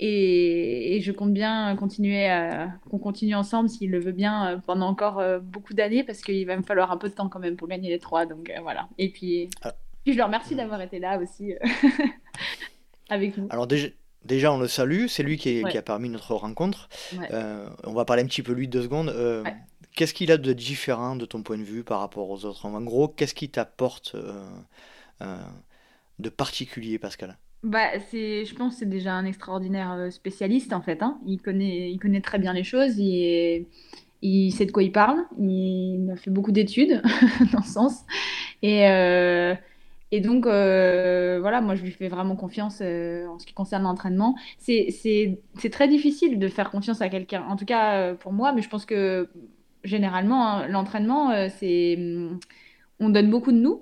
[0.00, 4.58] et, et je compte bien continuer à, qu'on continue ensemble s'il le veut bien euh,
[4.58, 7.40] pendant encore euh, beaucoup d'années parce qu'il va me falloir un peu de temps quand
[7.40, 8.24] même pour gagner les trois.
[8.26, 8.88] Donc euh, voilà.
[8.98, 9.74] Et puis, Ah.
[10.04, 11.54] puis je le remercie d'avoir été là aussi
[13.08, 13.46] avec nous.
[13.50, 13.88] Alors déjà,
[14.24, 15.70] déjà on le salue, c'est lui qui, est- Ouais.
[15.70, 16.88] qui a permis notre rencontre.
[17.18, 17.28] Ouais.
[17.32, 19.08] Euh, on va parler un petit peu lui deux secondes.
[19.08, 19.56] Euh, Ouais.
[19.96, 22.66] Qu'est-ce qu'il a de différent de ton point de vue par rapport aux autres?
[22.66, 24.14] En gros, qu'est-ce qui t'apporte
[26.20, 27.36] de particulier, Pascal?
[27.64, 31.02] Bah, c'est, je pense que c'est déjà un extraordinaire euh, spécialiste en fait.
[31.02, 31.18] hein.
[31.26, 32.98] Il connaît, il connaît très bien les choses.
[32.98, 33.66] Il,
[34.22, 35.24] il sait de quoi il parle.
[35.38, 37.02] Il a fait beaucoup d'études
[37.52, 38.04] dans ce sens.
[38.62, 39.54] Et, euh,
[40.22, 44.36] donc, euh, voilà, moi je lui fais vraiment confiance en ce qui concerne l'entraînement.
[44.58, 44.88] C'est,
[45.72, 48.86] très difficile de faire confiance à quelqu'un, en tout cas pour moi, mais je pense
[48.86, 49.28] que
[49.84, 51.98] généralement, hein, l'entraînement, c'est,
[53.00, 53.80] on donne beaucoup de nous.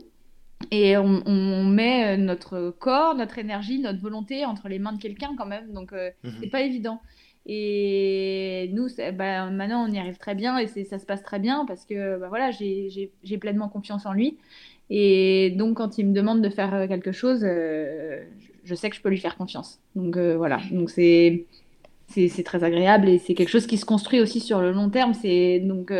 [0.71, 5.01] Et on, on met euh, notre corps, notre énergie, notre volonté entre les mains de
[5.01, 5.73] quelqu'un quand même.
[5.73, 6.33] Donc, euh, Mhm.
[6.41, 7.01] c'est pas évident.
[7.49, 11.65] Et nous, bah, maintenant, on y arrive très bien et ça se passe très bien
[11.67, 14.39] parce que bah, voilà, j'ai pleinement confiance en lui.
[14.91, 18.25] Et donc, quand il me demande de faire euh, quelque chose, euh,
[18.65, 19.79] je sais que je peux lui faire confiance.
[19.95, 21.45] Donc voilà, donc c'est
[22.09, 25.13] c'est très agréable et c'est quelque chose qui se construit aussi sur le long terme.
[25.15, 25.93] C'est donc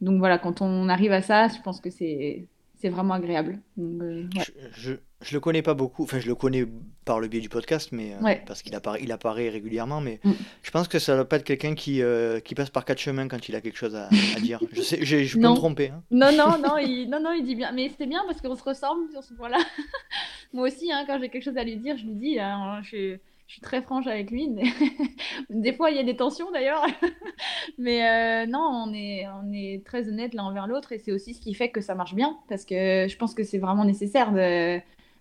[0.00, 2.46] donc voilà, quand on arrive à ça, je pense que c'est
[2.82, 3.60] c'est vraiment agréable.
[3.78, 4.24] Euh,
[4.76, 6.66] je, je, le connais pas beaucoup, enfin je le connais
[7.04, 10.32] par le biais du podcast, mais euh, parce qu'il apparaît, il apparaît régulièrement, mais mm.
[10.64, 13.28] je pense que ça doit pas être quelqu'un qui, euh, qui passe par quatre chemins
[13.28, 14.08] quand il a quelque chose à,
[14.40, 14.58] dire.
[14.72, 15.90] Je, sais, je, peux me tromper.
[15.90, 16.02] Hein.
[16.10, 18.64] Non, non, non, il, non, non, il dit bien, mais c'est bien parce qu'on se
[18.64, 19.58] ressemble sur ce point-là.
[20.52, 23.16] Moi aussi, hein, quand j'ai quelque chose à lui dire, je lui dis, hein, je
[23.52, 24.48] je suis très franche avec lui.
[25.50, 26.86] des fois, il y a des tensions d'ailleurs.
[27.78, 31.34] mais euh, non, on est, on est très honnête l'un envers l'autre et c'est aussi
[31.34, 34.32] ce qui fait que ça marche bien parce que je pense que c'est vraiment nécessaire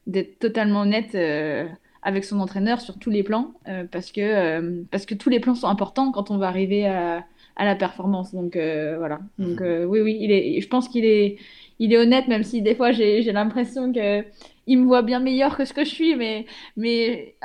[0.07, 1.67] d'être totalement honnête euh,
[2.03, 5.55] avec son entraîneur sur tous les plans euh, parce, que, parce que tous les plans
[5.55, 7.25] sont importants quand on va arriver à,
[7.57, 8.33] à la performance.
[8.33, 9.19] Donc voilà.
[9.39, 9.83] Donc mhm.
[9.89, 11.35] oui, oui, il est, je pense qu'il est,
[11.79, 14.23] il est honnête même si des fois j'ai l'impression que
[14.67, 16.45] il me voit bien meilleur que ce que je suis, mais,
[16.77, 17.35] mais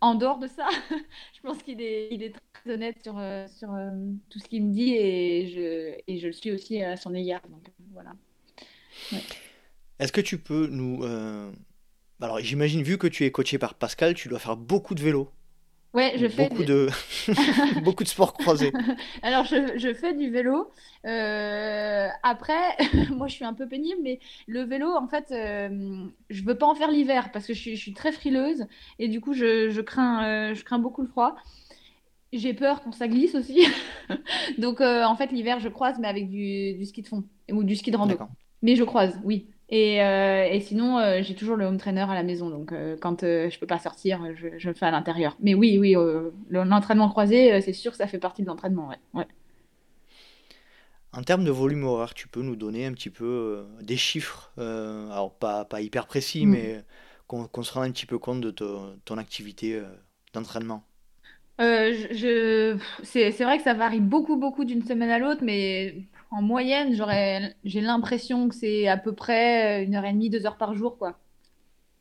[0.00, 0.68] en dehors de ça,
[1.34, 3.90] je pense qu'il est, il est très honnête sur, euh, sur euh,
[4.28, 7.42] tout ce qu'il me dit et je, et je le suis aussi à son égard.
[7.48, 8.12] Donc, voilà.
[9.98, 11.04] Est-ce que tu peux nous.
[11.04, 11.50] Euh,
[12.20, 15.30] alors, j'imagine, vu que tu es coaché par Pascal, tu dois faire beaucoup de vélo.
[15.92, 16.88] Ouais, je fais beaucoup de
[17.82, 18.72] beaucoup de sports croisés.
[19.22, 20.70] Alors je, je, fais du vélo.
[21.04, 22.76] Euh, après,
[23.10, 26.66] moi je suis un peu pénible, mais le vélo, en fait, euh, je veux pas
[26.66, 28.66] en faire l'hiver parce que je suis, je suis, très frileuse
[29.00, 31.34] et du coup je, je crains euh, je crains beaucoup le froid.
[32.32, 33.66] J'ai peur quand ça glisse aussi.
[34.58, 37.74] Donc en fait l'hiver je croise mais avec du, du, ski de fond ou du
[37.74, 38.16] ski de rando.
[38.62, 39.48] Mais je croise, oui.
[39.72, 42.50] Et, euh, et sinon, euh, j'ai toujours le home trainer à la maison.
[42.50, 45.36] Donc, euh, quand je peux pas sortir, je, je, le fais à l'intérieur.
[45.40, 45.94] Mais oui, oui,
[46.50, 48.88] l'entraînement croisé, c'est sûr que ça fait partie de l'entraînement.
[48.88, 48.98] Ouais.
[49.14, 49.26] ouais.
[51.12, 55.34] En termes de volume horaire, tu peux nous donner un petit peu des chiffres, alors
[55.34, 56.50] pas, pas, hyper précis, mm.
[56.50, 56.84] mais
[57.28, 59.80] qu'on se rende un petit peu compte de ton activité
[60.32, 60.84] d'entraînement
[61.58, 65.94] je, c'est vrai que ça varie beaucoup, beaucoup d'une semaine à l'autre, mais
[66.30, 70.46] en moyenne, j'aurais, j'ai l'impression que c'est à peu près une heure et demie, deux
[70.46, 71.18] heures par jour, quoi.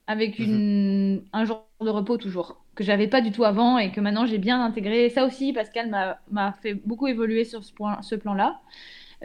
[0.08, 0.46] Avec mhm.
[0.46, 4.26] une, un jour de repos toujours, que j'avais pas du tout avant et que maintenant
[4.26, 5.10] j'ai bien intégré.
[5.10, 5.90] Ça aussi, Pascal
[6.32, 8.62] m'a fait beaucoup évoluer sur ce, point, ce plan-là.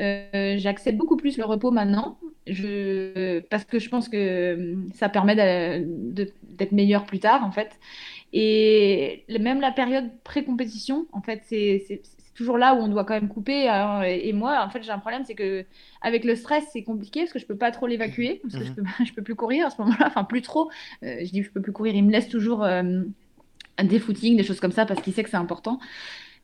[0.00, 5.36] Euh, j'accepte beaucoup plus le repos maintenant, je, parce que je pense que ça permet
[5.36, 7.78] d'être meilleur plus tard, en fait.
[8.32, 12.02] Et même la période pré-compétition, en fait, c'est
[12.34, 13.68] toujours là où on doit quand même couper.
[13.68, 14.02] Hein.
[14.02, 15.64] et moi, en fait, j'ai un problème, c'est que
[16.02, 18.70] avec le stress, c'est compliqué parce que je peux pas trop l'évacuer, parce que je,
[18.70, 18.76] mhm.
[18.76, 20.70] peux, je peux plus courir à ce moment-là, enfin plus trop.
[21.02, 23.02] Euh, je dis je peux plus courir, il me laisse toujours euh,
[23.82, 25.78] des footings, des choses comme ça, parce qu'il sait que c'est important.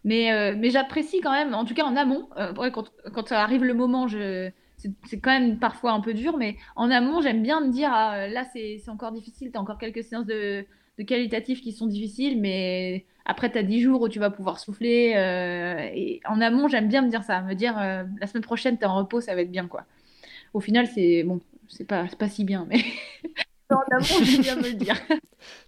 [0.03, 2.29] Mais, euh, mais j'apprécie quand même, en tout cas en amont,
[2.73, 4.51] quand, quand ça arrive le moment, je
[5.05, 8.29] c'est quand même parfois un peu dur, mais en amont, j'aime bien me dire, ah,
[8.29, 10.65] là, c'est encore difficile, tu as encore quelques séances de,
[10.99, 14.59] de qualitatifs qui sont difficiles, mais après, tu as 10 jours où tu vas pouvoir
[14.59, 15.15] souffler.
[15.17, 18.77] Euh, et en amont, j'aime bien me dire ça, me dire euh, la semaine prochaine,
[18.79, 19.67] tu es en repos, ça va être bien.
[19.69, 19.85] quoi.
[20.55, 22.79] Au final, c'est bon, c'est pas, pas si bien, mais
[23.71, 24.97] en amont, j'aime bien me le dire.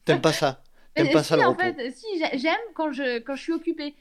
[0.05, 0.63] T'aimes pas ça?
[0.95, 1.77] T'aimes pas ça le en repos?
[1.77, 3.95] fait, si, j'aime quand je, quand je suis occupée.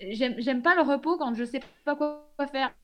[0.00, 2.74] J'aime pas le repos quand je sais pas quoi faire.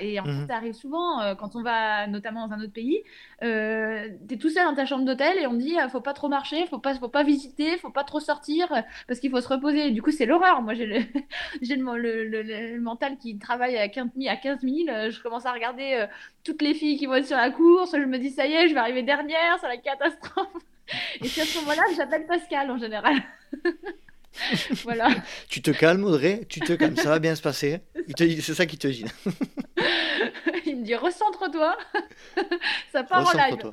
[0.00, 0.46] Et en fait, mhm.
[0.46, 3.02] ça arrive souvent euh, quand on va notamment dans un autre pays.
[3.42, 6.14] Euh, tu es tout seul dans ta chambre d'hôtel et on dit euh, faut pas
[6.14, 9.40] trop marcher, faut pas, faut pas visiter, faut pas trop sortir euh, parce qu'il faut
[9.40, 9.90] se reposer.
[9.90, 10.62] du coup, c'est l'horreur.
[10.62, 10.98] Moi, j'ai le,
[11.60, 14.32] le, le, le, mental qui travaille à 15 000.
[14.32, 14.74] À 15 000
[15.10, 16.06] je commence à regarder
[16.44, 17.92] toutes les filles qui vont être sur la course.
[17.92, 20.48] Je me dis ça y est, je vais arriver dernière, c'est la catastrophe.
[21.22, 23.16] Et c'est à ce moment-là que j'appelle Pascal en général.
[24.84, 25.08] voilà.
[25.48, 27.80] tu te calmes, Audrey, tu te calmes, ça va bien se passer.
[28.16, 29.04] C'est ça qu'il te dit.
[30.66, 31.76] Il me dit recentre-toi.
[32.92, 33.70] ça part en live.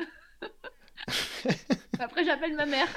[1.99, 2.87] Après, j'appelle ma mère.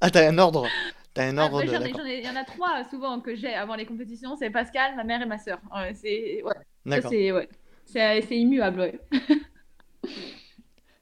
[0.00, 0.66] ah, t'as un ordre
[1.14, 4.50] T'as un ordre Il y en a trois souvent que j'ai avant les compétitions c'est
[4.50, 5.58] Pascal, ma mère et ma soeur.
[5.94, 7.48] c'est ouais.
[7.94, 8.26] ouais.
[8.30, 9.00] immuable.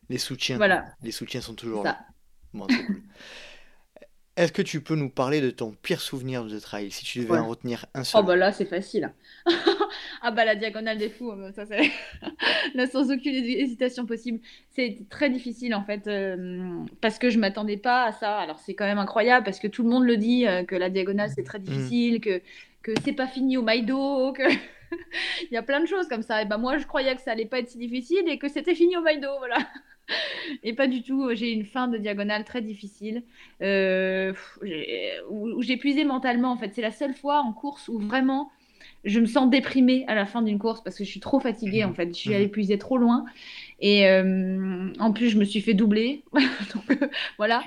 [0.09, 0.57] Les soutiens.
[0.57, 0.87] Voilà.
[1.03, 1.99] Les soutiens sont toujours là.
[2.55, 3.03] Bon, cool.
[4.37, 7.39] Est-ce que tu peux nous parler de ton pire souvenir de trail, si tu devais
[7.39, 8.21] en retenir un seul?
[8.21, 9.15] Oh bah là, c'est facile.
[10.23, 11.91] ah bah la diagonale des fous, euh, ça c'est
[12.75, 14.41] là sans aucune hésitation possible.
[14.69, 18.37] C'est très difficile en fait, euh, parce que je m'attendais pas à ça.
[18.37, 20.91] Alors c'est quand même incroyable, parce que tout le monde le dit, euh, que la
[20.91, 21.63] diagonale c'est très mm.
[21.63, 22.43] difficile, que,
[22.83, 24.43] que c'est pas fini au Maïdo, que...
[25.51, 26.43] Il y a plein de choses comme ça.
[26.43, 28.75] Et bah moi, je croyais que ça allait pas être si difficile et que c'était
[28.75, 29.57] fini au Maïdo, voilà.
[30.63, 31.29] Et pas du tout.
[31.35, 33.23] J'ai une fin de diagonale très difficile
[33.63, 34.33] euh,
[35.31, 36.53] où, j'ai puisé mentalement.
[36.53, 38.51] En fait, c'est la seule fois en course où vraiment
[39.05, 41.85] je me sens déprimée à la fin d'une course parce que je suis trop fatiguée.
[41.85, 43.25] En fait, je suis allée puiser trop loin
[43.81, 46.25] Et en plus, je me suis fait doubler.
[46.75, 46.99] Donc
[47.37, 47.65] voilà.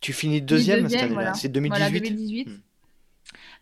[0.00, 1.34] Tu finis deuxième, deuxième voilà.
[1.34, 1.78] C'est 2018.
[1.78, 2.48] Voilà, 2018.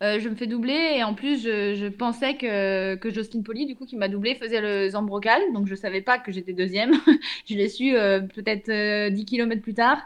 [0.02, 3.76] Euh, je me fais doubler et en plus, je, pensais que, que Jocelyne Poli, du
[3.76, 5.40] coup, qui m'a doublé, faisait le Zambrocal.
[5.54, 6.92] Donc, je savais pas que j'étais deuxième.
[7.48, 9.98] je l'ai su euh, peut-être 10 euh, km plus tard.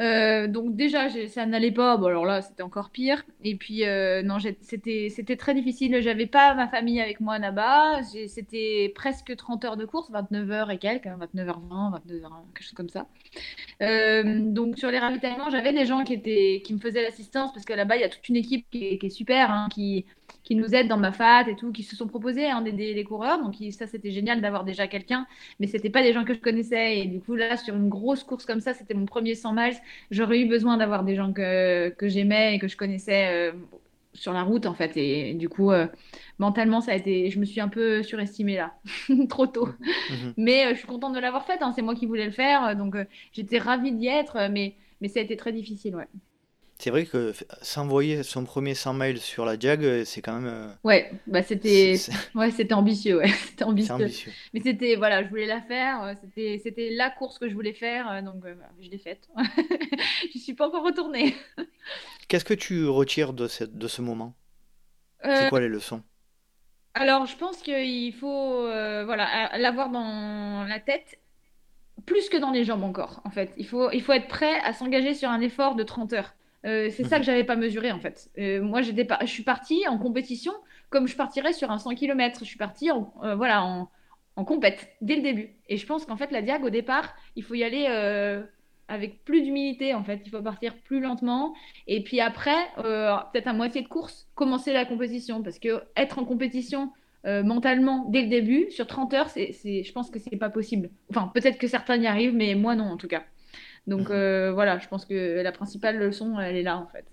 [0.00, 1.96] Euh, donc déjà, ça n'allait pas.
[1.96, 3.22] Bon, alors là, c'était encore pire.
[3.44, 6.00] Et puis, euh, non, c'était, très difficile.
[6.00, 8.02] J'avais pas ma famille avec moi là-bas.
[8.02, 12.72] C'était presque 30 heures de course, 29 heures et quelques, 29h20, hein, 29h, quelque chose
[12.72, 13.06] comme ça.
[13.82, 17.64] Euh, donc sur les ravitaillements, j'avais des gens qui, étaient, qui me faisaient l'assistance parce
[17.64, 20.06] que là-bas, il y a toute une équipe qui est, qui est super, hein, qui,
[20.50, 23.04] qui nous aident dans ma FAT et tout, qui se sont proposés hein, d'aider les
[23.04, 23.40] coureurs.
[23.40, 25.28] Donc ça, c'était génial d'avoir déjà quelqu'un,
[25.60, 26.98] mais c'était pas des gens que je connaissais.
[26.98, 29.76] Et du coup, là, sur une grosse course comme ça, c'était mon premier 100 miles.
[30.10, 33.52] J'aurais eu besoin d'avoir des gens que, que j'aimais et que je connaissais euh,
[34.12, 34.96] sur la route, en fait.
[34.96, 35.86] Et, du coup, euh,
[36.40, 38.74] mentalement, ça a été, je me suis un peu surestimée là,
[39.28, 39.68] trop tôt.
[40.10, 40.34] Mhm.
[40.36, 41.62] Mais euh, je suis contente de l'avoir faite.
[41.62, 41.70] Hein.
[41.76, 42.96] C'est moi qui voulais le faire, donc
[43.30, 46.08] j'étais ravie d'y être, mais mais ça a été très difficile, ouais.
[46.80, 50.50] C'est vrai que s'envoyer son premier 100 miles sur la Jag, euh, c'est quand même.
[50.50, 51.96] Euh, ouais, bah c'était,
[52.34, 54.32] ouais, c'était ambitieux, ouais, c'était ambitieux.
[54.54, 56.02] Mais c'était, voilà, je voulais la faire.
[56.02, 58.42] Euh, c'était, c'était la course que je voulais faire, donc
[58.80, 59.28] je l'ai faite.
[60.34, 61.36] je suis pas encore retournée.
[62.28, 64.34] Qu'est-ce que tu retires de, cette, de ce moment?
[65.22, 66.02] C'est quoi les leçons?
[66.94, 71.18] Alors, je pense qu'il faut, voilà, l'avoir dans la tête
[72.06, 73.52] plus que dans les jambes encore, en fait.
[73.58, 76.34] Il faut, il faut être prêt à s'engager sur un effort de 30 heures.
[76.66, 78.30] Euh, c'est ça que j'avais pas mesuré en fait.
[78.38, 80.52] Euh, moi, j'étais pas, je suis partie en compétition
[80.90, 82.40] comme je partirais sur un 100 km.
[82.40, 83.88] Je suis partie en, euh, voilà, en,
[84.36, 85.54] en compète dès le début.
[85.68, 87.86] Et je pense qu'en fait, la diag au départ, il faut y aller
[88.88, 90.20] avec plus d'humilité en fait.
[90.26, 91.54] Il faut partir plus lentement.
[91.86, 95.42] Et puis après, peut-être à moitié de course, commencer la compétition.
[95.42, 96.92] Parce que être en compétition
[97.24, 100.90] mentalement dès le début, sur 30 heures, c'est, je pense que c'est pas possible.
[101.10, 103.22] Enfin, peut-être que certains y arrivent, mais moi non en tout cas.
[103.86, 104.12] Donc mhm.
[104.12, 107.04] euh, voilà, je pense que la principale leçon, elle est là en fait.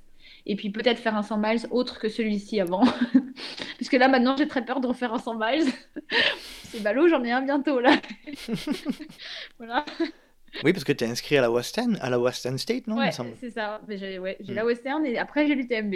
[0.45, 2.84] Et puis peut-être faire un 100 miles autre que celui-ci avant.
[3.78, 5.72] Puisque là maintenant j'ai très peur de refaire un 100 miles.
[6.63, 7.95] C'est ballot, j'en ai un bientôt là.
[9.57, 9.86] voilà.
[10.63, 13.11] Oui, parce que tu es inscrit à la Western, à la Western State, non Ouais,
[13.39, 13.82] c'est ça.
[13.89, 14.68] J'ai ouais, la hmm.
[14.68, 15.93] Western et après j'ai l'UTMB.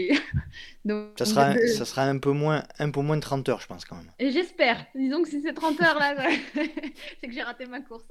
[0.86, 3.67] Donc ça sera, ça sera un peu moins, un peu moins de 30 heures, je
[3.67, 4.11] pense quand même.
[4.19, 4.86] J'espère.
[4.93, 6.15] Disons que si c'est 30 heures là,
[6.53, 8.05] c'est que j'ai raté ma course.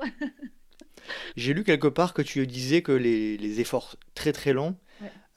[1.36, 4.76] J'ai lu quelque part que tu disais que les, efforts très très longs,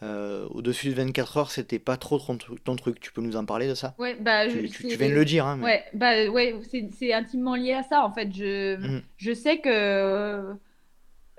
[0.03, 2.20] euh, au-dessus de 24 heures, c'était pas trop
[2.66, 2.99] ton, truc.
[2.99, 3.95] Tu peux nous en parler de ça?
[3.97, 5.45] Ouais, bah, tu, viens de le dire.
[5.45, 6.59] Hein, Ouais, bah, ouais
[6.91, 8.30] c'est intimement lié à ça en fait.
[8.34, 9.01] Je, mhm.
[9.16, 10.53] je sais que euh,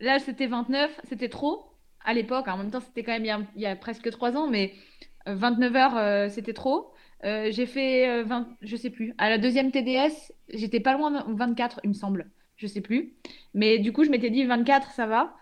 [0.01, 1.67] là c'était 29, c'était trop
[2.05, 2.49] à l'époque.
[2.49, 4.73] En même temps, c'était quand même il y, a, presque 3 ans, mais
[5.27, 6.95] 29 euh, heures c'était trop.
[7.23, 9.13] j'ai fait 20, je sais plus.
[9.19, 13.15] À la deuxième TDS, j'étais pas loin de 24, il me semble je sais plus.
[13.55, 15.35] Mais du coup, je m'étais dit 24, ça va.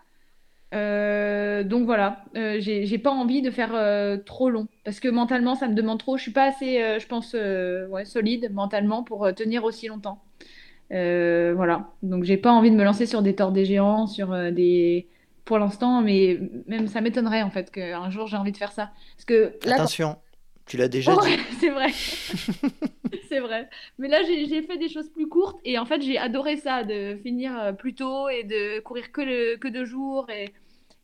[0.73, 5.53] Euh, donc voilà, euh, j'ai pas envie de faire euh, trop long parce que mentalement
[5.55, 6.17] ça me demande trop.
[6.17, 10.23] Je suis pas assez, je pense, ouais, solide mentalement pour tenir aussi longtemps.
[10.89, 15.07] voilà, donc j'ai pas envie de me lancer sur des torts des géants, sur des,
[15.45, 18.91] pour l'instant, mais même ça m'étonnerait en fait qu'un jour j'ai envie de faire ça.
[19.15, 20.17] Parce que attention,
[20.65, 21.37] tu l'as déjà dit.
[21.59, 21.89] c'est vrai.
[23.29, 23.69] c'est vrai.
[23.97, 27.17] Mais là, j'ai fait des choses plus courtes et en fait, j'ai adoré ça, de
[27.23, 30.53] finir euh, plus tôt et de courir que, le, que deux jours et,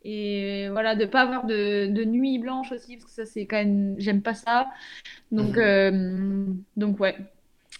[0.03, 3.57] et voilà, de pas avoir de, de nuit blanche aussi, parce que ça, c'est quand
[3.57, 3.95] même.
[3.97, 4.70] J'aime pas ça.
[5.32, 5.64] Donc, mhm.
[5.64, 6.45] euh,
[6.78, 7.18] donc ouais,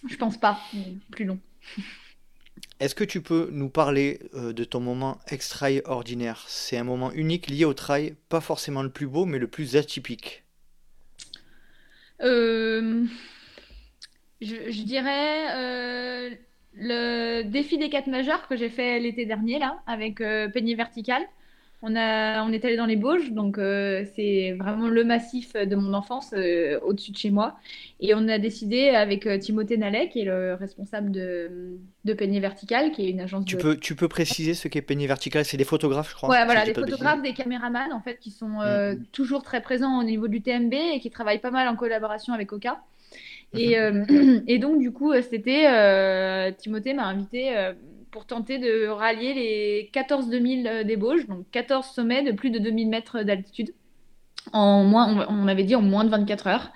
[0.08, 0.58] je pense pas
[1.10, 1.38] plus long.
[2.80, 6.44] Est-ce que tu peux nous parler euh, de ton moment extraordinaire?
[6.48, 9.76] C'est un moment unique lié au trail, pas forcément le plus beau, mais le plus
[9.76, 10.44] atypique.
[12.22, 13.04] Euh,
[14.40, 16.30] je, dirais euh,
[16.74, 21.22] le défi des quatre majeurs que j'ai fait l'été dernier là avec euh, Peigné Vertical.
[21.82, 25.76] On, a, on est allé dans les Bauges, donc euh, c'est vraiment le massif de
[25.76, 27.56] mon enfance euh, au-dessus de chez moi.
[28.00, 32.38] Et on a décidé avec euh, Timothée Nallet, qui est le responsable de, de Peigné
[32.38, 35.42] Vertical, qui est une agence tu Peux, tu peux préciser ce qu'est Peigné Vertical?
[35.46, 36.28] C'est des photographes, je crois.
[36.28, 38.98] Ouais, voilà, des photographes, des caméramans, en fait, qui sont mm-hmm.
[39.10, 42.52] toujours très présents au niveau du TMB et qui travaillent pas mal en collaboration avec
[42.52, 42.78] Oka.
[43.54, 44.44] Et, mm-hmm.
[44.46, 45.66] et donc, du coup, cet été,
[46.58, 47.72] Timothée m'a invité
[48.10, 52.58] pour tenter de rallier les 14 2000 euh, d'ébauche, donc 14 sommets de plus de
[52.58, 53.72] 2000 mètres d'altitude,
[54.52, 56.70] en moins, on avait dit en moins de 24 heures.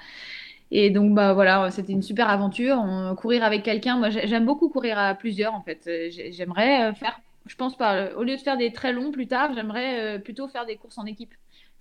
[0.71, 2.83] Et donc, bah voilà, c'était une super aventure.
[3.19, 5.87] courir avec quelqu'un, moi j'aime beaucoup courir à plusieurs en fait.
[5.87, 9.27] Euh, j'aimerais euh, faire, je pense pas, au lieu de faire des très longs plus
[9.27, 11.35] tard, j'aimerais plutôt faire des courses en équipe.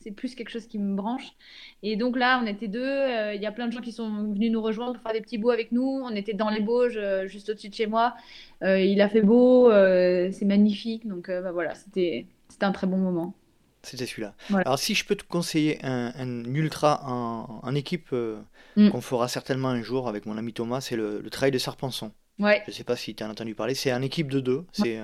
[0.04, 1.26] C'est plus quelque chose qui me branche.
[1.82, 2.82] Et donc là, on était deux.
[2.84, 5.22] euh, Il y a plein de gens qui sont venus nous rejoindre pour faire des
[5.22, 6.02] petits bouts avec nous.
[6.04, 8.16] On était dans les Bauges, euh, juste au-dessus de chez moi.
[8.64, 11.08] Euh, il a fait beau, c'est magnifique.
[11.08, 12.26] Donc bah, voilà, c'était
[12.62, 13.34] un très bon moment.
[13.82, 14.34] C'était celui-là.
[14.50, 14.66] Voilà.
[14.66, 18.14] Alors, si je peux te conseiller un, un ultra en, en équipe
[18.76, 18.90] Mm.
[18.90, 22.12] qu'on fera certainement un jour avec mon ami Thomas, c'est le, le trail de Serpenson.
[22.40, 23.76] Ouais, Je ne sais pas si tu en as entendu parler.
[23.76, 24.66] C'est en équipe de deux.
[24.72, 24.98] C'est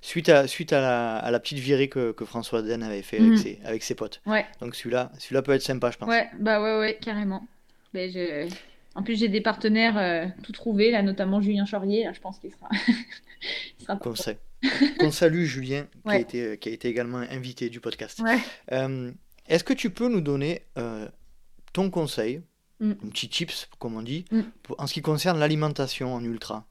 [0.00, 3.18] suite à, suite à la, à la petite virée que, que François Den avait fait
[3.18, 3.36] avec, Mhm.
[3.36, 4.20] ses, avec ses potes.
[4.26, 6.08] ouais, Donc celui-là, celui-là peut être sympa, je pense.
[6.08, 7.46] ouais, bah ouais, ouais, carrément.
[7.94, 8.48] Mais je...
[8.96, 12.04] En plus, j'ai des partenaires euh, tout trouvés, là, notamment Julien Chaurier.
[12.04, 12.68] Là, je pense qu'il sera.
[13.78, 13.96] il sera
[14.98, 18.18] Qu'on salue Julien, qui, a été, qui a été également invité du podcast.
[18.20, 18.38] Ouais.
[18.72, 19.12] Euh,
[19.48, 21.08] Est-ce que tu peux nous donner euh,
[21.72, 22.42] ton conseil,
[22.80, 22.92] Mm.
[23.04, 24.40] un petit tips, comme on dit, Mm.
[24.62, 26.56] pour- en ce qui concerne l'alimentation en ultra?
[26.56, 26.69] Euh,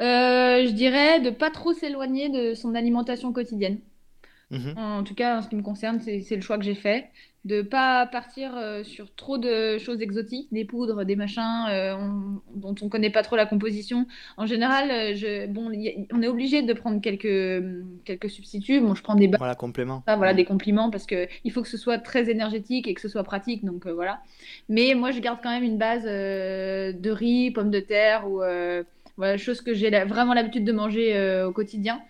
[0.00, 3.78] je dirais de pas trop s'éloigner de son alimentation quotidienne.
[4.50, 4.74] Mhm.
[4.76, 7.10] En tout cas, en ce qui me concerne, c'est le choix que j'ai fait.
[7.44, 12.40] De pas partir euh, sur trop de choses exotiques, des poudres, des machins euh, on-
[12.54, 14.06] dont on connaît pas trop la composition.
[14.38, 17.62] En général, euh, je, bon, y on est obligé de prendre quelques,
[18.04, 18.80] quelques substituts.
[18.80, 20.02] Bon, je prends des Voilà, complément.
[20.06, 20.36] ça, voilà, Mm.
[20.36, 23.24] des compliments parce que il faut que ce soit très énergétique et que ce soit
[23.24, 23.62] pratique.
[23.64, 24.20] Donc euh, voilà.
[24.70, 28.42] Mais moi, je garde quand même une base euh, de riz, pommes de terre ou
[28.42, 28.82] euh,
[29.16, 32.00] voilà, choses que j'ai vraiment l'habitude de manger euh, au quotidien.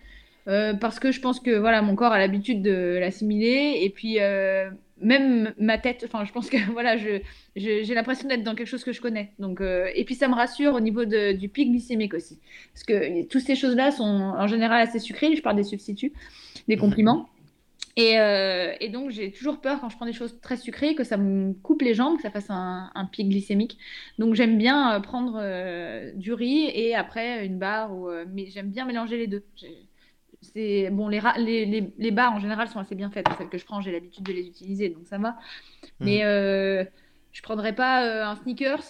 [0.47, 4.19] Euh, parce que je pense que voilà, mon corps a l'habitude de l'assimiler et puis
[4.19, 4.69] euh,
[5.01, 6.03] même ma tête.
[6.05, 7.19] Enfin, je pense que voilà, je,
[7.55, 9.31] je- j'ai l'impression d'être dans quelque chose que je connais.
[9.39, 12.37] Donc et puis ça me rassure au niveau de- du pic glycémique aussi,
[12.73, 15.35] parce que toutes ces choses-là sont en général assez sucrées.
[15.35, 16.13] Je parle des substituts,
[16.67, 16.81] des Mhm.
[16.81, 17.29] compliments.
[17.97, 21.05] Et, euh, et donc, j'ai toujours peur quand je prends des choses très sucrées que
[21.05, 23.77] ça me coupe les jambes, que ça fasse un, un pic glycémique.
[24.19, 27.93] Donc, j'aime bien euh, prendre euh, du riz et après une barre.
[27.95, 29.45] Ou, euh, mais j'aime bien mélanger les deux.
[30.41, 33.27] C'est, bon, les, les, les, les barres en général sont assez bien faites.
[33.37, 35.37] Celles que je prends, j'ai l'habitude de les utiliser, donc ça va.
[36.01, 36.25] Mais Mhm.
[36.25, 36.85] euh,
[37.31, 38.83] je prendrais pas un sneakers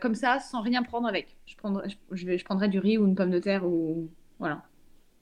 [0.00, 1.36] comme ça sans rien prendre avec.
[1.46, 4.08] Je prendrais, je, prendrais du riz ou une pomme de terre ou
[4.38, 4.62] voilà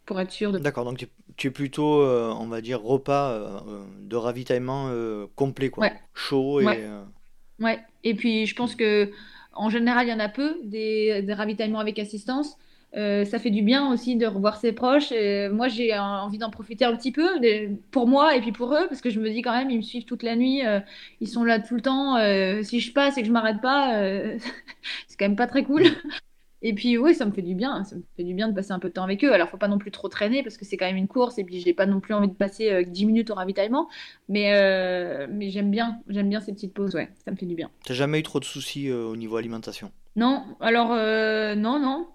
[0.07, 0.59] pour être sûr de.
[0.59, 1.07] D'accord, donc tu,
[1.39, 5.85] tu es plutôt, euh, on va dire, repas euh, euh, de ravitaillement euh, complet, quoi.
[5.85, 5.93] Ouais.
[6.13, 6.65] Chaud et...
[6.67, 6.89] Ouais.
[7.61, 9.11] Ouais, et puis je pense que
[9.53, 12.57] en général, il y en a peu des, des ravitaillements avec assistance.
[12.95, 15.11] Ça fait du bien aussi de revoir ses proches.
[15.11, 17.27] Et moi, j'ai envie d'en profiter un petit peu
[17.91, 19.83] pour moi et puis pour eux, parce que je me dis quand même, ils me
[19.83, 20.63] suivent toute la nuit,
[21.21, 22.17] ils sont là tout le temps.
[22.63, 23.93] si je passe et que je m'arrête pas,
[25.09, 25.83] c'est quand même pas très cool.
[26.63, 28.73] Et puis oui, ça me fait du bien, ça me fait du bien de passer
[28.73, 29.33] un peu de temps avec eux.
[29.33, 31.45] Alors, faut pas non plus trop traîner parce que c'est quand même une course et
[31.45, 33.89] puis j'ai pas non plus envie de passer euh, 10 minutes au ravitaillement.
[34.29, 37.55] Mais, euh, mais j'aime bien, j'aime bien ces petites pauses, ouais, ça me fait du
[37.55, 37.71] bien.
[37.85, 39.93] T'as jamais eu trop de soucis euh, au niveau alimentation?
[40.17, 42.09] Non, alors euh, non, non.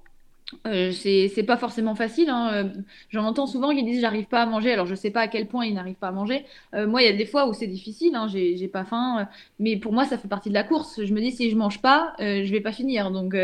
[0.68, 2.30] Euh, c'est pas forcément facile.
[2.30, 2.72] hein.
[3.10, 4.72] J'en entends souvent qui disent j'arrive pas à manger.
[4.72, 6.46] Alors je sais pas à quel point ils n'arrivent pas à manger.
[6.76, 8.14] Euh, moi, il y a des fois où c'est difficile.
[8.14, 8.28] Hein.
[8.28, 9.28] J'ai pas faim,
[9.60, 11.04] mais pour moi ça fait partie de la course.
[11.04, 13.10] Je me dis si je mange pas, euh, je vais pas finir.
[13.10, 13.36] Donc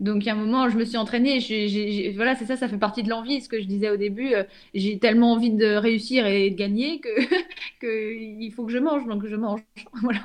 [0.00, 1.38] donc il y a un moment, je me suis entraînée.
[2.14, 3.40] Voilà, c'est ça, ça fait partie de l'envie.
[3.40, 4.44] Ce que je disais au début, euh,
[4.74, 7.08] j'ai tellement envie de réussir et de gagner que
[7.80, 9.06] que il faut que je mange.
[9.06, 9.60] Donc je mange.
[10.02, 10.20] Voilà.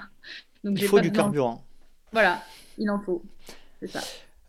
[0.64, 1.64] Donc Il faut pas du carburant.
[2.12, 2.44] Voilà,
[2.78, 3.24] il en faut.
[3.82, 4.02] C'est ça.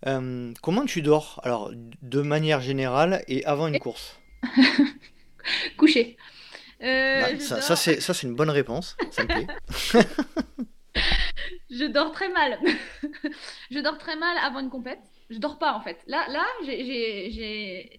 [0.07, 1.41] Euh, comment tu dors?
[1.45, 1.72] Alors,
[2.03, 4.20] de manière générale et avant une course?
[5.79, 6.16] Couché.
[6.83, 8.97] Euh, Bah, ça, dors- ça, c'est, ça, c'est une bonne réponse.
[9.11, 9.47] Ça me plaît.
[11.70, 12.59] Je dors très mal.
[13.70, 15.01] je dors très mal avant une compète.
[15.31, 15.99] Je dors pas en fait.
[16.07, 17.91] Là, là, j'ai-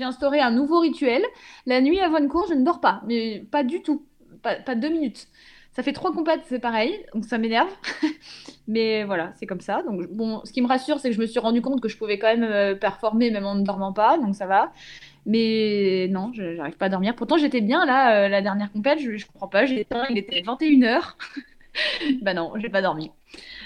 [0.00, 1.22] instauré un nouveau rituel.
[1.66, 4.06] La nuit avant une course, je ne dors pas, mais pas du tout,
[4.42, 5.28] pas, deux minutes.
[5.72, 7.70] Ça fait trois compètes, c'est pareil, donc ça m'énerve.
[8.68, 9.82] mais voilà, c'est comme ça.
[9.82, 11.96] Donc bon, ce qui me rassure, c'est que je me suis rendu compte que je
[11.96, 14.72] pouvais quand même euh, performer même en ne dormant pas, donc ça va.
[15.26, 17.14] Mais non, je n'arrive pas à dormir.
[17.16, 20.42] Pourtant, j'étais bien là, euh, la dernière compète, je, je comprends pas, éteint, il était
[20.42, 21.16] 21h.
[22.22, 23.10] bah non, j'ai pas dormi.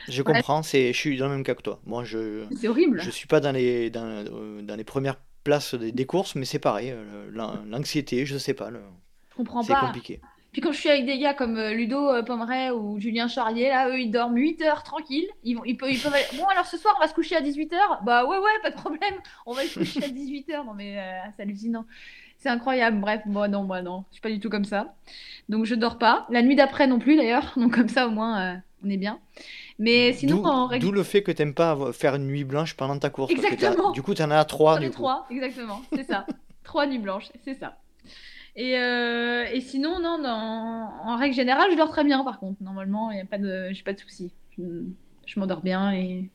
[0.08, 1.80] Je comprends, c'est, je suis dans le même cas que toi.
[1.86, 3.00] Moi, je, C'est horrible.
[3.00, 4.24] je suis pas dans les, dans,
[4.62, 6.90] dans les premières places des, des courses, mais c'est pareil.
[6.92, 8.70] euh, l'an- L'anxiété, je sais pas.
[8.70, 8.80] le-
[9.30, 9.80] Je comprends C'est pas.
[9.80, 10.20] compliqué.
[10.52, 13.68] Puis quand je suis avec des gars comme euh, Ludo euh, Pomeray ou Julien Charrier,
[13.68, 15.26] là, eux, ils dorment 8 heures tranquille.
[15.44, 17.36] Ils, vont, ils, peuvent, ils peuvent aller- Bon, alors ce soir, on va se coucher
[17.36, 18.00] à 18 heures?
[18.06, 19.14] Bah ouais, ouais, pas de problème.
[19.44, 20.64] On va se coucher à 18 heures.
[20.64, 21.02] Non, mais euh,
[21.36, 21.84] c'est hallucinant.
[22.38, 23.00] C'est incroyable.
[23.00, 24.04] Bref, moi, non, moi, non.
[24.10, 24.94] Je suis pas du tout comme ça.
[25.50, 26.26] Donc, je dors pas.
[26.30, 27.52] La nuit d'après non plus, d'ailleurs.
[27.56, 29.20] Donc, comme ça, au moins, euh, on est bien.
[29.78, 32.98] Mais sinon, en règle d'où le fait que t'aimes pas faire une nuit blanche pendant
[32.98, 33.32] ta course.
[33.34, 33.92] parce que Exactement.
[33.92, 34.94] du coup, t'en as trois, du coup.
[34.94, 36.26] trois, exactement, c'est ça.
[36.64, 37.76] trois nuits blanches, c'est ça.
[38.56, 42.62] Et, euh, et sinon, non, dans- en règle générale, je dors très bien par contre.
[42.62, 44.32] Normalement, il a pas de, j'ai pas de soucis.
[44.56, 44.62] Je,
[45.26, 46.30] je m'endors bien et,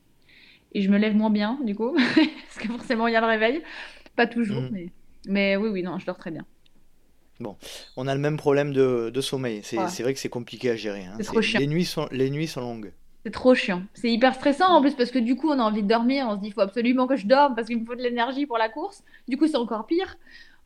[0.72, 3.26] et je me lève moins bien, du coup, parce que forcément, il y a le
[3.26, 3.62] réveil.
[4.14, 4.68] Pas toujours, Mhm.
[4.70, 4.86] mais,
[5.26, 6.46] mais oui, oui, non, je dors très bien.
[7.40, 7.56] Bon,
[7.96, 9.62] on a le même problème de, sommeil.
[9.64, 11.04] C'est vrai que c'est compliqué à gérer.
[11.06, 11.18] Hein.
[11.58, 12.92] Les nuits, sont, les nuits sont longues.
[13.24, 13.82] C'est trop chiant.
[13.94, 16.26] C'est hyper stressant en plus parce que du coup, on a envie de dormir.
[16.28, 18.46] On se dit, il faut absolument que je dorme parce qu'il me faut de l'énergie
[18.46, 19.04] pour la course.
[19.28, 20.16] Du coup, c'est encore pire.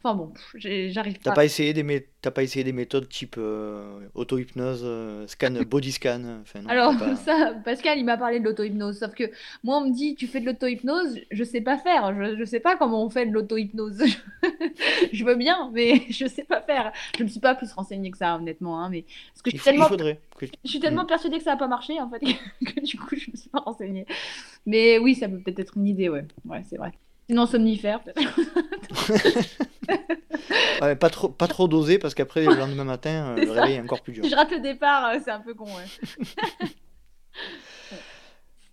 [0.07, 1.21] Enfin bon, j'arrive pas.
[1.25, 1.83] T'as pas essayé des
[2.31, 8.05] pas essayé des méthodes type euh, auto-hypnose, euh, scan, body scan Alors ça, Pascal, il
[8.05, 8.99] m'a parlé de l'auto-hypnose.
[8.99, 9.25] Sauf que
[9.65, 12.15] moi, on me dit, tu fais de l'auto-hypnose, je sais pas faire.
[12.15, 14.05] Je, je sais pas comment on fait de l'auto-hypnose.
[15.13, 16.93] je veux bien, mais je sais pas faire.
[17.19, 18.81] Je me suis pas plus renseignée que ça, honnêtement.
[18.81, 21.09] Hein, mais parce que je suis tellement, faudrait je suis tellement mm.
[21.09, 23.61] persuadée que ça a pas marché en fait que du coup, je me suis pas
[23.61, 24.07] renseignée.
[24.67, 26.25] Mais oui, ça peut peut-être être une idée, ouais.
[26.45, 26.93] Ouais, c'est vrai.
[27.29, 28.21] Sinon, somnifère, peut-être.
[30.95, 34.03] pas trop, pas trop dosé parce qu'après, le lendemain matin, euh, le réveil est encore
[34.03, 34.25] plus dur.
[34.25, 35.87] Si je rate le départ, euh, c'est un peu con, ouais.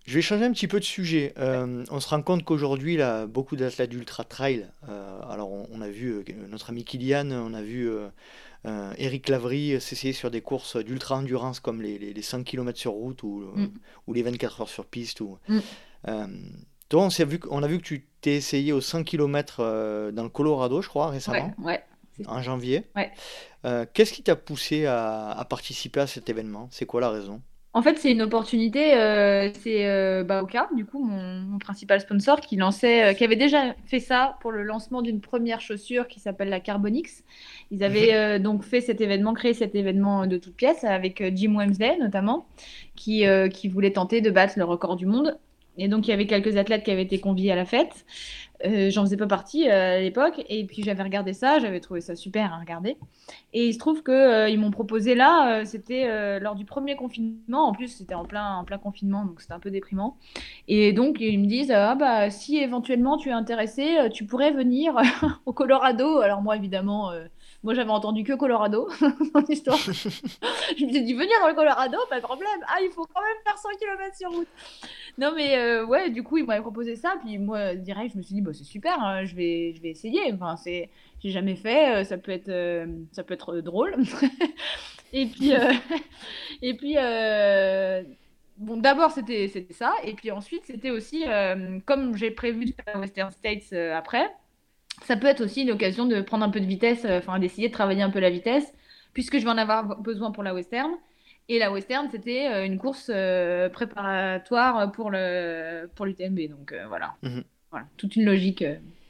[0.06, 1.32] Je vais changer un petit peu de sujet.
[1.38, 4.68] Euh, on se rend compte qu'aujourd'hui, là, beaucoup d'athlètes d'ultra trail.
[4.86, 7.88] alors, on, a vu notre ami Kylian, on a vu
[8.98, 13.22] Eric Lavry s'essayer sur des courses d'ultra endurance comme les, les, 100 km sur route
[13.22, 13.70] ou, mm.
[14.06, 15.22] ou les 24 heures sur piste.
[15.22, 15.60] Ou, mm.
[16.90, 20.22] toi, on, vu, on a vu que tu t'es essayé aux 100 km euh, dans
[20.22, 21.52] le Colorado, je crois, récemment.
[21.58, 21.84] Ouais,
[22.26, 22.84] en janvier.
[22.96, 23.10] Ouais.
[23.66, 26.68] Euh, qu'est-ce qui t'a poussé à, participer à cet événement?
[26.70, 27.42] C'est quoi la raison?
[27.74, 28.94] En fait, c'est une opportunité.
[28.94, 34.38] Euh, c'est Baoka, du coup, mon, principal sponsor, qui lançait, qui avait déjà fait ça
[34.40, 37.24] pour le lancement d'une première chaussure qui s'appelle la Carbonix.
[37.70, 41.98] Ils avaient donc fait cet événement, créé cet événement de toutes pièces avec Jim Wemsley
[41.98, 42.46] notamment,
[42.94, 45.38] qui, qui voulait tenter de battre le record du monde
[45.76, 48.04] et donc, il y avait quelques athlètes qui avaient été conviés à la fête.
[48.64, 50.42] Euh, J'en faisais pas partie euh, à l'époque.
[50.48, 51.58] Et puis, j'avais regardé ça.
[51.58, 52.96] J'avais trouvé ça super à regarder.
[53.52, 57.68] Et il se trouve qu'ils euh, ils m'ont proposé là, c'était lors du premier confinement.
[57.68, 60.16] En plus, c'était en plein, en plein confinement, donc c'était un peu déprimant.
[60.68, 64.94] Et donc, ils me disent Ah, bah, si éventuellement tu es intéressé, tu pourrais venir
[65.46, 66.18] au Colorado.
[66.18, 67.10] Alors, moi, évidemment
[67.64, 68.90] moi, j'avais entendu que Colorado
[69.34, 69.78] dans l'histoire.
[69.78, 72.60] je me suis dit, venir dans le Colorado, pas de problème.
[72.68, 74.48] Ah, il faut quand même faire 100 km sur route.
[75.16, 77.14] Non, mais euh, ouais, du coup, ils m'avaient proposé ça.
[77.24, 79.88] Puis moi, direct, je me suis dit, bah, c'est super, hein, je, vais, je vais
[79.88, 80.30] essayer.
[80.34, 80.90] Enfin, c'est,
[81.22, 83.94] j'ai jamais fait, euh, ça peut être, euh, ça peut être drôle.
[85.14, 85.52] et puis,
[86.60, 86.96] et puis
[88.58, 89.94] bon, d'abord, c'était, c'était ça.
[90.04, 91.24] Et puis ensuite, c'était aussi,
[91.86, 94.30] comme j'ai prévu de faire Western States après,
[95.04, 97.68] ça peut être aussi une occasion de prendre un peu de vitesse, euh, enfin d'essayer
[97.68, 98.72] de travailler un peu la vitesse,
[99.12, 100.90] puisque je vais en avoir besoin pour la western.
[101.48, 106.48] Et la western, c'était euh, une course euh, préparatoire pour le pour l'UTMB.
[106.48, 107.14] Donc voilà.
[107.22, 107.44] Mhm.
[107.70, 108.64] voilà, toute une logique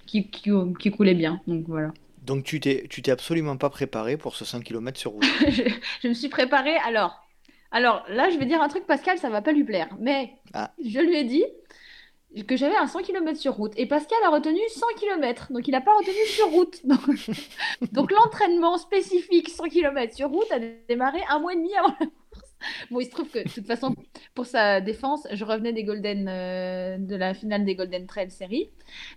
[0.07, 1.41] qui, qui, qui, coulait bien.
[1.47, 1.93] Donc voilà.
[2.23, 5.25] Donc tu t'es tu t'es absolument pas préparé pour ce 100 km sur route.
[6.03, 6.77] je, me suis préparé.
[6.85, 7.25] Alors
[7.71, 10.73] alors là, je vais dire un truc, Pascal, ça va pas lui plaire, mais ah.
[10.85, 11.45] je lui ai dit
[12.43, 13.73] que j'avais un 100 km sur route.
[13.77, 16.81] Et Pascal a retenu 100 km, donc il n'a pas retenu sur route.
[17.93, 20.59] Donc, l'entraînement spécifique 100 km sur route a
[20.89, 22.55] démarré un mois et demi avant la course.
[22.91, 23.95] Bon, il se trouve que de toute façon,
[24.35, 28.71] pour sa défense, je revenais des Golden, euh, de la finale des Golden Trail Series.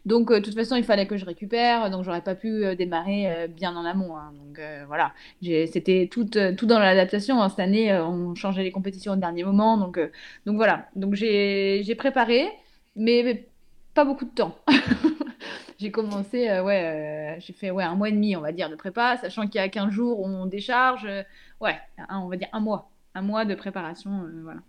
[0.05, 2.75] Donc, euh, de toute façon, il fallait que je récupère, donc j'aurais pas pu euh,
[2.75, 4.17] démarrer bien en amont.
[4.17, 4.33] Hein.
[4.37, 7.41] Donc voilà, c'était tout, tout dans l'adaptation.
[7.41, 7.49] Hein.
[7.49, 9.77] Cette année, on changeait les compétitions au dernier moment.
[9.77, 9.99] Donc,
[10.45, 12.49] donc voilà, donc j'ai préparé
[12.97, 13.47] mais
[13.93, 14.57] pas beaucoup de temps.
[15.79, 18.69] j'ai commencé, euh, ouais, euh, j'ai fait ouais, un mois et demi, on va dire,
[18.69, 21.05] de prépa, sachant qu'il y a 15 jours, on décharge.
[21.05, 21.23] Euh,
[21.61, 21.77] ouais,
[22.09, 22.89] on va dire un mois.
[23.15, 24.59] Un mois de préparation, voilà,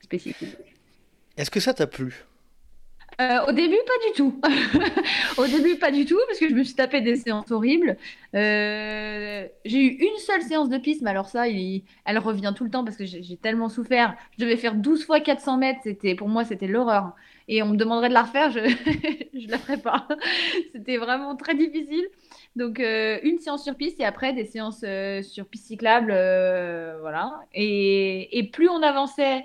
[0.00, 0.56] spécifique.
[1.36, 2.24] Est-ce que ça t'a plu?
[3.18, 4.40] Au début, pas du tout.
[5.36, 7.98] au début, pas du tout, parce que je me suis tapé des séances horribles.
[8.32, 12.82] J'ai eu une seule séance de piste, mais alors ça, elle revient tout le temps
[12.82, 14.16] parce que j'ai tellement souffert.
[14.38, 15.80] Je devais faire 12 fois 400 mètres.
[15.82, 17.14] C'était, pour moi, c'était l'horreur.
[17.52, 18.60] Et on me demanderait de la refaire, je
[19.34, 20.06] ne la ferais pas.
[20.72, 22.06] c'était vraiment très difficile.
[22.54, 26.12] Donc, euh, une séance sur piste et après des séances euh, sur piste cyclable.
[26.14, 27.40] Euh, voilà.
[27.52, 29.44] Et, plus on avançait,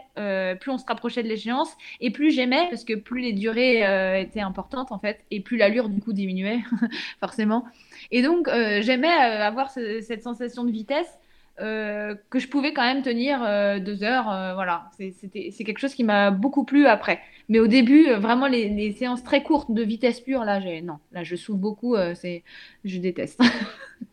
[0.59, 3.79] plus on se rapprochait de l'échéance et plus j'aimais parce que plus les durées
[4.21, 6.59] étaient importantes en fait et plus l'allure du coup diminuait,
[7.19, 7.65] forcément.
[8.11, 8.47] Et donc,
[8.81, 11.11] j'aimais avoir cette sensation de vitesse.
[11.57, 13.39] Que je pouvais quand même tenir
[13.81, 14.25] deux heures.
[14.55, 17.21] voilà, c'est quelque chose qui m'a beaucoup plu après.
[17.49, 20.97] Mais au début, euh, vraiment, les, séances très courtes de vitesse pure, là, j'ai non,
[21.11, 21.95] là, je souffre beaucoup.
[21.95, 22.43] Euh, c'est,
[22.83, 23.39] je déteste.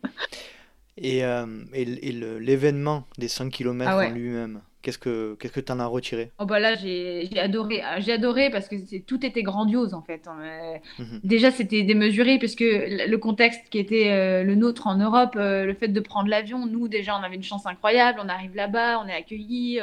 [0.97, 5.73] et, euh, et l'événement des 100 km ah en lui-même, qu'est-ce que qu'est-ce que tu
[5.73, 6.31] en as retiré?
[6.39, 10.29] Oh bah là, j'ai adoré, ah, j'ai adoré parce que tout était grandiose en fait.
[10.29, 10.81] Hein.
[10.99, 11.21] Mhm.
[11.25, 15.89] Déjà, c'était démesuré parce que le contexte qui était le nôtre en Europe, le fait
[15.89, 18.21] de prendre l'avion, nous déjà, on avait une chance incroyable.
[18.23, 19.81] On arrive là-bas, on est accueillis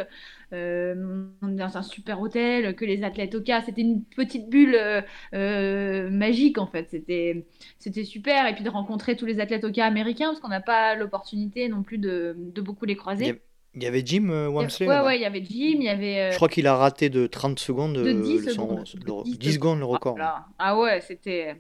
[0.52, 3.62] dans un super hôtel, que les athlètes au cas.
[3.62, 4.78] C'était une petite bulle
[5.32, 6.88] magique en fait.
[6.92, 7.46] C'était,
[7.78, 8.48] c'était super.
[8.48, 11.70] Et puis de rencontrer tous les athlètes au cas américains, parce qu'on n'a pas l'opportunité
[11.70, 13.42] non plus de, de beaucoup les croiser.
[13.76, 16.32] Il y avait Jim euh, Wamsley Ouais, ouais, il y avait Jim, il y avait.
[16.32, 17.94] Je crois qu'il a raté de 30 secondes.
[17.94, 18.84] De 10 secondes.
[19.26, 20.18] 10, secondes le record.
[20.58, 21.56] Ah ouais, c'était.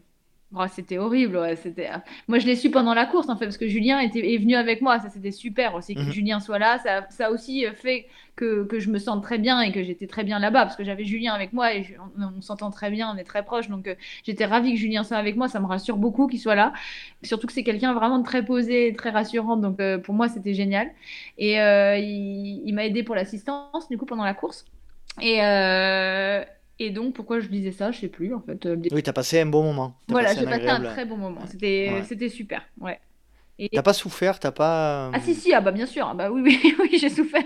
[0.55, 1.89] Oh, c'était horrible, ouais, c'était.
[2.27, 4.55] Moi, je l'ai su pendant la course, en fait, parce que Julien était, est venu
[4.55, 4.99] avec moi.
[4.99, 6.11] Ça, c'était super aussi que mhm.
[6.11, 6.79] Julien soit là.
[6.79, 10.07] Ça, ça a aussi fait que, que, je me sente très bien et que j'étais
[10.07, 13.17] très bien là-bas, parce que j'avais Julien avec moi et on, s'entend très bien, on
[13.17, 13.69] est très proches.
[13.69, 13.93] Donc, euh,
[14.23, 15.47] j'étais ravie que Julien soit avec moi.
[15.49, 16.73] Ça me rassure beaucoup qu'il soit là.
[17.21, 19.55] Surtout que c'est quelqu'un vraiment de très posé, très rassurant.
[19.55, 20.89] Donc, euh, pour moi, c'était génial.
[21.37, 24.65] Et euh, il, il m'a aidé pour l'assistance, du coup, pendant la course.
[25.21, 25.41] Et,
[26.79, 28.65] et donc, pourquoi je disais ça, je sais plus en fait.
[28.65, 29.95] Euh, oui, t'as passé un bon moment.
[30.07, 31.41] Voilà, j'ai passé un très bon moment.
[31.45, 32.63] C'était, c'était super.
[32.79, 32.99] Ouais.
[33.61, 33.67] Et...
[33.73, 35.11] T'as pas souffert, t'as pas.
[35.13, 37.43] Ah si si, ah bah bien sûr, ah, bah oui oui oui, j'ai souffert,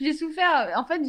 [0.00, 0.72] j'ai souffert.
[0.74, 1.00] En fait,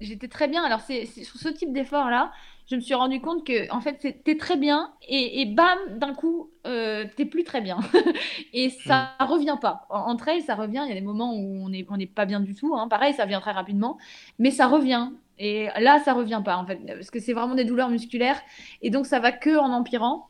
[0.00, 0.64] j'étais, très bien.
[0.64, 2.32] Alors c'est, sur ce type d'effort là,
[2.66, 6.14] je me suis rendu compte que en fait c'était très bien et, et bam d'un
[6.14, 7.78] coup euh, t'es plus très bien
[8.54, 9.24] et ça mm.
[9.24, 9.86] revient pas.
[9.90, 10.84] entre elles, ça revient.
[10.86, 12.74] Il y a des moments où on n'est on est pas bien du tout.
[12.74, 12.88] Hein.
[12.88, 13.98] Pareil, ça vient très rapidement,
[14.38, 15.10] mais ça revient.
[15.38, 18.40] Et là, ça revient pas, en fait, parce que c'est vraiment des douleurs musculaires.
[18.82, 20.26] Et donc, ça va que en empirant.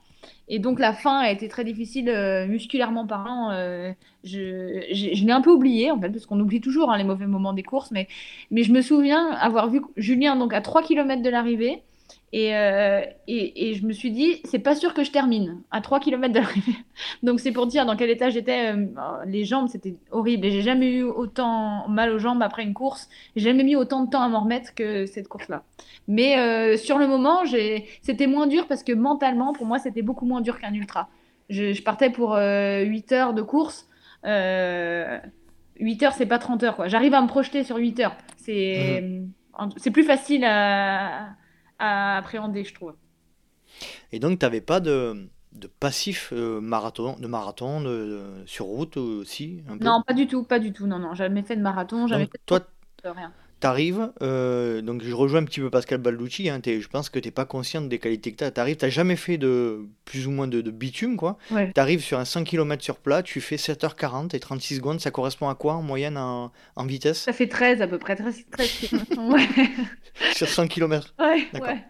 [0.49, 3.51] Et donc, la fin a été très difficile euh, musculairement parlant.
[3.51, 3.93] Euh,
[4.25, 7.27] je, je, l'ai un peu oublié, en fait, parce qu'on oublie toujours hein, les mauvais
[7.27, 7.91] moments des courses.
[7.91, 8.09] Mais,
[8.51, 11.83] mais je me souviens avoir vu Julien donc, à 3 km de l'arrivée.
[12.35, 16.01] Euh, et, et, je me suis dit, c'est pas sûr que je termine à 3
[16.01, 16.77] km de l'arrivée.
[17.23, 18.75] Donc c'est pour dire dans quel état j'étais.
[18.75, 18.87] Euh,
[19.27, 20.47] les jambes, c'était horrible.
[20.47, 23.09] Et j'ai jamais eu autant mal aux jambes après une course.
[23.37, 25.63] J'ai jamais mis autant de temps à m'en remettre que cette course-là.
[26.09, 27.43] Mais euh, sur le moment,
[28.03, 31.09] c'était moins dur parce que mentalement, pour moi, c'était beaucoup moins dur qu'un ultra.
[31.49, 33.89] Je, partais pour 8 heures de course.
[34.25, 34.29] 8
[36.03, 36.89] heures, c'est pas 30 heures.
[36.89, 38.17] J'arrive à me projeter sur 8 heures.
[38.37, 39.91] C'est mmh.
[39.93, 41.29] plus facile à
[41.79, 42.95] à appréhender, je trouve.
[44.13, 48.97] Et donc, tu n'avais pas de, de passif euh, marathon, de marathon de, sur route
[48.97, 50.87] aussi Non, pas du tout, pas du tout.
[50.87, 52.61] Non, non, jamais fait de marathon, jamais fait toi,
[53.05, 53.33] de rien.
[53.59, 57.29] T'arrives, euh, donc je rejoins un petit peu Pascal Balducci, hein, je pense que tu
[57.29, 58.51] n'es pas consciente des qualités que tu as.
[58.51, 61.39] Tu n'as jamais fait de plus ou moins de, bitume, quoi.
[61.49, 65.11] Tu arrives sur un 100 km sur plat, tu fais 7h40 et 36 secondes, ça
[65.11, 67.21] correspond à quoi en moyenne en, en vitesse?
[67.21, 69.49] Ça fait 13 à peu près, 13, 13 ouais.
[70.35, 71.85] Sur 100 km Ouais, ouais.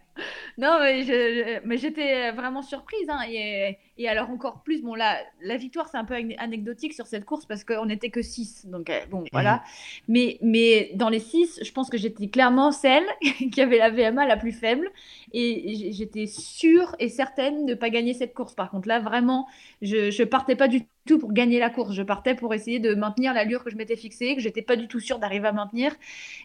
[0.58, 3.08] Non, mais, j'étais vraiment surprise.
[3.08, 7.24] Hein, et, alors encore plus, bon là, la victoire c'est un peu anecdotique sur cette
[7.24, 8.66] course parce qu'on n'était que 6.
[8.66, 9.56] Donc euh, bon, voilà.
[9.56, 9.60] Mhm.
[10.08, 13.04] Mais, mais dans les 6, je pense que j'étais clairement celle
[13.52, 14.90] qui avait la VMA la plus faible.
[15.32, 18.54] Et j'étais sûre et certaine de ne pas gagner cette course.
[18.54, 19.46] Par contre, là, vraiment,
[19.82, 21.92] je ne partais pas du tout pour gagner la course.
[21.94, 24.88] Je partais pour essayer de maintenir l'allure que je m'étais fixée, que j'étais pas du
[24.88, 25.94] tout sûre d'arriver à maintenir.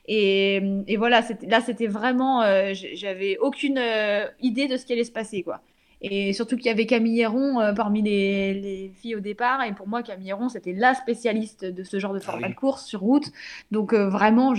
[0.08, 5.04] Et, et voilà, là, c'était vraiment, euh, j'avais aucune euh, idée de ce qui allait
[5.04, 5.62] se passer, quoi.
[6.04, 9.64] Et surtout qu'il y avait Camille Héron euh, parmi les, filles au départ.
[9.64, 12.56] Et pour moi, Camille Héron, c'était la spécialiste de ce genre de ah format de
[12.56, 13.32] course sur route.
[13.70, 14.56] Donc euh, vraiment,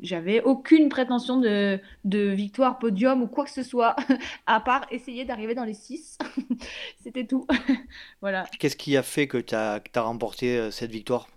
[0.00, 3.96] j'avais aucune prétention de, victoire, podium ou quoi que ce soit,
[4.46, 6.18] à part essayer d'arriver dans les six.
[7.02, 7.46] c'était tout.
[8.20, 8.46] voilà.
[8.58, 11.28] Qu'est-ce qui a fait que tu as, remporté euh, cette victoire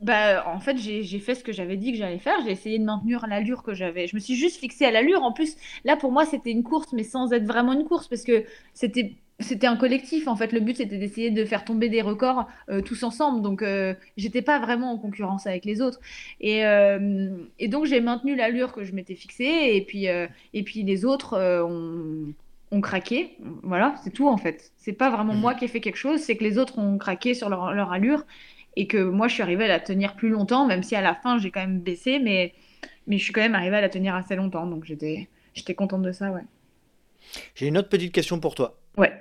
[0.00, 2.36] bah, en fait, j'ai fait ce que j'avais dit que j'allais faire.
[2.44, 4.06] J'ai essayé de maintenir l'allure que j'avais.
[4.06, 5.22] Je me suis juste fixée à l'allure.
[5.22, 8.22] En plus, là, pour moi, c'était une course, mais sans être vraiment une course, parce
[8.22, 10.28] que c'était c'était un collectif.
[10.28, 13.42] En fait, le but, c'était d'essayer de faire tomber des records euh, tous ensemble.
[13.42, 16.00] Donc, euh, j'étais pas vraiment en concurrence avec les autres.
[16.40, 19.70] Et, euh, et donc, j'ai maintenu l'allure que je m'étais fixée.
[19.74, 22.32] Et puis, et puis les autres ont,
[22.70, 23.36] ont, craqué.
[23.62, 24.72] Voilà, c'est tout, en fait.
[24.76, 25.40] C'est pas vraiment mmh.
[25.40, 27.92] moi qui ai fait quelque chose, c'est que les autres ont craqué sur leur, leur
[27.92, 28.24] allure
[28.80, 31.14] et que moi je suis arrivée à la tenir plus longtemps, même si à la
[31.14, 32.54] fin j'ai quand même baissé, mais,
[33.06, 36.00] mais je suis quand même arrivée à la tenir assez longtemps, donc j'étais, j'étais contente
[36.00, 36.44] de ça, ouais.
[37.54, 38.78] J'ai une autre petite question pour toi.
[38.96, 39.12] Ouais.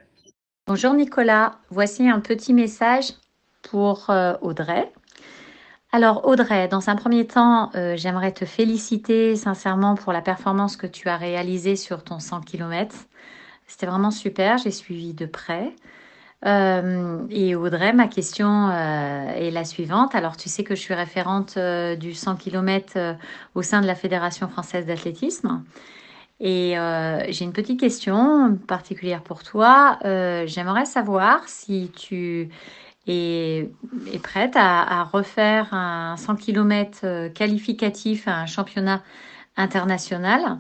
[0.66, 3.08] Bonjour Nicolas, voici un petit message
[3.62, 4.90] pour euh, Audrey.
[5.92, 10.88] Alors Audrey, dans un premier temps, euh, j'aimerais te féliciter sincèrement pour la performance que
[10.88, 12.96] tu as réalisée sur ton 100 km.
[13.68, 15.74] C'était vraiment super, j'ai suivi de près.
[16.46, 20.16] Euh, et Audrey, ma question euh, est la suivante.
[20.16, 23.18] Alors, tu sais que je suis référente euh, du 100 km
[23.56, 25.64] au sein de la Fédération française d'athlétisme.
[26.42, 26.76] Et
[27.28, 30.00] j'ai une petite question particulière pour toi.
[30.46, 32.48] J'aimerais savoir si tu
[33.08, 33.70] es,
[34.24, 39.04] prête à, à, refaire un 100 km qualificatif à un championnat
[39.58, 40.60] international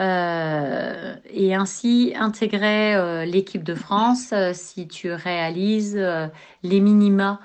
[0.00, 5.96] euh, et ainsi intégrer euh, l'équipe de France euh, si tu réalises
[6.62, 7.40] les minima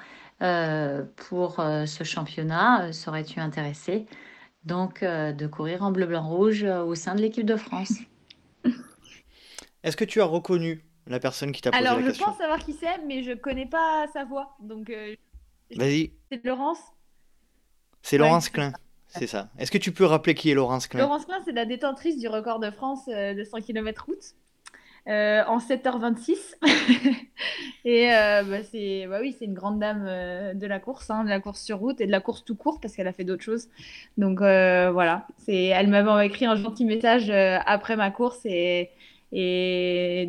[1.16, 2.94] pour ce championnat.
[2.94, 4.06] Serais-tu intéressé
[4.66, 7.96] donc de courir en bleu-blanc-rouge au sein de l'équipe de France
[9.84, 12.32] Est-ce que tu as reconnu la personne qui t'a posé la Alors, je question?
[12.32, 14.56] pense savoir qui c'est, mais je connais pas sa voix.
[14.60, 15.16] Donc, euh,
[15.76, 16.80] Vas-y, c'est Laurence.
[18.02, 18.74] c'est Ouais, Laurence Klein.
[19.10, 19.50] C'est ça.
[19.58, 21.02] Est-ce que tu peux rappeler qui est Laurence Klein?
[21.02, 24.36] Laurence Klein, c'est la détentrice du record de France euh, de 100 km route
[25.08, 26.56] euh, en 7h26.
[27.86, 30.04] et euh, bah, c'est bah oui, c'est une grande dame
[30.54, 32.80] de la course, hein, de la course sur route et de la course tout court
[32.82, 33.70] parce qu'elle a fait d'autres choses.
[34.18, 38.90] Donc voilà, elle m'avait écrit un gentil message après ma course et,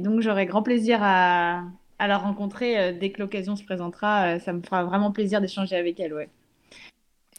[0.03, 1.65] donc j'aurai grand plaisir à,
[1.99, 4.39] à la rencontrer dès que l'occasion se présentera.
[4.39, 6.29] Ça me fera vraiment plaisir d'échanger avec elle, ouais.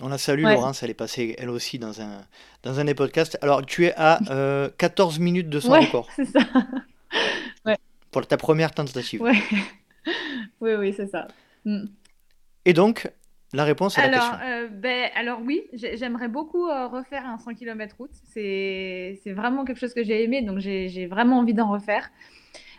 [0.02, 0.54] On la salue, Ouais.
[0.54, 0.82] Laurence.
[0.84, 2.22] Elle est passée, elle aussi, dans un,
[2.64, 3.38] dans un des podcasts.
[3.42, 6.40] Alors, tu es à euh, 14 minutes de son Ouais, record c'est ça.
[8.12, 9.22] pour ta première tentative.
[10.62, 11.28] Oui, oui, c'est ça.
[11.66, 11.86] Mm.
[12.66, 13.10] Et donc,
[13.54, 14.34] la réponse à la question.
[14.44, 18.12] euh, ben, alors oui, j'ai- j'aimerais beaucoup euh, refaire un 100 km route.
[18.34, 22.10] C'est, vraiment quelque chose que j'ai aimé, donc j'ai, vraiment envie d'en refaire.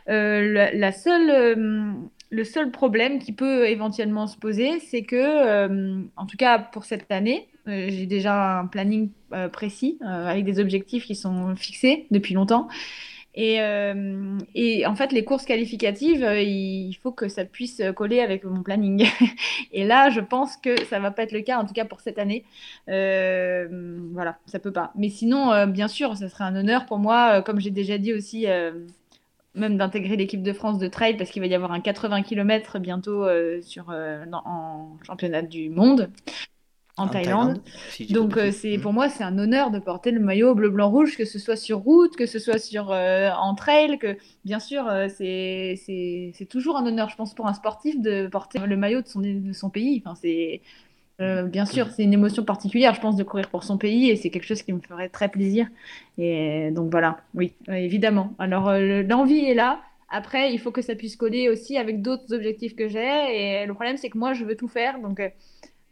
[0.08, 1.92] Euh, la, la seule, euh,
[2.30, 6.84] le seul problème qui peut éventuellement se poser, c'est que, euh, en tout cas pour
[6.84, 12.06] cette année, euh, j'ai déjà un planning euh, précis avec des objectifs qui sont fixés
[12.10, 12.68] depuis longtemps.
[13.34, 19.06] Et, en fait, les courses qualificatives, il faut que ça puisse coller avec mon planning.
[19.72, 22.00] Et là, je pense que ça va pas être le cas, en tout cas pour
[22.00, 22.44] cette année.
[22.86, 24.92] Voilà, ça peut pas.
[24.96, 28.46] Mais sinon, bien sûr, ça serait un honneur pour moi, comme j'ai déjà dit aussi,
[29.54, 32.78] même d'intégrer l'équipe de France de trail, parce qu'il va y avoir un 80 km
[32.78, 36.10] bientôt euh, sur, euh, dans- en championnat du monde
[36.96, 37.62] en, Thaïlande.
[37.88, 38.82] si Donc euh, c'est Mhm.
[38.82, 41.56] pour moi c'est un honneur de porter le maillot bleu blanc rouge que ce soit
[41.56, 46.76] sur route que ce soit sur en trail que bien sûr c'est c'est c'est toujours
[46.76, 49.70] un honneur je pense pour un sportif de porter le maillot de son de son
[49.70, 50.60] pays enfin c'est
[51.20, 54.16] euh, bien sûr c'est une émotion particulière je pense de courir pour son pays et
[54.16, 55.68] c'est quelque chose qui me ferait très plaisir.
[56.18, 57.18] Et donc voilà.
[57.34, 58.34] Oui euh, évidemment.
[58.38, 59.80] Alors euh, le- l'envie est là.
[60.10, 63.62] Après il faut que ça puisse coller aussi avec d'autres objectifs que j'ai.
[63.62, 64.96] Et le problème c'est que moi je veux tout faire.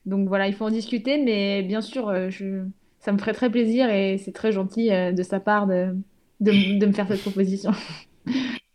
[0.07, 2.13] Donc voilà, il faut en discuter, mais bien sûr,
[3.01, 5.95] ça me ferait très plaisir et c'est très gentil de sa part de
[6.87, 7.73] me faire cette proposition.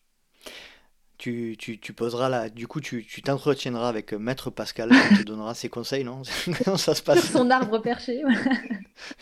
[1.23, 5.13] Tu, tu, tu poseras là, du coup, tu tu t'entretiendras avec euh, Maître Pascal qui
[5.13, 6.21] te donnera ses conseils, non?
[6.65, 7.31] Comment ça se Sur passe?
[7.31, 8.21] son arbre perché.
[8.23, 8.41] voilà.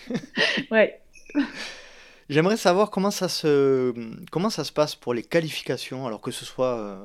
[0.72, 1.00] Ouais.
[2.30, 3.94] J'aimerais savoir comment ça se,
[4.32, 6.98] comment ça se passe pour les qualifications, alors que ce soit euh,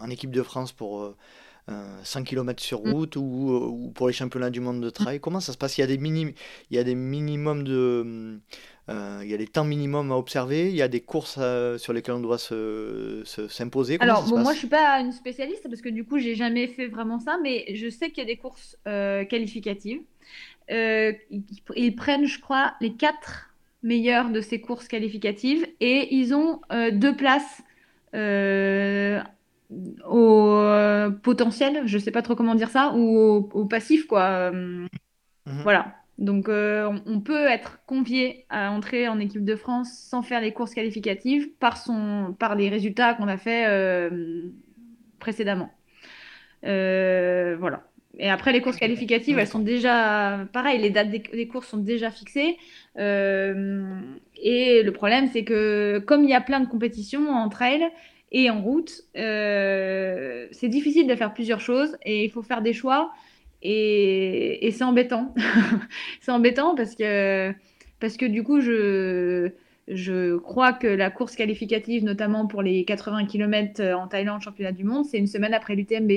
[0.00, 1.16] en équipe de France pour euh,
[1.68, 2.92] euh, 100 km sur Mm.
[2.92, 5.20] route ou, ou pour les championnats du monde de trail.
[5.20, 5.76] Comment ça se passe?
[5.78, 6.32] Il y a des minim,
[6.70, 8.40] il y a des minimums de,
[9.22, 11.92] il y a des temps minimums à observer, il y a des courses euh, sur
[11.92, 13.98] lesquelles on doit se, se- s'imposer.
[14.00, 16.86] Alors, bon, moi, je suis pas une spécialiste parce que du coup, j'ai jamais fait
[16.86, 20.00] vraiment ça, mais je sais qu'il y a des courses euh, qualificatives.
[20.70, 21.44] Euh, ils,
[21.76, 23.50] ils prennent, je crois, les quatre
[23.82, 27.62] meilleurs de ces courses qualificatives et ils ont euh, deux places
[28.14, 29.20] euh,
[30.08, 34.50] au euh, potentiel, je sais pas trop comment dire ça, ou au, au passif, quoi.
[34.52, 34.86] Euh,
[35.46, 35.62] Mhm.
[35.64, 35.99] Voilà.
[36.20, 40.52] Donc, euh, on, peut être convié à entrer en équipe de France sans faire les
[40.52, 44.42] courses qualificatives par son, par les résultats qu'on a fait euh,
[45.18, 45.70] précédemment.
[46.64, 47.84] Euh, voilà.
[48.18, 51.78] Et après, les courses qualificatives, elles sont déjà, pareil, les dates des, des courses sont
[51.78, 52.58] déjà fixées.
[52.96, 57.82] Et le problème, c'est que comme il y a plein de compétitions en trail
[58.32, 62.72] et en route, euh, c'est difficile de faire plusieurs choses et il faut faire des
[62.72, 63.12] choix.
[63.62, 65.34] Et, et c'est embêtant.
[66.20, 67.52] c'est embêtant parce que,
[68.00, 69.50] parce que du coup, je,
[69.88, 74.84] je crois que la course qualificative, notamment pour les 80 km en Thaïlande, championnat du
[74.84, 76.12] monde, c'est une semaine après l'UTMB.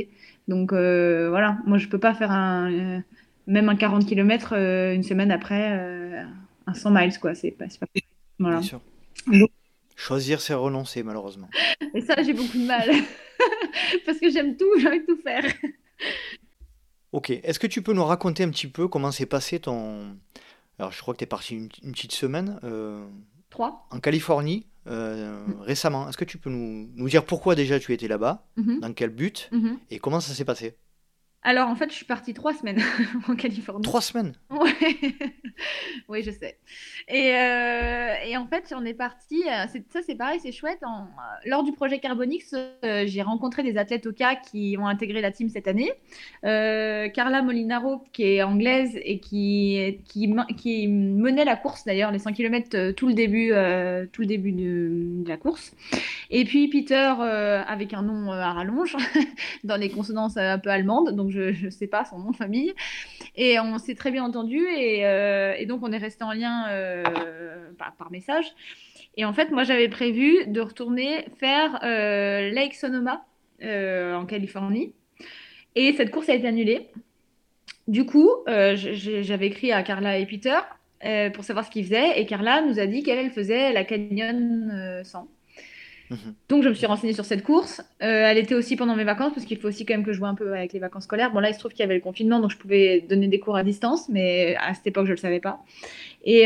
[0.48, 3.00] Donc euh, voilà, moi je peux pas faire un, euh,
[3.48, 6.24] même un 40 km euh, une semaine après euh,
[6.68, 7.36] un 100 miles, quoi.
[7.36, 7.66] C'est pas.
[8.40, 8.58] Voilà.
[8.58, 8.82] Bien sûr.
[9.28, 9.50] Donc-
[9.96, 11.50] Choisir, c'est renoncer, malheureusement.
[11.94, 12.90] Et ça, j'ai beaucoup de mal.
[14.06, 15.44] parce que j'aime tout, j'ai envie de tout faire.
[17.14, 20.18] Ok, est-ce que tu peux nous raconter un petit peu comment s'est passé ton...
[20.80, 23.06] Alors, je crois que tu es parti une, une petite semaine euh,
[23.52, 23.88] 3.
[23.92, 26.10] en Californie euh, récemment.
[26.10, 29.12] Est-ce que tu peux nous, nous dire pourquoi déjà tu étais là-bas, Mhm, dans quel
[29.12, 29.78] but, mhm.
[29.92, 30.76] et comment ça s'est passé?
[31.46, 32.82] Alors en fait, je suis partie trois semaines
[33.28, 33.82] en Californie.
[33.84, 34.34] Trois semaines?
[34.50, 34.72] Ouais.
[36.10, 36.58] Oui, je sais.
[37.08, 39.44] Et, euh, et en fait, on est parti.
[39.48, 40.80] euh, Ça, c'est pareil, c'est chouette.
[40.84, 41.06] En- euh,
[41.46, 42.54] lors du projet Carbonix,
[42.84, 45.92] euh, j'ai rencontré des athlètes OCA qui ont intégré la team cette année.
[46.44, 52.20] Euh, Carla Molinaro, qui est anglaise et qui, qui, qui menait la course d'ailleurs, les
[52.20, 53.50] 100 km, tout le début,
[54.12, 55.74] tout le début de, de la course.
[56.32, 57.14] Et puis Peter,
[57.68, 58.96] avec un nom à rallonge,
[59.64, 61.16] dans les consonances un peu allemandes.
[61.16, 62.74] Donc je ne sais pas son nom de famille.
[63.36, 66.66] Et on s'est très bien entendu, et, et, donc on est resté en lien
[67.78, 68.46] par, par, message.
[69.18, 73.26] Et en fait, moi, j'avais prévu de retourner faire Lake Sonoma
[73.62, 74.94] en Californie.
[75.76, 76.90] Et cette course a été annulée.
[77.88, 80.60] Du coup, j'avais écrit à Carla et Peter
[81.06, 82.20] euh, pour savoir ce qu'ils faisaient.
[82.20, 85.28] Et Carla nous a dit qu'elle elle faisait la Canyon 100.
[86.12, 86.36] Euh, mhm.
[86.50, 87.82] Donc je me suis renseignée sur cette course.
[88.02, 90.18] Euh, elle était aussi pendant mes vacances parce qu'il faut aussi quand même que je
[90.18, 91.32] joue un peu avec les vacances scolaires.
[91.32, 93.40] Bon là il se trouve qu'il y avait le confinement donc je pouvais donner des
[93.40, 95.64] cours à distance, mais à cette époque je le savais pas.
[96.24, 96.44] Et,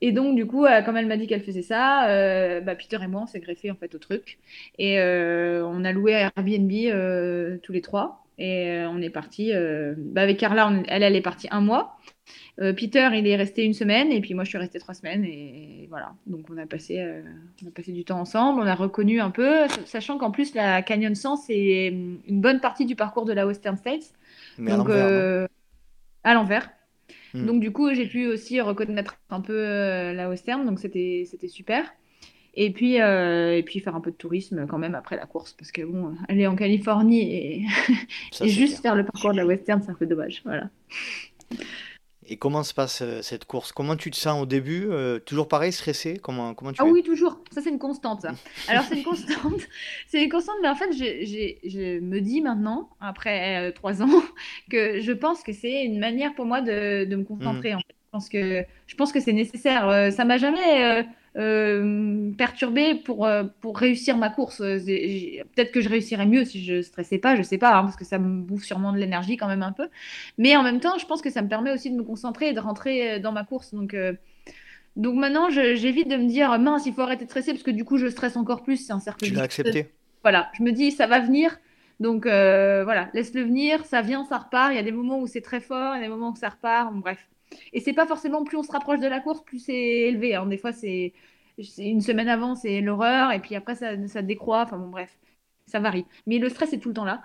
[0.00, 3.22] et donc du coup comme elle m'a dit qu'elle faisait ça, bah, Peter et moi
[3.22, 4.38] on s'est greffés en fait au truc
[4.78, 9.52] et on a loué Airbnb tous les trois et on est parti.
[9.96, 11.96] Bah, avec Carla, elle elle est partie un mois.
[12.60, 15.24] Euh, Peter, il est resté une semaine et puis moi, je suis restée trois semaines
[15.24, 16.14] et voilà.
[16.26, 17.22] Donc, on a passé, euh,
[17.64, 18.60] on a passé du temps ensemble.
[18.60, 22.86] On a reconnu un peu, sachant qu'en plus, la Canyon 100, c'est une bonne partie
[22.86, 24.12] du parcours de la Western States.
[24.58, 25.48] Mais donc, euh,
[26.22, 26.70] à l'envers.
[27.34, 27.46] Hmm.
[27.46, 30.64] Donc, du coup, j'ai pu aussi reconnaître un peu la Western.
[30.64, 31.92] Donc, c'était super.
[32.56, 35.72] Et puis, et puis faire un peu de tourisme quand même après la course, parce
[35.72, 37.66] que bon, aller en Californie et,
[38.40, 40.42] et juste faire le parcours de la Western, c'est un peu dommage.
[40.44, 40.70] Voilà.
[42.26, 43.72] Et comment se passe euh, cette course?
[43.72, 46.18] Comment tu te sens au début euh, Toujours pareil, stressé?
[46.22, 47.40] Comment, comment tu Ah oui, toujours.
[47.50, 48.22] Ça, c'est une constante.
[48.22, 48.32] Ça.
[48.68, 49.60] Alors, c'est une constante.
[50.08, 54.22] c'est une constante, mais en fait, je, me dis maintenant, après euh, trois ans,
[54.70, 57.72] que je pense que c'est une manière pour moi de, de me concentrer.
[57.72, 57.76] Mmh.
[57.76, 57.94] En fait.
[57.94, 60.12] je, pense que, je pense que c'est nécessaire.
[60.12, 61.04] ça m'a jamais
[61.36, 64.60] euh, perturbée pour, euh, pour réussir ma course.
[64.60, 67.96] Euh, peut-être que je réussirais mieux si je stressais pas, je sais pas, hein, parce
[67.96, 69.88] que ça me bouffe sûrement de l'énergie quand même un peu.
[70.38, 72.52] Mais en même temps, je pense que ça me permet aussi de me concentrer et
[72.52, 73.74] de rentrer dans ma course.
[73.74, 73.96] Donc,
[74.94, 77.84] donc maintenant, j'évite de me dire mince, il faut arrêter de stresser parce que du
[77.84, 78.76] coup, je stresse encore plus.
[78.76, 79.26] C'est un cercle.
[79.26, 79.88] Tu l'as accepté.
[80.22, 81.58] Voilà, je me dis ça va venir.
[81.98, 84.70] Donc voilà, laisse-le venir, ça vient, ça repart.
[84.72, 86.36] Il y a des moments où c'est très fort, il y a des moments où
[86.36, 86.94] ça repart.
[86.94, 87.26] bref,
[87.72, 90.34] et c'est pas forcément plus on se rapproche de la course, plus c'est élevé.
[90.34, 90.46] Hein.
[90.46, 91.12] Des fois, c'est
[91.78, 94.62] une semaine avant, c'est l'horreur, et puis après, ça, ça décroît.
[94.62, 95.16] Enfin bon, bref,
[95.66, 96.04] ça varie.
[96.26, 97.22] Mais le stress est tout le temps là.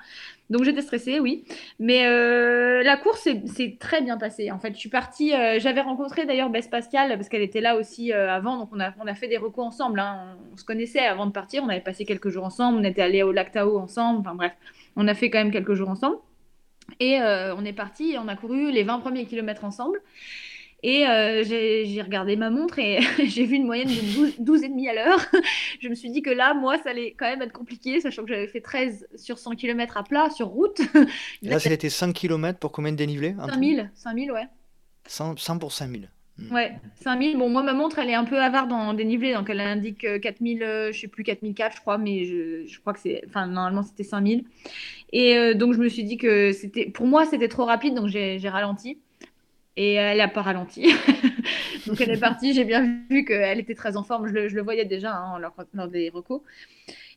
[0.49, 1.45] Donc j'étais stressée, oui.
[1.79, 4.51] Mais euh, la course c'est très bien passée.
[4.51, 5.33] En fait, je suis partie.
[5.33, 8.57] Euh, j'avais rencontré d'ailleurs Bess Pascal parce qu'elle était là aussi euh, avant.
[8.57, 9.99] Donc on a, on a fait des recos ensemble.
[9.99, 10.37] Hein.
[10.53, 11.63] On, se connaissait avant de partir.
[11.63, 12.79] On avait passé quelques jours ensemble.
[12.79, 14.21] On était allés au lac Tao ensemble.
[14.21, 14.53] Enfin bref,
[14.95, 16.17] on a fait quand même quelques jours ensemble.
[16.99, 20.01] Et euh, on est parti, on a couru les 20 premiers kilomètres ensemble.
[20.81, 24.87] Et euh, j'ai regardé ma montre et j'ai vu une moyenne de 12, et demi
[24.87, 25.19] à l'heure.
[25.81, 28.29] je me suis dit que là, moi, ça allait quand même être compliqué, sachant que
[28.29, 30.79] j'avais fait 13 sur 100 km à plat, sur route.
[31.41, 34.47] là, c'était 5 km pour combien de dénivelé 5000, 5000, ouais.
[35.05, 36.09] 100, 100 pour 5000.
[36.39, 36.53] Hmm.
[36.53, 36.71] Ouais,
[37.01, 37.37] 5000.
[37.37, 40.63] Bon, moi, ma montre, elle est un peu avare dans dénivelé, donc elle indique 4000,
[40.63, 43.23] euh, euh, je sais plus, 4004, je crois, mais je, je crois que c'est.
[43.27, 44.45] Enfin, normalement, c'était 5000.
[45.11, 46.85] Et euh, donc, je me suis dit que c'était.
[46.85, 48.99] Pour moi, c'était trop rapide, donc j'ai ralenti.
[49.75, 50.93] Et elle n'a pas ralenti.
[51.87, 52.53] donc, elle est partie.
[52.53, 54.27] J'ai bien vu qu'elle était très en forme.
[54.27, 56.41] Je le, je le voyais déjà hein, lors, lors, des recos.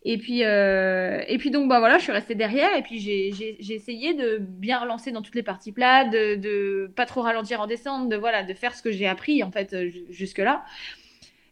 [0.04, 3.72] Et puis, euh, et puis donc, bah voilà, je suis restée derrière et puis j'ai
[3.72, 7.68] essayé de bien relancer dans toutes les parties plates, de, de pas trop ralentir en
[7.68, 10.64] descente, de voilà, de faire ce que j'ai appris en fait euh, jusque là.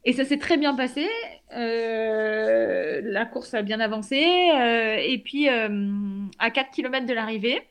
[0.04, 1.06] Et ça s'est très bien passé.
[1.54, 4.16] Euh, la course a bien avancé.
[4.16, 7.62] et puis, à 4 km de l'arrivée,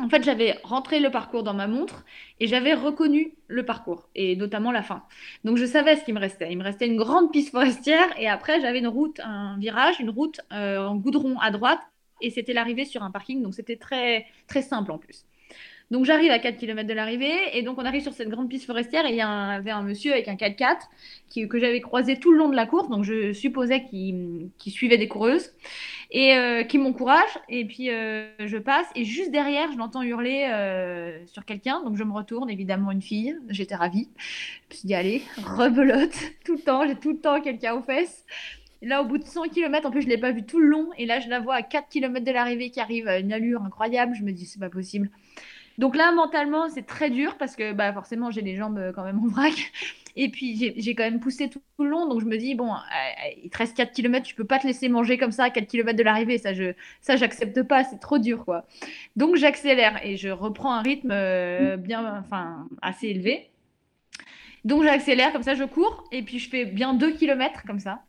[0.00, 2.04] en fait, j'avais rentré le parcours dans ma montre
[2.40, 5.04] et j'avais reconnu le parcours, et notamment la fin.
[5.44, 6.50] Donc, je savais ce qui me restait.
[6.50, 10.10] Il me restait une grande piste forestière et après, j'avais une route, un virage, une
[10.10, 11.80] route euh, en goudron à droite
[12.20, 13.42] et c'était l'arrivée sur un parking.
[13.42, 15.26] Donc, c'était très, très simple en plus.
[15.90, 18.64] Donc j'arrive à 4 km de l'arrivée et donc on arrive sur cette grande piste
[18.64, 20.78] forestière et il y avait un monsieur avec un 4x4
[21.28, 24.96] qui, que j'avais croisé tout le long de la course, donc je supposais qu'il suivait
[24.96, 25.50] des coureuses
[26.10, 30.48] et euh, qui m'encourage et puis euh, je passe et juste derrière je l'entends hurler
[30.50, 34.08] euh, sur quelqu'un donc je me retourne évidemment une fille, j'étais ravie.
[34.70, 38.24] Je me suis allez, rebelote tout le temps, j'ai tout le temps quelqu'un aux fesses.
[38.82, 40.66] Là, au bout de 100 km, en plus, je ne l'ai pas vu tout le
[40.66, 40.90] long.
[40.98, 43.62] Et là, je la vois à 4 km de l'arrivée qui arrive à une allure
[43.62, 44.14] incroyable.
[44.14, 45.10] Je me dis, c'est pas possible.
[45.78, 49.04] Donc là, mentalement, c'est très dur parce que bah, forcément, j'ai les jambes euh, quand
[49.04, 49.52] même en vrac.
[50.16, 52.08] Et puis, j'ai quand même poussé tout, le long.
[52.08, 52.78] Donc, je me dis, bon, euh,
[53.42, 55.66] il te reste 4 km, tu peux pas te laisser manger comme ça à 4
[55.66, 56.38] km de l'arrivée.
[56.38, 58.64] Ça, je ça j'accepte pas, c'est trop dur, quoi.
[59.16, 63.50] Donc, j'accélère et je reprends un rythme euh, bien, enfin, assez élevé.
[64.64, 66.04] Donc, j'accélère, comme ça, je cours.
[66.12, 68.02] Et puis, je fais bien 2 km comme ça.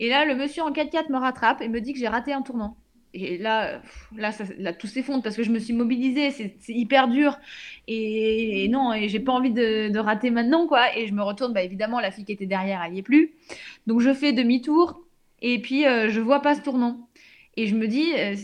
[0.00, 2.42] Et là, le monsieur en 4x4 me rattrape et me dit que j'ai raté un
[2.42, 2.76] tournant.
[3.16, 3.80] Et là,
[4.16, 7.38] là, tout s'effondre parce que je me suis mobilisée, c'est hyper dur.
[7.88, 10.96] Et, non, et j'ai pas envie de, rater maintenant, quoi.
[10.96, 13.32] Et je me retourne, bah, évidemment, la fille qui était derrière, elle y est plus.
[13.86, 15.02] Donc je fais demi-tour
[15.42, 17.08] et puis euh, je vois pas ce tournant.
[17.56, 18.34] Et je me dis, euh,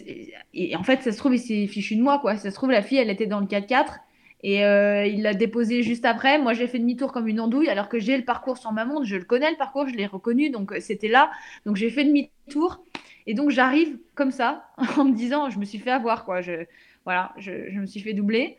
[0.55, 2.37] et en fait, ça se trouve, il s'est fichu de moi, quoi.
[2.37, 3.99] Ça se trouve, la fille, elle était dans le 4x4
[4.43, 6.39] et euh, il l'a déposé juste après.
[6.39, 9.05] Moi, j'ai fait demi-tour comme une andouille, alors que j'ai le parcours sur ma montre.
[9.05, 11.31] Je le connais, le parcours, je l'ai reconnu, donc euh, c'était là.
[11.65, 12.85] Donc j'ai fait demi-tour.
[13.27, 14.69] Et donc j'arrive comme ça,
[14.99, 16.41] en me disant, je me suis fait avoir, quoi.
[16.41, 16.67] Je,
[17.05, 18.59] voilà, je, je me suis fait doubler.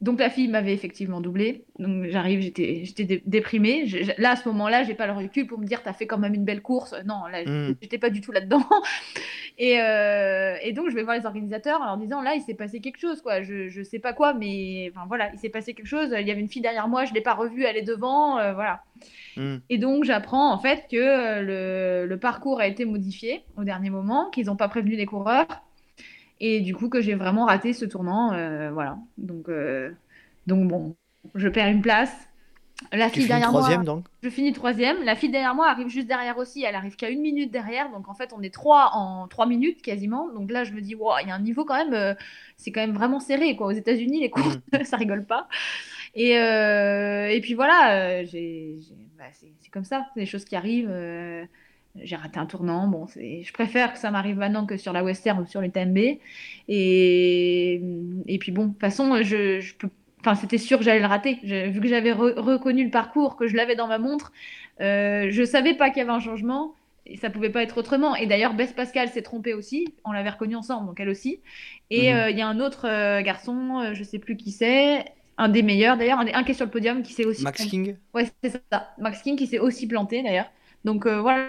[0.00, 1.64] Donc la fille m'avait effectivement doublé.
[1.80, 3.84] Donc j'arrive, j'étais, j'étais déprimée.
[4.18, 6.34] là, à ce moment-là, j'ai pas le recul pour me dire, t'as fait quand même
[6.34, 6.94] une belle course.
[7.04, 7.74] Non, là, hmm.
[7.82, 8.62] j'étais pas du tout là-dedans.
[9.60, 12.54] Et, euh, et, donc je vais voir les organisateurs en leur disant, là, il s'est
[12.54, 13.42] passé quelque chose, quoi.
[13.42, 16.14] Je, je sais pas quoi, mais enfin voilà, il s'est passé quelque chose.
[16.16, 18.54] Il y avait une fille derrière moi, je l'ai pas revue, elle est devant, euh,
[18.54, 18.84] voilà.
[19.36, 19.56] Hmm.
[19.68, 23.90] Et donc j'apprends en fait que euh, le, le, parcours a été modifié au dernier
[23.90, 25.48] moment, qu'ils n'ont pas prévenu les coureurs
[26.40, 28.32] et du coup, que j'ai vraiment raté ce tournant.
[28.32, 28.98] Euh, voilà.
[29.16, 29.90] Donc, euh,
[30.46, 30.96] donc, bon,
[31.34, 32.12] je perds une place.
[32.92, 35.02] La fille derrière troisième, moi, donc je finis troisième.
[35.02, 36.62] La fille derrière moi arrive juste derrière aussi.
[36.62, 37.90] Elle arrive qu'à une minute derrière.
[37.90, 40.28] Donc en fait, on est trois en trois minutes quasiment.
[40.32, 41.92] Donc là, je me dis, wow, il y a un niveau quand même.
[41.92, 42.14] Euh,
[42.56, 43.56] c'est quand même vraiment serré.
[43.56, 43.66] Quoi.
[43.66, 44.84] Aux États-Unis, les courses, mm.
[44.84, 45.48] ça rigole pas.
[46.14, 50.06] Et, et puis voilà, bah, c'est comme ça.
[50.14, 50.88] C'est des choses qui arrivent
[52.02, 52.86] j'ai raté un tournant.
[52.88, 56.18] Bon, je préfère que ça m'arrive maintenant que sur la Western ou sur les TMB.
[56.68, 57.82] Et,
[58.26, 59.88] et puis bon, de toute façon, je, je peux,
[60.20, 61.38] enfin, c'était sûr que j'allais le rater.
[61.42, 64.32] vu que j'avais reconnu le parcours, que je l'avais dans ma montre,
[64.80, 66.74] euh, je savais pas qu'il y avait un changement.
[67.08, 68.14] Et ça pouvait pas être autrement.
[68.14, 69.94] Et d'ailleurs, Bess Pascal s'est trompée aussi.
[70.04, 71.40] On l'avait reconnue ensemble, donc elle aussi.
[71.90, 72.18] Et mhm.
[72.18, 75.06] euh, il y a un autre euh, garçon, euh, je sais plus qui c'est,
[75.38, 77.42] un des meilleurs d'ailleurs, un, qui est sur le podium, qui s'est aussi.
[77.42, 78.90] Max King Ouais, c'est ça.
[78.98, 80.50] Max King qui s'est aussi planté d'ailleurs.
[80.84, 81.48] Donc voilà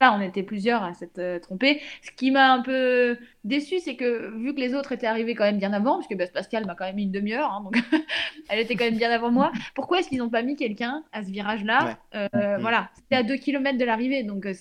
[0.00, 1.80] on était plusieurs à s'être euh, trompés.
[2.02, 5.44] Ce qui m'a un peu déçu, c'est que vu que les autres étaient arrivés quand
[5.44, 7.76] même bien avant, puisque Bess Pascal m'a quand même mis une demi-heure, hein, donc
[8.48, 11.22] elle était quand même bien avant moi, pourquoi est-ce qu'ils n'ont pas mis quelqu'un à
[11.22, 11.98] ce virage-là?
[12.14, 12.60] Euh, mm.
[12.60, 14.54] Voilà, c'était à 2 km de l'arrivée, donc euh,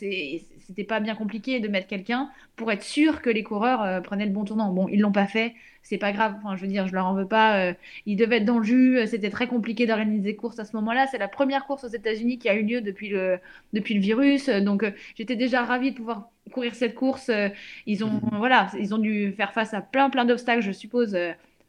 [0.68, 4.31] c'était pas bien compliqué de mettre quelqu'un pour être sûr que les coureurs prenaient le
[4.31, 4.72] bon tournant.
[4.72, 5.53] Bon, ils l'ont pas fait,
[5.84, 6.35] c'est pas grave.
[6.38, 7.57] Enfin, je veux dire, je leur en veux pas.
[7.57, 7.73] Euh,
[8.06, 8.98] ils devaient être dans le jus.
[8.98, 11.07] Euh, c'était très compliqué d'organiser des courses à ce moment-là.
[11.07, 13.38] C'est la première course aux États-Unis qui a eu lieu depuis le,
[13.73, 14.49] depuis le virus.
[14.49, 17.30] Donc, euh, j'étais déjà ravie de pouvoir courir cette course.
[17.85, 18.38] ils ont, mhm.
[18.38, 21.18] voilà, ils ont dû faire face à plein, plein d'obstacles, je suppose.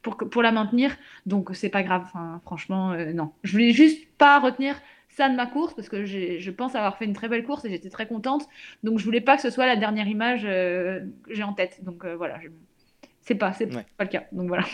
[0.03, 0.97] pour, pour la maintenir,
[1.27, 2.03] donc c'est pas grave.
[2.05, 3.33] Enfin, franchement, non.
[3.43, 4.77] Je voulais juste pas retenir
[5.17, 7.71] ça de ma course parce que je pense avoir fait une très belle course et
[7.71, 8.47] j'étais très contente.
[8.83, 11.83] Donc je voulais pas que ce soit la dernière image que j'ai en tête.
[11.85, 12.49] Donc voilà, je,
[13.23, 14.25] c'est pas, c'est pas le cas.
[14.33, 14.65] Donc voilà.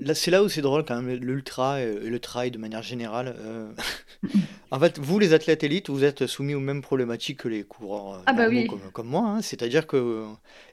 [0.00, 3.34] Là, c'est là où c'est drôle quand même, l'ultra et le trail de manière générale.
[3.38, 3.72] Euh.
[4.70, 8.14] en fait, vous, les athlètes élites, vous êtes soumis aux mêmes problématiques que les coureurs
[8.14, 8.46] euh, ah bah
[8.92, 9.26] comme, moi.
[9.26, 9.42] Hein.
[9.42, 10.24] C'est-à-dire que,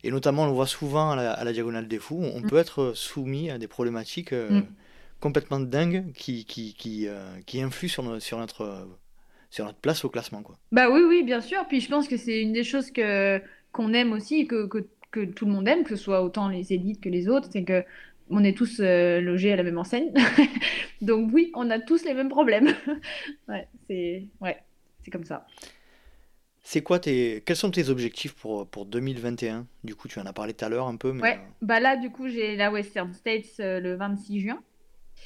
[0.04, 2.50] et notamment on le voit souvent à la, diagonale des fous, on mm.
[2.50, 4.66] peut être soumis à des problématiques euh, mm.
[5.24, 7.08] Complètement dingues qui, qui, qui,
[7.46, 8.88] qui influent sur, notre, sur, notre,
[9.50, 10.44] sur notre place au classement.
[10.44, 10.58] Quoi.
[10.72, 11.66] Bah oui, oui, bien sûr.
[11.68, 13.42] Puis je pense que c'est une des choses que,
[13.72, 16.74] qu'on aime aussi, que, que que tout le monde aime, que ce soit autant les
[16.74, 17.86] élites que les autres, c'est que
[18.30, 20.12] on est tous euh, logés à la même enseigne.
[21.02, 22.68] Donc oui, on a tous les mêmes problèmes.
[23.48, 24.58] ouais, c'est ouais,
[25.04, 25.46] c'est comme ça.
[26.64, 30.34] C'est quoi tes quels sont tes objectifs pour, pour 2021 Du coup, tu en as
[30.34, 31.14] parlé tout à l'heure un peu.
[31.14, 31.22] Mais...
[31.22, 34.64] Ouais, euh, bah là, du coup, j'ai la Western States euh, le 26 juin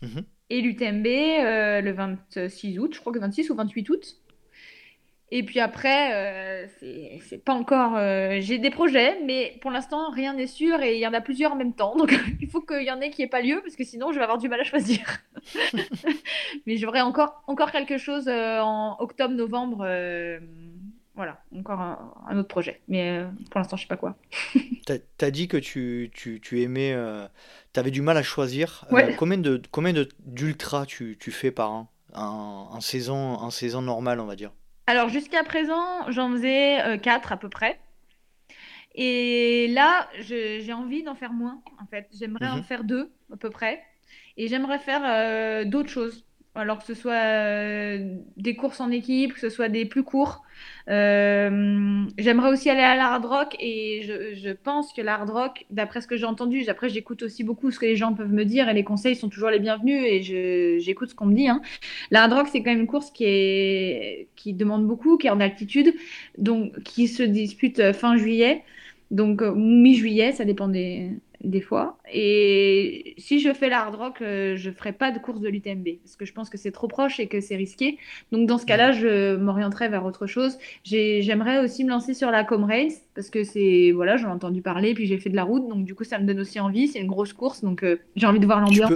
[0.01, 0.23] mhm.
[0.49, 4.21] et l'UTMB le 26 août, je crois que 26 ou 28 août.
[5.29, 7.95] Et puis après, euh, c'est pas encore.
[7.97, 11.19] Euh, j'ai des projets, mais pour l'instant, rien n'est sûr et il y en a
[11.19, 11.97] plusieurs en même temps.
[11.97, 14.17] Donc il faut qu'il y en ait qui n'ait pas lieu parce que sinon, je
[14.17, 14.99] vais avoir du mal à choisir.
[16.65, 19.85] mais j'aurai encore, encore quelque chose euh, en octobre-novembre.
[21.17, 22.81] Voilà, encore un, autre projet.
[22.87, 24.15] Mais pour l'instant, je sais pas quoi.
[24.53, 26.95] tu as dit que tu, tu, tu aimais.
[27.73, 28.85] tu avais du mal à choisir.
[29.17, 31.91] combien de combien d'ultra tu, tu fais par an?
[32.13, 34.51] En, en, saison, en saison normale, on va dire
[34.87, 37.77] alors jusqu'à présent, j'en faisais euh, quatre à peu près.
[38.95, 42.07] Et là, j'ai envie d'en faire moins, en fait.
[42.17, 42.63] J'aimerais en mhm.
[42.63, 43.83] faire deux à peu près.
[44.37, 46.25] Et j'aimerais faire euh, d'autres choses
[46.57, 50.43] alors que ce soit euh, des courses en équipe, que ce soit des plus courts.
[50.89, 56.07] Euh, j'aimerais aussi aller à l'hard rock et je, pense que l'hard rock, d'après ce
[56.07, 58.73] que j'ai entendu, après j'écoute aussi beaucoup ce que les gens peuvent me dire et
[58.73, 61.47] les conseils sont toujours les bienvenus et j'écoute ce qu'on me dit.
[61.47, 61.61] Hein.
[62.09, 65.39] L'hard rock, c'est quand même une course qui, est, qui demande beaucoup, qui est en
[65.39, 65.93] altitude,
[66.37, 68.63] donc qui se dispute fin juillet.
[69.11, 71.11] Donc mi-juillet, ça dépend des,
[71.43, 71.97] des fois.
[72.11, 76.15] Et si je fais l'hard rock, euh, je ferai pas de course de l'UTMB parce
[76.15, 77.97] que je pense que c'est trop proche et que c'est risqué.
[78.31, 80.57] Donc dans ce cas-là, je m'orienterai vers autre chose.
[80.83, 84.93] J'aimerais aussi me lancer sur la Comrades parce que c'est voilà, j'en ai entendu parler,
[84.93, 86.87] puis j'ai fait de la route, donc du coup ça me donne aussi envie.
[86.87, 88.91] C'est une grosse course, donc euh, j'ai envie de voir l'ambiance.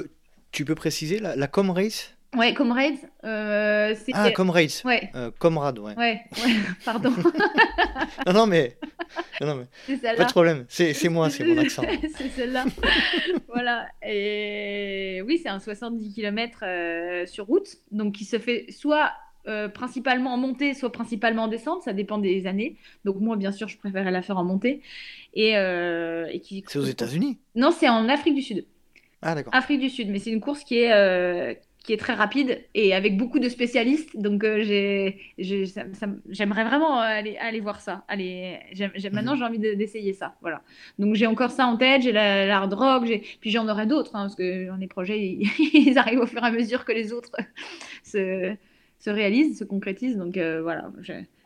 [0.51, 1.91] Tu peux, préciser la, la Comrades
[2.35, 2.95] Ouais, Comrades.
[3.26, 4.72] Euh, ah, Comrades.
[4.85, 5.11] Ouais.
[5.15, 5.95] Euh, Comrade, ouais.
[5.97, 6.53] Ouais, ouais.
[6.85, 7.11] pardon.
[8.26, 8.77] non, non, mais
[9.41, 9.97] non, mais...
[10.15, 11.83] Pas de problème, c'est moi, c'est mon accent.
[12.17, 12.65] c'est celle-là.
[13.47, 13.88] voilà.
[14.05, 19.11] Et oui, c'est un 70 km euh, sur route, donc qui se fait soit
[19.47, 22.77] euh, principalement en montée, soit principalement en descente, ça dépend des années.
[23.05, 24.81] Donc moi, bien sûr, je préférais la faire en montée.
[25.33, 26.63] Et, euh, et qui...
[26.67, 27.39] C'est aux États-Unis?
[27.55, 28.65] Non, c'est en Afrique du Sud.
[29.21, 29.53] Ah d'accord.
[29.55, 33.17] Afrique du Sud, mais c'est une course qui est qui est très rapide et avec
[33.17, 34.15] beaucoup de spécialistes.
[34.15, 35.17] Donc, euh, j'ai,
[36.29, 38.03] j'aimerais vraiment aller, aller voir ça.
[38.07, 38.59] Allez,
[39.11, 39.37] maintenant, mhm.
[39.37, 40.35] j'ai envie d'essayer ça.
[40.41, 40.61] Voilà.
[40.99, 42.03] Donc, j'ai encore ça en tête.
[42.03, 43.09] J'ai l'hard rock.
[43.39, 45.19] Puis, j'en aurai d'autres hein, parce que les projets,
[45.73, 47.31] ils, arrivent au fur et à mesure que les autres
[48.03, 48.53] se,
[48.99, 50.17] se réalisent, se concrétisent.
[50.17, 50.91] Donc, euh, voilà.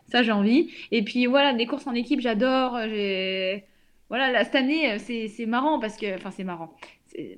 [0.08, 0.70] Ça, j'ai envie.
[0.92, 2.78] Et puis, voilà, des courses en équipe, j'adore.
[2.88, 3.64] J'ai.
[4.08, 6.14] Voilà, là, cette année, c'est marrant parce que.
[6.14, 6.76] Enfin, c'est marrant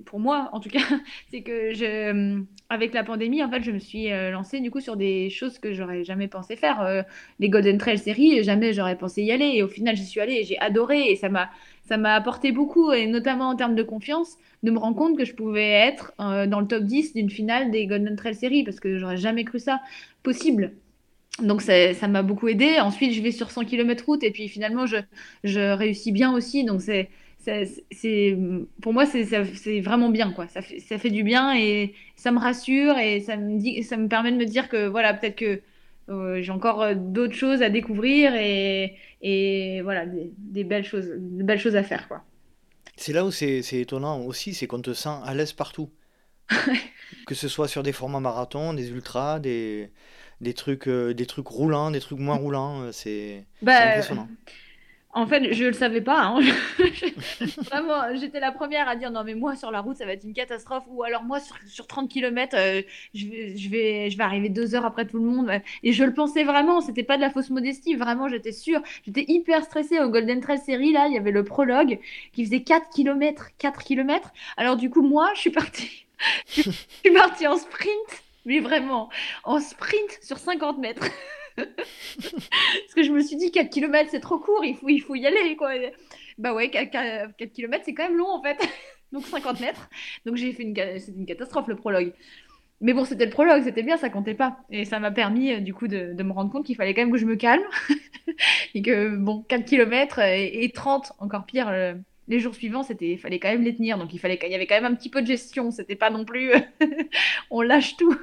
[0.05, 0.81] pour moi en tout cas,
[1.31, 4.71] c'est que je, euh, avec la pandémie, en fait, je me suis euh, lancée du
[4.71, 6.81] coup sur des choses que j'aurais jamais pensé faire.
[6.83, 7.03] Euh,
[7.39, 9.53] les Golden Trail séries, jamais j'aurais pensé y aller.
[9.55, 11.51] Et au final, j'y suis allée et j'ai adoré et ça m'a
[11.85, 15.25] ça m'a apporté beaucoup et notamment en termes de confiance de me rendre compte que
[15.25, 18.99] je pouvais être dans le top 10 d'une finale des Golden Trail séries parce que
[18.99, 19.81] j'aurais jamais cru ça
[20.23, 20.73] possible.
[21.43, 22.81] Donc ça m'a beaucoup aidé.
[22.81, 24.97] Ensuite, je vais sur 100 km route et puis finalement, je,
[25.45, 26.65] je réussis bien aussi.
[26.65, 27.11] Donc c'est
[27.91, 28.39] c'est
[28.83, 30.49] pour moi c'est vraiment bien quoi.
[30.49, 33.97] Ça fait, ça fait du bien et ça me rassure et ça me dit ça
[33.97, 35.61] me permet de me dire que voilà peut-être que
[36.09, 41.45] euh, j'ai encore euh, d'autres choses à découvrir et, et voilà des, belles choses des
[41.45, 42.23] belles choses à faire quoi.
[42.97, 45.91] C'est là où c'est étonnant aussi c'est qu'on te sent à l'aise partout.
[47.27, 49.91] Que ce soit sur des formats marathons des ultras des
[50.41, 54.29] des trucs euh, des trucs roulants des trucs moins roulants c'est bah, impressionnant
[55.19, 56.27] en fait, je le savais pas.
[56.27, 56.41] Hein.
[57.65, 60.23] Vraiment, j'étais la première à dire non, mais moi sur la route, ça va être
[60.23, 60.85] une catastrophe.
[60.87, 62.83] Ou alors moi sur, sur 30 km, euh,
[63.15, 65.51] je vais arriver deux heures après tout le monde.
[65.83, 66.81] Et je le pensais vraiment.
[66.81, 67.97] C'était pas de la fausse modestie.
[67.97, 68.81] Vraiment, j'étais sûre.
[69.05, 70.93] J'étais hyper stressée au Golden Trail Series.
[70.93, 71.99] Là, il y avait le prologue
[72.33, 73.49] qui faisait 4 km.
[73.59, 74.33] 4 km.
[74.57, 76.07] Alors du coup, moi, je suis partie.
[76.47, 78.23] je suis partie en sprint.
[78.45, 79.11] Mais vraiment,
[79.43, 81.09] en sprint sur 50 mètres.
[81.59, 85.15] Parce que je me suis dit 4 km c'est trop court, il faut, il faut
[85.15, 85.73] y aller quoi.
[86.39, 86.91] Bah ouais, 4,
[87.37, 88.59] 4 km c'est quand même long en fait.
[89.13, 89.89] Donc 50 mètres.
[90.27, 90.75] Donc j'ai fait une,
[91.17, 92.13] une catastrophe le prologue.
[92.81, 94.59] Mais bon, c'était le prologue, c'était bien, ça comptait pas.
[94.71, 97.03] Et ça m'a permis euh, du coup de, de me rendre compte qu'il fallait quand
[97.03, 97.63] même que je me calme.
[98.75, 101.95] et que bon, 4 km et, 30, encore pire, euh,
[102.29, 103.99] les jours suivants, c'était, il fallait quand même les tenir.
[103.99, 105.71] Donc il fallait, il y avait quand même un petit peu de gestion.
[105.73, 106.53] C'était pas non plus,
[107.51, 108.17] on lâche tout.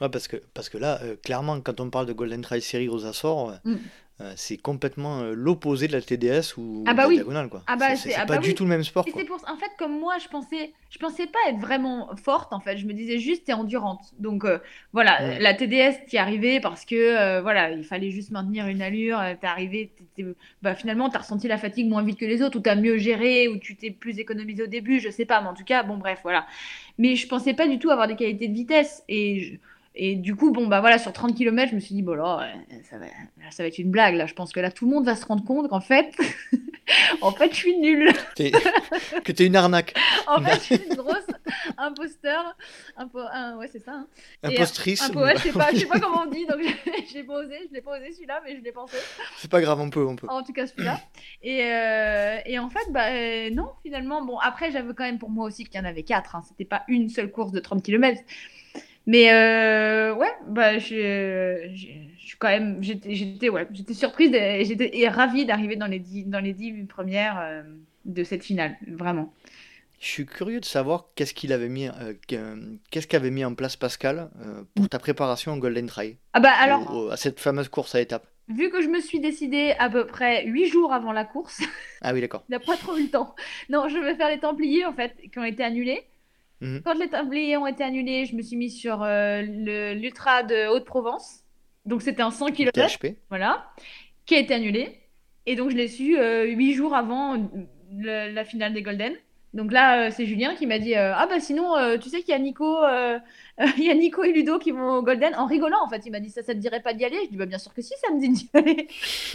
[0.00, 2.88] Ouais, parce que, parce que là, euh, clairement, quand on parle de Golden Trail Series
[2.88, 3.74] aux Açores, mm.
[4.20, 7.48] euh, c'est complètement euh, l'opposé de la TDS ou ah bah de la diagonale.
[7.48, 7.64] Quoi.
[7.66, 9.04] Ah bah c'est ah pas bah du tout le même sport.
[9.04, 9.24] Quoi.
[9.24, 9.36] Pour...
[9.48, 12.52] En fait, comme moi, je pensais, je pensais pas être vraiment forte.
[12.52, 14.12] En fait, je me disais juste, t'es endurante.
[14.20, 14.46] Donc
[14.92, 19.20] voilà, la TDS, t'y arrivais parce que voilà, il fallait juste maintenir une allure.
[19.40, 19.90] T'es arrivé,
[20.62, 23.48] bah, finalement, t'as ressenti la fatigue moins vite que les autres, ou t'as mieux géré,
[23.48, 25.40] ou tu t'es plus économisé au début, je sais pas.
[25.40, 26.46] Mais en tout cas, bon, bref, voilà.
[26.98, 29.02] Mais je pensais pas du tout avoir des qualités de vitesse.
[29.08, 29.56] Et je
[30.00, 32.48] et du coup, bon, bah voilà, sur 30 km, je me suis dit, bon, là,
[32.88, 33.06] ça va,
[33.50, 34.14] ça va être une blague.
[34.14, 36.14] Là, je pense que là, tout le monde va se rendre compte qu'en fait,
[37.20, 38.12] en fait, je suis nulle.
[38.36, 39.94] que tu es une arnaque.
[40.28, 41.26] en fait, je suis une grosse
[41.76, 42.56] imposteur.
[42.96, 43.18] Impo...
[43.58, 43.94] ouais, c'est ça.
[43.94, 44.06] Hein.
[44.44, 45.08] Impostrice.
[45.16, 46.60] ouais, je sais pas, je sais pas comment on dit, donc
[47.12, 47.56] j'ai pas osé.
[47.68, 48.96] Je l'ai pas osé celui-là, mais je l'ai pensé.
[49.38, 50.28] C'est pas grave, on peut, on peut.
[50.30, 51.00] En tout cas, celui-là.
[51.42, 55.46] et, euh, et en fait, bah non, finalement, bon, après, j'avais quand même pour moi
[55.46, 56.36] aussi qu'il y en avait quatre.
[56.36, 56.42] Hein.
[56.46, 58.22] C'était pas une seule course de 30 km.
[59.08, 61.70] Mais euh, ouais, bah, je,
[62.18, 66.52] suis quand même, j'étais, ouais, surprise et j'étais ravie d'arriver dans les dix, dans les
[66.52, 67.62] dix premières euh,
[68.04, 69.32] de cette finale, vraiment.
[69.98, 72.12] Je suis curieux de savoir qu'est-ce qu'il avait mis, euh,
[72.90, 74.28] qu'est-ce qu'avait mis en place Pascal
[74.74, 76.18] pour ta préparation au Golden Trail.
[76.34, 78.26] Ah bah alors, à cette fameuse course à étapes.
[78.48, 81.62] Vu que je me suis décidée à peu près huit jours avant la course.
[82.02, 82.44] Ah oui, d'accord.
[82.50, 83.34] il n'a pas trop eu le temps.
[83.70, 86.02] Non, je vais faire les Templiers en fait, qui ont été annulés.
[86.60, 86.82] Mhm.
[86.84, 89.42] Quand les Templiers ont été annulés, je me suis mise sur euh,
[89.94, 91.44] l'Ultra de Haute-Provence.
[91.84, 92.72] Donc c'était un 100 km.
[93.28, 93.70] Voilà.
[94.26, 95.00] Qui a été annulé.
[95.46, 97.48] Et donc je l'ai su euh, huit jours avant
[97.90, 99.14] la finale des Golden.
[99.58, 102.20] Donc là, euh, c'est Julien qui m'a dit euh, Ah, bah sinon, euh, tu sais
[102.20, 102.76] qu'il y a Nico,
[103.76, 105.34] il y a Nico et Ludo qui vont au Golden.
[105.34, 107.18] En rigolant, en fait, il m'a dit Ça, ça te dirait pas d'y aller?
[107.24, 108.86] Je dis Bah, bien sûr que si, ça me dit d'y aller.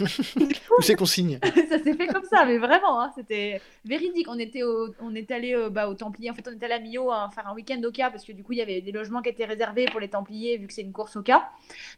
[0.78, 1.38] Où c'est qu'on signe?
[1.68, 4.26] Ça s'est fait comme ça, mais vraiment, hein, c'était véridique.
[4.30, 6.30] On était, on était allé bah, au Templier.
[6.30, 8.32] En fait, on était allé à Millau hein, faire un week-end au cas parce que
[8.32, 10.72] du coup, il y avait des logements qui étaient réservés pour les Templiers vu que
[10.72, 11.50] c'est une course au cas.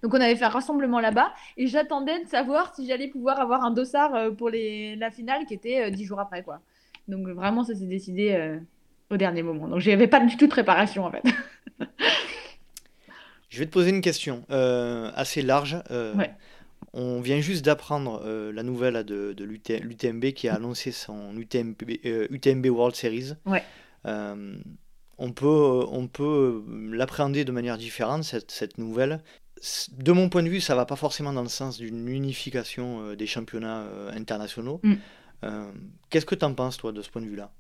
[0.02, 3.62] Donc, on avait fait un rassemblement là-bas et j'attendais de savoir si j'allais pouvoir avoir
[3.62, 4.96] un dossard pour les...
[4.96, 6.60] la finale qui était dix jours après, quoi.
[7.08, 8.58] Donc vraiment, ça s'est décidé euh,
[9.10, 9.68] au dernier moment.
[9.68, 11.22] Donc j'avais pas du tout de préparation en fait.
[13.48, 15.78] Je vais te poser une question euh, assez large.
[15.90, 16.14] Euh,
[16.92, 18.22] On vient juste d'apprendre
[18.52, 21.74] la nouvelle de, de l'UTMB qui a annoncé son UTMB,
[22.30, 23.32] UTMB World Series.
[23.46, 23.62] Ouais.
[24.04, 29.20] on peut, on peut l'appréhender de manière différente, cette, cette nouvelle
[29.96, 33.26] de mon point de vue, ça va pas forcément dans le sens d'une unification des
[33.26, 34.80] championnats internationaux.
[34.82, 34.96] Mm.
[36.10, 37.50] Qu'est-ce que tu en penses, toi, de ce point de vue-là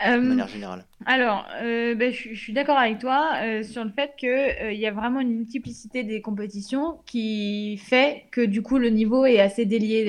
[0.00, 0.84] de manière générale?
[1.06, 3.30] Alors, ben, je, suis d'accord avec toi
[3.62, 8.40] sur le fait qu'il il y a vraiment une multiplicité des compétitions qui fait que
[8.40, 10.06] du coup le niveau est assez délié.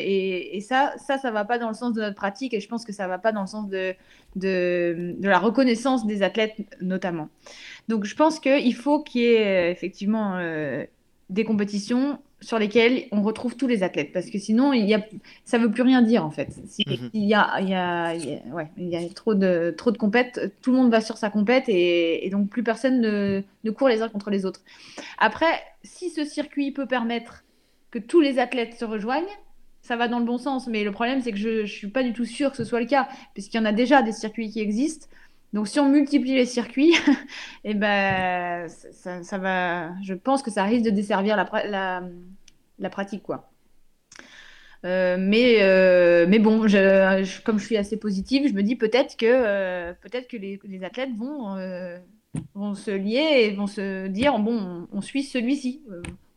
[0.00, 2.68] et, et, ça, ça, ça va pas dans le sens de notre pratique et je
[2.68, 3.94] pense que ça va pas dans le sens de,
[4.36, 7.28] de, de la reconnaissance des athlètes notamment.
[7.88, 10.38] Donc je pense qu'il faut qu'il y ait effectivement
[11.30, 15.02] des compétitions sur lesquelles on retrouve tous les athlètes, parce que sinon, il y a,
[15.44, 16.48] ça ne veut plus rien dire en fait.
[16.86, 17.10] Mhm.
[17.14, 18.14] il, y a, il, y a,
[18.52, 21.30] ouais, il y a trop de, trop de compètes, tout le monde va sur sa
[21.30, 24.60] compète et, donc plus personne ne, ne, court les uns contre les autres.
[25.18, 27.44] Après, si ce circuit peut permettre
[27.90, 29.24] que tous les athlètes se rejoignent,
[29.80, 32.02] ça va dans le bon sens, mais le problème c'est que je ne suis pas
[32.02, 34.50] du tout sûre que ce soit le cas, puisqu'il y en a déjà des circuits
[34.50, 35.06] qui existent.
[35.52, 37.14] Donc si on multiplie les circuits, et
[37.70, 42.02] eh ben, ça, va, je pense que ça risque de desservir la,
[42.78, 43.22] la, pratique.
[43.22, 43.50] quoi.
[44.84, 46.60] Euh, mais, euh, mais bon,
[47.44, 51.14] comme je suis assez positive, je me dis peut-être que, euh, peut-être que les, athlètes
[51.16, 51.56] vont,
[52.54, 55.82] vont se lier et vont se dire bon, on, suit celui-ci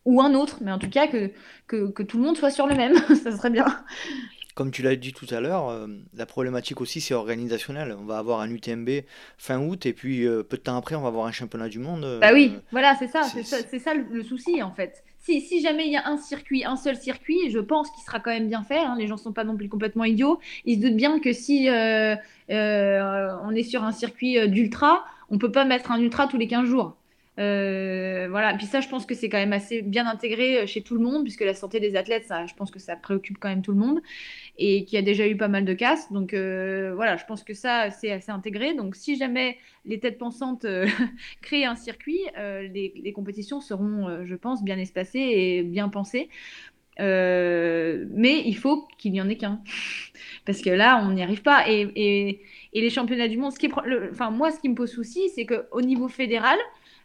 [0.04, 1.32] ou un autre, mais en tout cas que,
[1.66, 2.94] que, que, tout le monde soit sur le même,
[3.24, 3.66] ça serait bien.
[4.56, 7.94] Comme tu l'as dit tout à l'heure, euh, la problématique aussi c'est organisationnel.
[8.00, 8.88] On va avoir un UTMB
[9.36, 11.78] fin août et puis euh, peu de temps après on va avoir un championnat du
[11.78, 12.18] monde.
[12.22, 15.04] bah oui, euh, voilà, c'est ça, c'est ça, le, souci en fait.
[15.18, 18.18] Si, si, jamais il y a un circuit, un seul circuit, je pense qu'il sera
[18.18, 18.78] quand même bien fait.
[18.78, 18.96] Hein.
[18.98, 20.40] les gens ne sont pas non plus complètement idiots.
[20.64, 25.52] Ils se doutent bien que si on est sur un circuit d'ultra, on ne peut
[25.52, 26.96] pas mettre un ultra tous les 15 jours.
[27.38, 30.82] Euh, voilà, puis ça, je pense que c'est quand même assez bien intégré euh, chez
[30.82, 33.48] tout le monde, puisque la santé des athlètes, ça, je pense que ça préoccupe quand
[33.48, 34.00] même tout le monde,
[34.58, 36.10] et qu'il y a déjà eu pas mal de casses.
[36.12, 38.74] Donc euh, voilà, je pense que ça, c'est assez intégré.
[38.74, 40.66] Donc si jamais les têtes pensantes
[41.42, 46.28] créent un circuit, les, compétitions seront, je pense, bien espacées et bien pensées.
[46.98, 49.60] mais il faut qu'il n'y en ait qu'un,
[50.46, 51.68] parce que là, on n'y arrive pas.
[51.68, 52.42] Et, et,
[52.72, 53.70] les championnats du monde, ce qui
[54.10, 56.58] enfin moi, ce qui me pose souci, c'est qu'au niveau fédéral,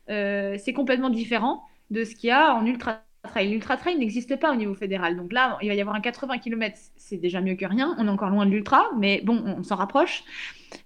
[0.07, 3.49] c'est complètement différent de ce qu'il y a en ultra trail.
[3.49, 5.15] L'ultra trail n'existe pas au niveau fédéral.
[5.15, 7.95] Donc là, il va y avoir un 80 km, c'est déjà mieux que rien.
[7.97, 10.23] On est encore loin de l'ultra, mais bon, on s'en rapproche.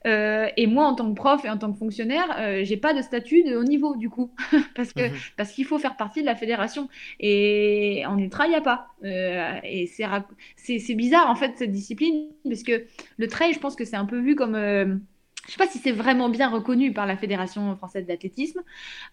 [0.08, 2.94] Euh, et moi, en tant que prof et en tant que fonctionnaire, euh, j'ai pas
[2.94, 4.32] de statut de haut niveau du coup,
[4.76, 5.16] parce que mhm.
[5.38, 6.90] parce qu'il faut faire partie de la fédération.
[7.20, 8.88] Et en ultra, il n'y a pas.
[9.04, 12.86] et c'est bizarre en fait cette discipline, parce que
[13.18, 15.02] le trail, je pense que c'est un peu vu comme
[15.46, 18.62] je ne sais pas si c'est vraiment bien reconnu par la Fédération française d'athlétisme.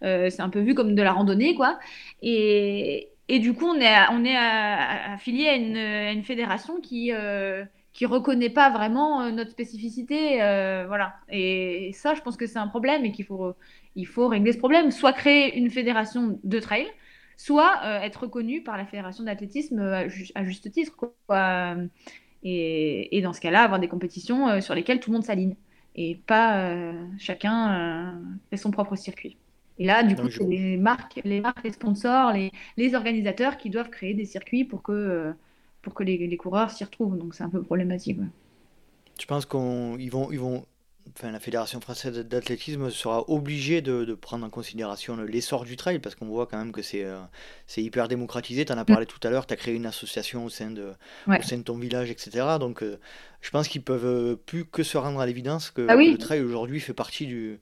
[0.03, 1.77] Euh, c'est un peu vu comme de la randonnée, quoi.
[2.23, 5.55] Et, du coup, on est, on est affilié à
[6.11, 11.15] une, fédération qui euh, qui reconnaît pas vraiment euh, notre spécificité, euh, voilà.
[11.29, 13.53] Et, ça, je pense que c'est un problème et qu'il faut
[13.95, 14.89] il faut régler ce problème.
[14.89, 16.87] Soit créer une fédération de trail,
[17.37, 20.93] soit être reconnu par la fédération d'athlétisme à, juste titre,
[22.43, 25.55] et, dans ce cas-là, avoir des compétitions sur lesquelles tout le monde s'aligne
[25.95, 28.11] et pas euh, chacun euh,
[28.49, 29.37] fait son propre circuit.
[29.79, 33.69] Et là, du coup, c'est les marques, les marques, les sponsors, les, les, organisateurs qui
[33.69, 35.33] doivent créer des circuits pour que, euh,
[35.81, 37.17] pour que les, les coureurs s'y retrouvent.
[37.17, 38.19] Donc c'est un peu problématique.
[39.19, 40.65] Je pense qu'ils vont, ils vont
[41.15, 46.15] enfin, la Fédération française d'athlétisme sera obligée de, prendre en considération l'essor du trail parce
[46.15, 47.19] qu'on voit quand même que c'est euh,
[47.77, 48.65] hyper démocratisé.
[48.65, 49.09] Tu en as parlé mm.
[49.09, 50.93] tout à l'heure, tu as créé une association au sein de,
[51.27, 52.57] au sein de ton village, etc.
[52.59, 52.99] Donc euh,
[53.41, 56.41] je pense qu'ils peuvent euh, plus que se rendre à l'évidence que ah le trail
[56.41, 57.59] aujourd'hui fait partie du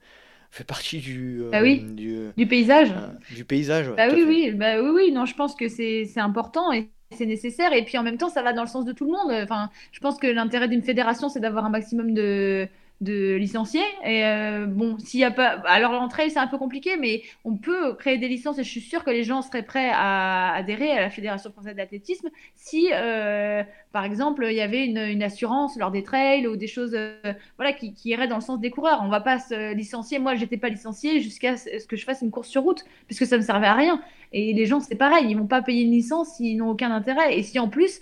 [0.49, 1.79] fait partie du, ah oui.
[1.79, 2.91] du, paysage.
[3.33, 3.89] du paysage.
[3.95, 7.71] bah oui, oui, bah oui, oui, non, je pense que c'est important et c'est nécessaire.
[7.71, 9.31] Et puis en même temps, ça va dans le sens de tout le monde.
[9.43, 12.67] Enfin, je pense que l'intérêt d'une fédération, c'est d'avoir un maximum de,
[13.01, 13.83] de licenciés.
[14.05, 15.61] Et euh, bon, s'il y a pas.
[15.65, 18.81] Alors, l'entrée, c'est un peu compliqué, mais on peut créer des licences et je suis
[18.81, 23.63] sûre que les gens seraient prêts à adhérer à la Fédération française d'athlétisme si, euh,
[23.91, 27.15] par exemple, il y avait une, assurance lors des trails ou des choses euh,
[27.57, 29.01] voilà, qui, qui, iraient dans le sens des coureurs.
[29.03, 30.19] On va pas se licencier.
[30.19, 33.37] Moi, j'étais pas licenciée jusqu'à ce que je fasse une course sur route, puisque ça
[33.37, 34.01] ne servait à rien.
[34.33, 37.37] Et les gens, c'est pareil, ils vont pas payer une licence s'ils n'ont aucun intérêt.
[37.37, 37.99] Et si en plus,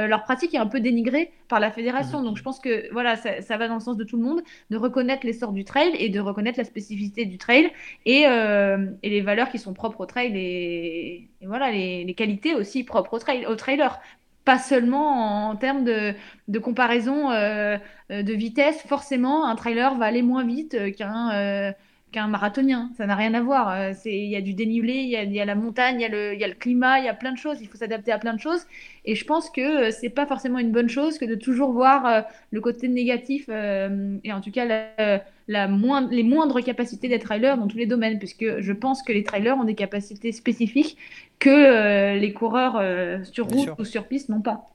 [0.00, 2.18] euh, leur pratique est un peu dénigrée par la fédération.
[2.18, 2.24] Mhm.
[2.24, 4.40] Donc je pense que voilà, ça, va dans le sens de tout le monde,
[4.70, 7.70] de reconnaître l'essor du trail et de reconnaître la spécificité du trail
[8.06, 12.84] et, euh, et les valeurs qui sont propres au trail et, voilà, les, qualités aussi
[12.84, 14.00] propres au, trail, au trailer.
[14.44, 16.14] Pas seulement en, termes de,
[16.48, 17.76] de comparaison euh,
[18.08, 21.74] de vitesse, forcément, un trailer va aller moins vite qu'un
[22.10, 22.90] qu'un marathonien.
[22.96, 23.70] Ça n'a rien à voir.
[23.70, 25.96] Euh, c'est, il y a du dénivelé, il y a, il y a la montagne,
[26.00, 27.58] il y a, le, il y a le climat, il y a plein de choses.
[27.60, 28.66] Il faut s'adapter à plein de choses.
[29.04, 32.06] Et je pense que euh, c'est pas forcément une bonne chose que de toujours voir
[32.06, 32.20] euh,
[32.50, 37.56] le côté négatif et en tout cas la, la moindre, les moindres capacités des trailers
[37.56, 40.96] dans tous les domaines, puisque je pense que les trailers ont des capacités spécifiques
[41.38, 42.82] que les coureurs
[43.24, 44.70] sur route ou sur piste n'ont pas.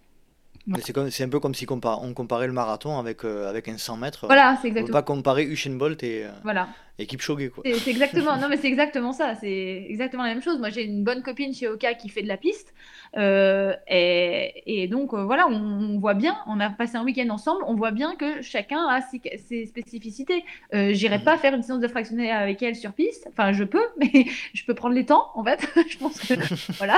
[0.82, 4.26] C'est un peu comme si on comparait le marathon avec, avec un 100 mètres.
[4.26, 4.80] Voilà, c'est exactement.
[4.80, 6.70] On ne peut pas comparer Usain Bolt et, voilà.
[6.98, 7.64] Équipe Kipchoge quoi.
[7.66, 10.60] C'est exactement, non mais c'est exactement ça, c'est exactement la même chose.
[10.60, 12.74] Moi j'ai une bonne copine chez Oka qui fait de la piste
[13.18, 17.76] euh, et, donc euh, voilà, on, voit bien, on a passé un week-end ensemble, on
[17.76, 20.44] voit bien que chacun a ses, spécificités.
[20.74, 23.86] Euh, J'irai pas faire une séance de fractionné avec elle sur piste, enfin je peux,
[23.98, 25.68] mais je peux prendre les temps en fait.
[25.90, 26.34] je pense que
[26.78, 26.98] voilà.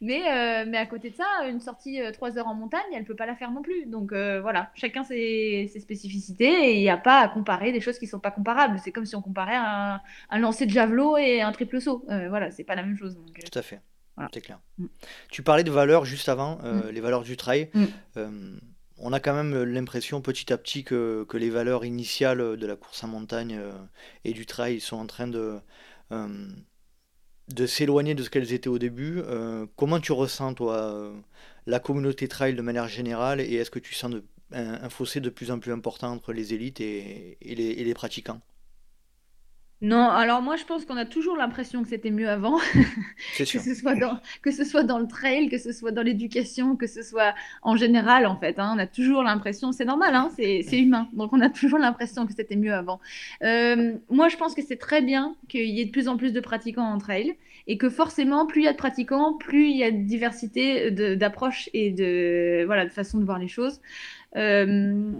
[0.00, 3.16] Mais euh, mais à côté de ça, une sortie 3 heures en montagne, elle peut
[3.16, 3.86] pas la faire non plus.
[3.86, 7.98] Donc voilà, chacun ses, ses spécificités et il n'y a pas à comparer des choses
[7.98, 8.78] qui sont pas comparables.
[8.84, 12.04] C'est comme si on comparait un, un lancer de javelot et un triple saut.
[12.10, 13.16] Euh, voilà, c'est pas la même chose.
[13.16, 13.80] Euh, Tout à fait.
[14.32, 14.58] C'est clair.
[14.78, 14.86] Mm.
[15.30, 16.90] Tu parlais de valeurs juste avant, euh, mm.
[16.90, 17.70] les valeurs du trail.
[17.74, 18.58] Mm.
[18.98, 22.76] on a quand même l'impression petit à petit que, que, les valeurs initiales de la
[22.76, 23.60] course en montagne
[24.24, 25.60] et du trail sont en train de,
[26.10, 29.22] de s'éloigner de ce qu'elles étaient au début.
[29.76, 31.12] comment tu ressens, toi,
[31.66, 34.12] la communauté trail de manière générale et est-ce que tu sens
[34.50, 37.94] un, fossé de plus en plus important entre les élites et, et, les, et les
[37.94, 38.40] pratiquants?
[39.80, 42.58] Non, alors moi je pense qu'on a toujours l'impression que c'était mieux avant,
[43.38, 46.74] que ce soit dans que ce soit dans le trail, que ce soit dans l'éducation,
[46.74, 47.32] que ce soit
[47.62, 48.72] en général en fait, hein.
[48.74, 52.32] on a toujours l'impression, c'est normal, hein, c'est humain, donc on a toujours l'impression que
[52.32, 52.98] c'était mieux avant.
[53.44, 56.32] Euh, moi je pense que c'est très bien qu'il y ait de plus en plus
[56.32, 57.36] de pratiquants en trail
[57.68, 60.90] et que forcément plus il y a de pratiquants, plus il y a de diversité
[60.90, 63.80] d'approches et de voilà de façon de voir les choses.
[64.36, 65.12] Euh,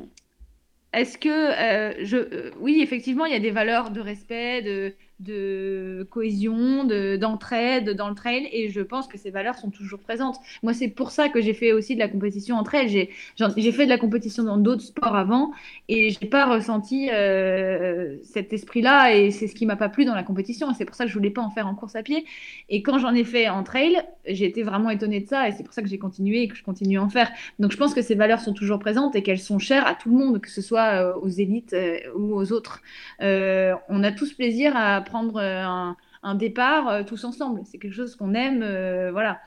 [0.92, 4.94] est-ce que euh, je, euh, oui, effectivement, il y a des valeurs de respect, de,
[5.20, 10.36] de cohésion, d'entraide dans le trail, et je pense que ces valeurs sont toujours présentes.
[10.62, 12.88] Moi, c'est pour ça que j'ai fait aussi de la compétition entre elles.
[12.88, 15.50] J'ai fait de la compétition dans d'autres sports avant,
[15.88, 20.14] et j'ai pas ressenti euh, cet esprit-là, et c'est ce qui m'a pas plu dans
[20.14, 22.02] la compétition, et c'est pour ça que je voulais pas en faire en course à
[22.02, 22.24] pied.
[22.68, 25.64] Et quand j'en ai fait en trail, j'ai été vraiment étonnée de ça, et c'est
[25.64, 27.30] pour ça que j'ai continué et que je continue à en faire.
[27.58, 30.10] Donc, je pense que ces valeurs sont toujours présentes et qu'elles sont chères à tout
[30.10, 32.82] le monde, que ce soit euh, aux élites euh, ou aux autres.
[33.20, 37.62] on a tous plaisir à prendre euh, un, départ euh, tous ensemble.
[37.64, 39.40] C'est quelque chose qu'on aime, euh, voilà.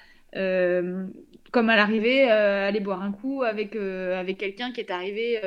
[1.52, 5.40] comme à l'arrivée, aller boire un coup avec, avec quelqu'un qui est arrivé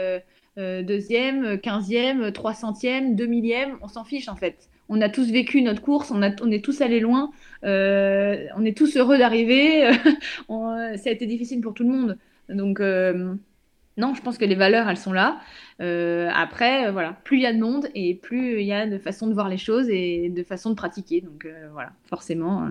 [0.57, 4.69] deuxième, quinzième, trois centième, deux millième, on s'en fiche en fait.
[4.91, 7.31] On a tous vécu notre course, on, a, on est tous allés loin,
[7.63, 9.91] on est tous heureux d'arriver.
[10.49, 12.19] ça a été difficile pour tout le monde.
[12.51, 12.81] Donc,
[13.97, 15.41] non, je pense que les valeurs, elles sont là.
[15.81, 18.87] Euh, après, euh, voilà, plus il y a de monde et plus il y a
[18.87, 21.21] de façons de voir les choses et de façons de pratiquer.
[21.21, 22.69] Donc euh, voilà, forcément,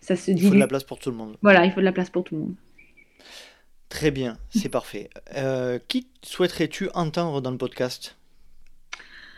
[0.00, 0.42] ça se dit.
[0.42, 1.36] Il faut de la place pour tout le monde.
[1.40, 2.54] Voilà, il faut de la place pour tout le monde.
[3.88, 5.08] Très bien, c'est parfait.
[5.88, 8.16] qui souhaiterais-tu entendre dans le podcast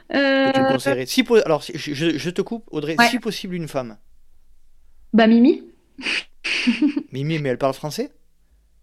[0.08, 2.96] si Alors, je, te coupe, Audrey.
[3.10, 3.96] Si possible, une femme.
[5.12, 5.62] Bah, Mimi.
[7.12, 8.12] Mimi, mais elle parle français?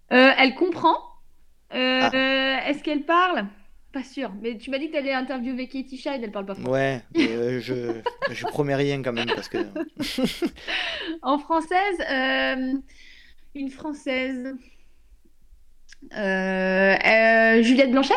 [0.10, 1.13] Elle comprend.
[1.74, 2.12] Ah.
[2.68, 3.48] Est-ce qu'elle parle?
[3.94, 4.34] Pas sûr.
[4.42, 6.70] Mais tu m'as dit que tu allais interviewer Katie Shine, elle parle pas français.
[6.70, 8.02] Ouais, mais euh, je,
[8.32, 9.60] je promets rien quand même parce que.
[11.22, 12.74] en française, euh,
[13.54, 14.56] une française.
[16.18, 18.16] Euh, Juliette Blanchet?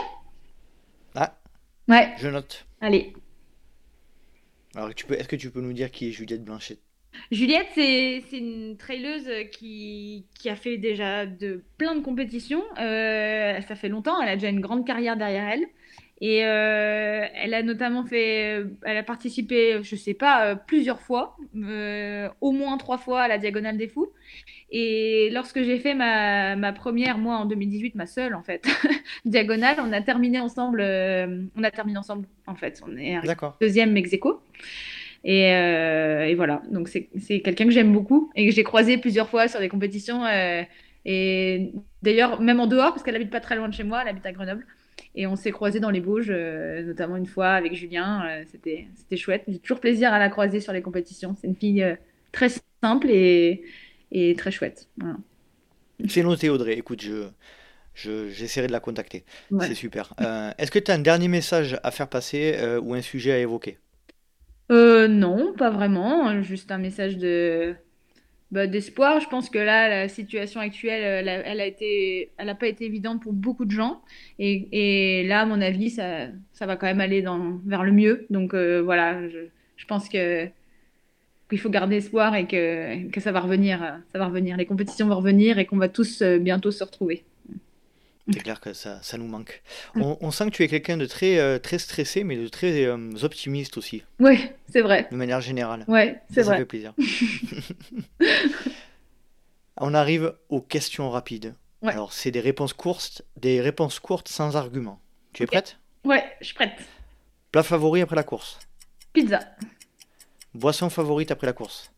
[1.14, 1.38] Ah.
[1.86, 2.14] Ouais.
[2.16, 2.66] Je note.
[2.80, 3.12] Allez.
[4.74, 6.78] Alors, est-ce que tu peux nous dire qui est Juliette Blanchet?
[7.30, 12.62] Juliette, c'est une traileuse qui, qui, a fait déjà de plein de compétitions.
[12.78, 15.66] Euh, ça fait longtemps, elle a déjà une grande carrière derrière elle.
[16.22, 21.36] Et euh, elle a notamment fait, elle a participé, je sais pas, euh, plusieurs fois,
[22.40, 24.08] au moins trois fois à la Diagonale des Fous.
[24.70, 28.66] Et lorsque j'ai fait ma, ma, première, moi en 2018, ma seule en fait,
[29.26, 32.80] Diagonale, on a terminé ensemble, on a terminé ensemble en fait.
[32.86, 33.18] On est
[33.60, 34.14] deuxième ex
[35.26, 39.48] euh, et, voilà, donc c'est quelqu'un que j'aime beaucoup et que j'ai croisé plusieurs fois
[39.48, 40.24] sur des compétitions.
[40.24, 40.62] Euh,
[41.04, 41.72] et
[42.02, 44.26] d'ailleurs, même en dehors, parce qu'elle habite pas très loin de chez moi, elle habite
[44.26, 44.66] à Grenoble.
[45.14, 48.42] Et on s'est croisé dans les Bauges, euh, notamment une fois avec Julien.
[48.46, 49.44] C'était chouette.
[49.48, 51.34] J'ai toujours plaisir à la croiser sur les compétitions.
[51.40, 51.84] C'est une fille
[52.32, 52.48] très
[52.82, 53.64] simple et,
[54.12, 54.88] et très chouette.
[56.06, 56.74] C'est noté, Audrey.
[56.74, 59.24] Écoute, je, j'essaierai de la contacter.
[59.60, 60.14] C'est super.
[60.58, 63.78] Est-ce que tu as un dernier message à faire passer ou un sujet à évoquer?
[64.70, 66.42] Euh, non, pas vraiment.
[66.42, 67.74] Juste un message de,
[68.50, 69.20] bah, d'espoir.
[69.20, 72.66] Je pense que là, la situation actuelle, elle a, elle a été, elle a pas
[72.68, 74.02] été évidente pour beaucoup de gens.
[74.38, 78.26] Et, là, à mon avis, ça, ça va quand même aller dans, vers le mieux.
[78.30, 79.38] Donc euh, voilà, je,
[79.76, 80.48] je pense que
[81.48, 84.56] qu'il faut garder espoir et que, que ça va revenir, ça va revenir.
[84.56, 87.24] Les compétitions vont revenir et qu'on va tous euh, bientôt se retrouver.
[88.32, 89.62] C'est clair que ça, ça nous manque.
[89.94, 92.84] On, on sent que tu es quelqu'un de très, euh, très stressé, mais de très
[92.84, 95.08] euh, optimiste aussi, Oui, c'est vrai.
[95.10, 95.84] de manière générale.
[95.88, 96.58] Ouais, c'est Ça, ça vrai.
[96.58, 96.94] fait plaisir.
[99.78, 101.54] On arrive aux questions rapides.
[101.82, 101.92] Ouais.
[101.92, 105.00] Alors, c'est des réponses courtes, des réponses courtes sans argument.
[105.32, 105.78] Tu es prête?
[106.04, 106.72] Ouais, je suis prête.
[107.52, 108.58] Plat favori après la course.
[109.12, 109.40] Pizza.
[110.54, 111.90] Boisson favorite après la course.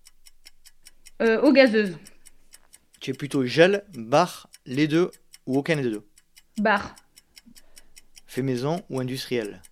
[1.22, 1.96] Euh, eau gazeuse.
[3.00, 5.10] Tu es plutôt gel, bar, les deux
[5.46, 6.04] ou aucun des deux?
[6.58, 6.96] Bar.
[8.26, 9.62] Fait maison ou industriel.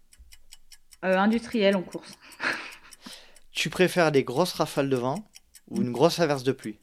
[1.04, 2.16] Euh, industriel en course.
[3.50, 5.28] Tu préfères des grosses rafales de vent
[5.68, 6.78] ou une grosse averse de pluie.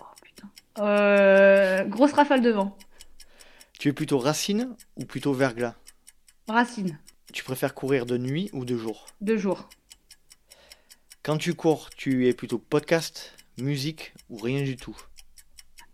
[0.00, 0.48] Oh putain.
[0.78, 2.76] Euh, grosse rafale de vent.
[3.78, 5.74] Tu es plutôt racine ou plutôt verglas.
[6.48, 6.98] Racine.
[7.32, 9.06] Tu préfères courir de nuit ou de jour.
[9.20, 9.68] Deux jours.
[11.22, 14.96] Quand tu cours, tu es plutôt podcast, musique ou rien du tout.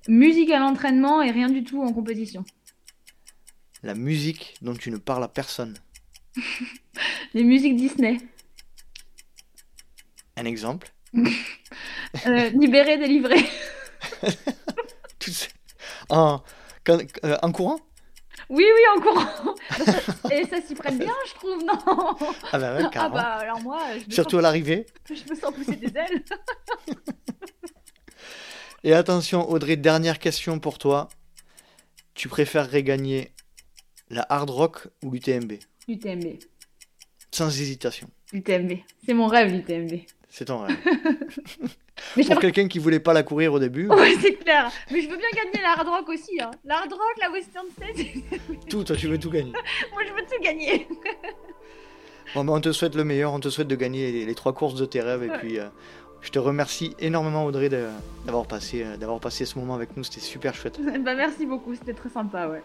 [0.09, 2.45] Musique à l'entraînement et rien du tout en compétition.
[3.87, 5.79] La musique dont tu ne parles à personne.
[7.35, 8.19] Les musiques Disney.
[10.37, 10.93] Un exemple
[12.27, 13.37] Euh, libéré, délivré.
[16.09, 16.43] En,
[16.85, 17.79] quand- euh, en courant?
[18.49, 19.55] Oui, oui, en courant.
[20.33, 21.79] Et ça s'y prête bien, je trouve, non?
[22.53, 23.15] Ah bah ouais, Ah carrément.
[23.15, 24.87] bah alors moi, je Surtout à l'arrivée.
[25.09, 26.25] je me sens pousser des ailes.
[28.85, 31.09] Et attention Audrey, dernière question pour toi.
[32.15, 33.33] Tu préférerais gagner
[34.11, 35.53] la hard rock ou l'UTMB
[35.89, 36.39] L'UTMB.
[37.31, 38.09] Sans hésitation.
[38.33, 38.73] L'UTMB.
[39.05, 40.01] C'est mon rêve, l'UTMB.
[40.29, 40.77] C'est ton rêve.
[42.17, 44.71] Mais Pour quelqu'un qui voulait pas la courir au début, Ouais, c'est clair.
[44.91, 46.41] Mais je veux bien gagner la hard rock aussi.
[46.41, 46.51] Hein.
[46.65, 48.07] La hard rock, la western state,
[48.69, 49.53] tout, toi tu veux tout gagner.
[49.93, 50.87] moi je veux tout gagner.
[52.35, 54.53] Bon, ben, on te souhaite le meilleur, on te souhaite de gagner les, les trois
[54.53, 55.23] courses de tes rêves.
[55.23, 55.69] Et puis, euh,
[56.21, 57.71] je te remercie énormément, Audrey,
[58.27, 60.03] d'avoir passé, euh, d'avoir passé ce moment avec nous.
[60.03, 60.79] C'était super chouette.
[61.05, 62.63] bah merci beaucoup, c'était très sympa, ouais.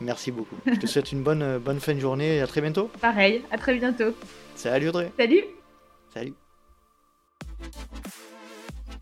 [0.00, 0.56] Merci beaucoup.
[0.66, 2.90] Je te souhaite une bonne, bonne fin de journée et à très bientôt.
[3.00, 4.14] Pareil, à très bientôt.
[4.54, 5.12] Salut, Audrey.
[5.18, 5.44] Salut
[6.12, 6.34] Salut.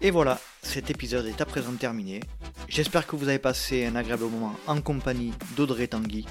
[0.03, 2.21] Et voilà, cet épisode est à présent terminé.
[2.69, 6.25] J'espère que vous avez passé un agréable moment en compagnie d'Audrey Tanguy.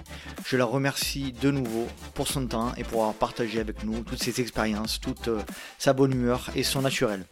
[0.48, 4.24] Je la remercie de nouveau pour son temps et pour avoir partagé avec nous toutes
[4.24, 5.42] ses expériences, toute euh,
[5.78, 7.26] sa bonne humeur et son naturel.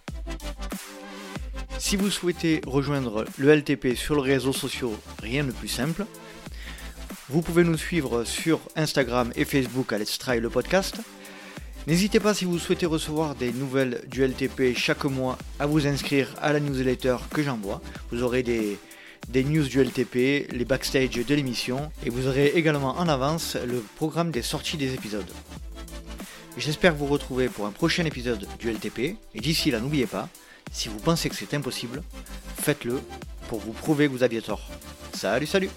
[1.79, 6.05] Si vous souhaitez rejoindre le LTP sur les réseaux sociaux, rien de plus simple.
[7.29, 10.95] Vous pouvez nous suivre sur Instagram et Facebook à Let's Try le podcast.
[11.85, 16.33] N'hésitez pas si vous souhaitez recevoir des nouvelles du LTP chaque mois à vous inscrire
[16.41, 17.81] à la newsletter que j'envoie.
[18.11, 18.79] Vous aurez des,
[19.27, 23.83] des news du LTP, les backstage de l'émission et vous aurez également en avance le
[23.97, 25.29] programme des sorties des épisodes.
[26.57, 28.99] J'espère vous retrouver pour un prochain épisode du LTP
[29.35, 30.29] et d'ici là n'oubliez pas,
[30.71, 32.03] si vous pensez que c'est impossible,
[32.61, 33.01] faites-le
[33.49, 34.69] pour vous prouver que vous aviez tort.
[35.13, 35.69] Salut salut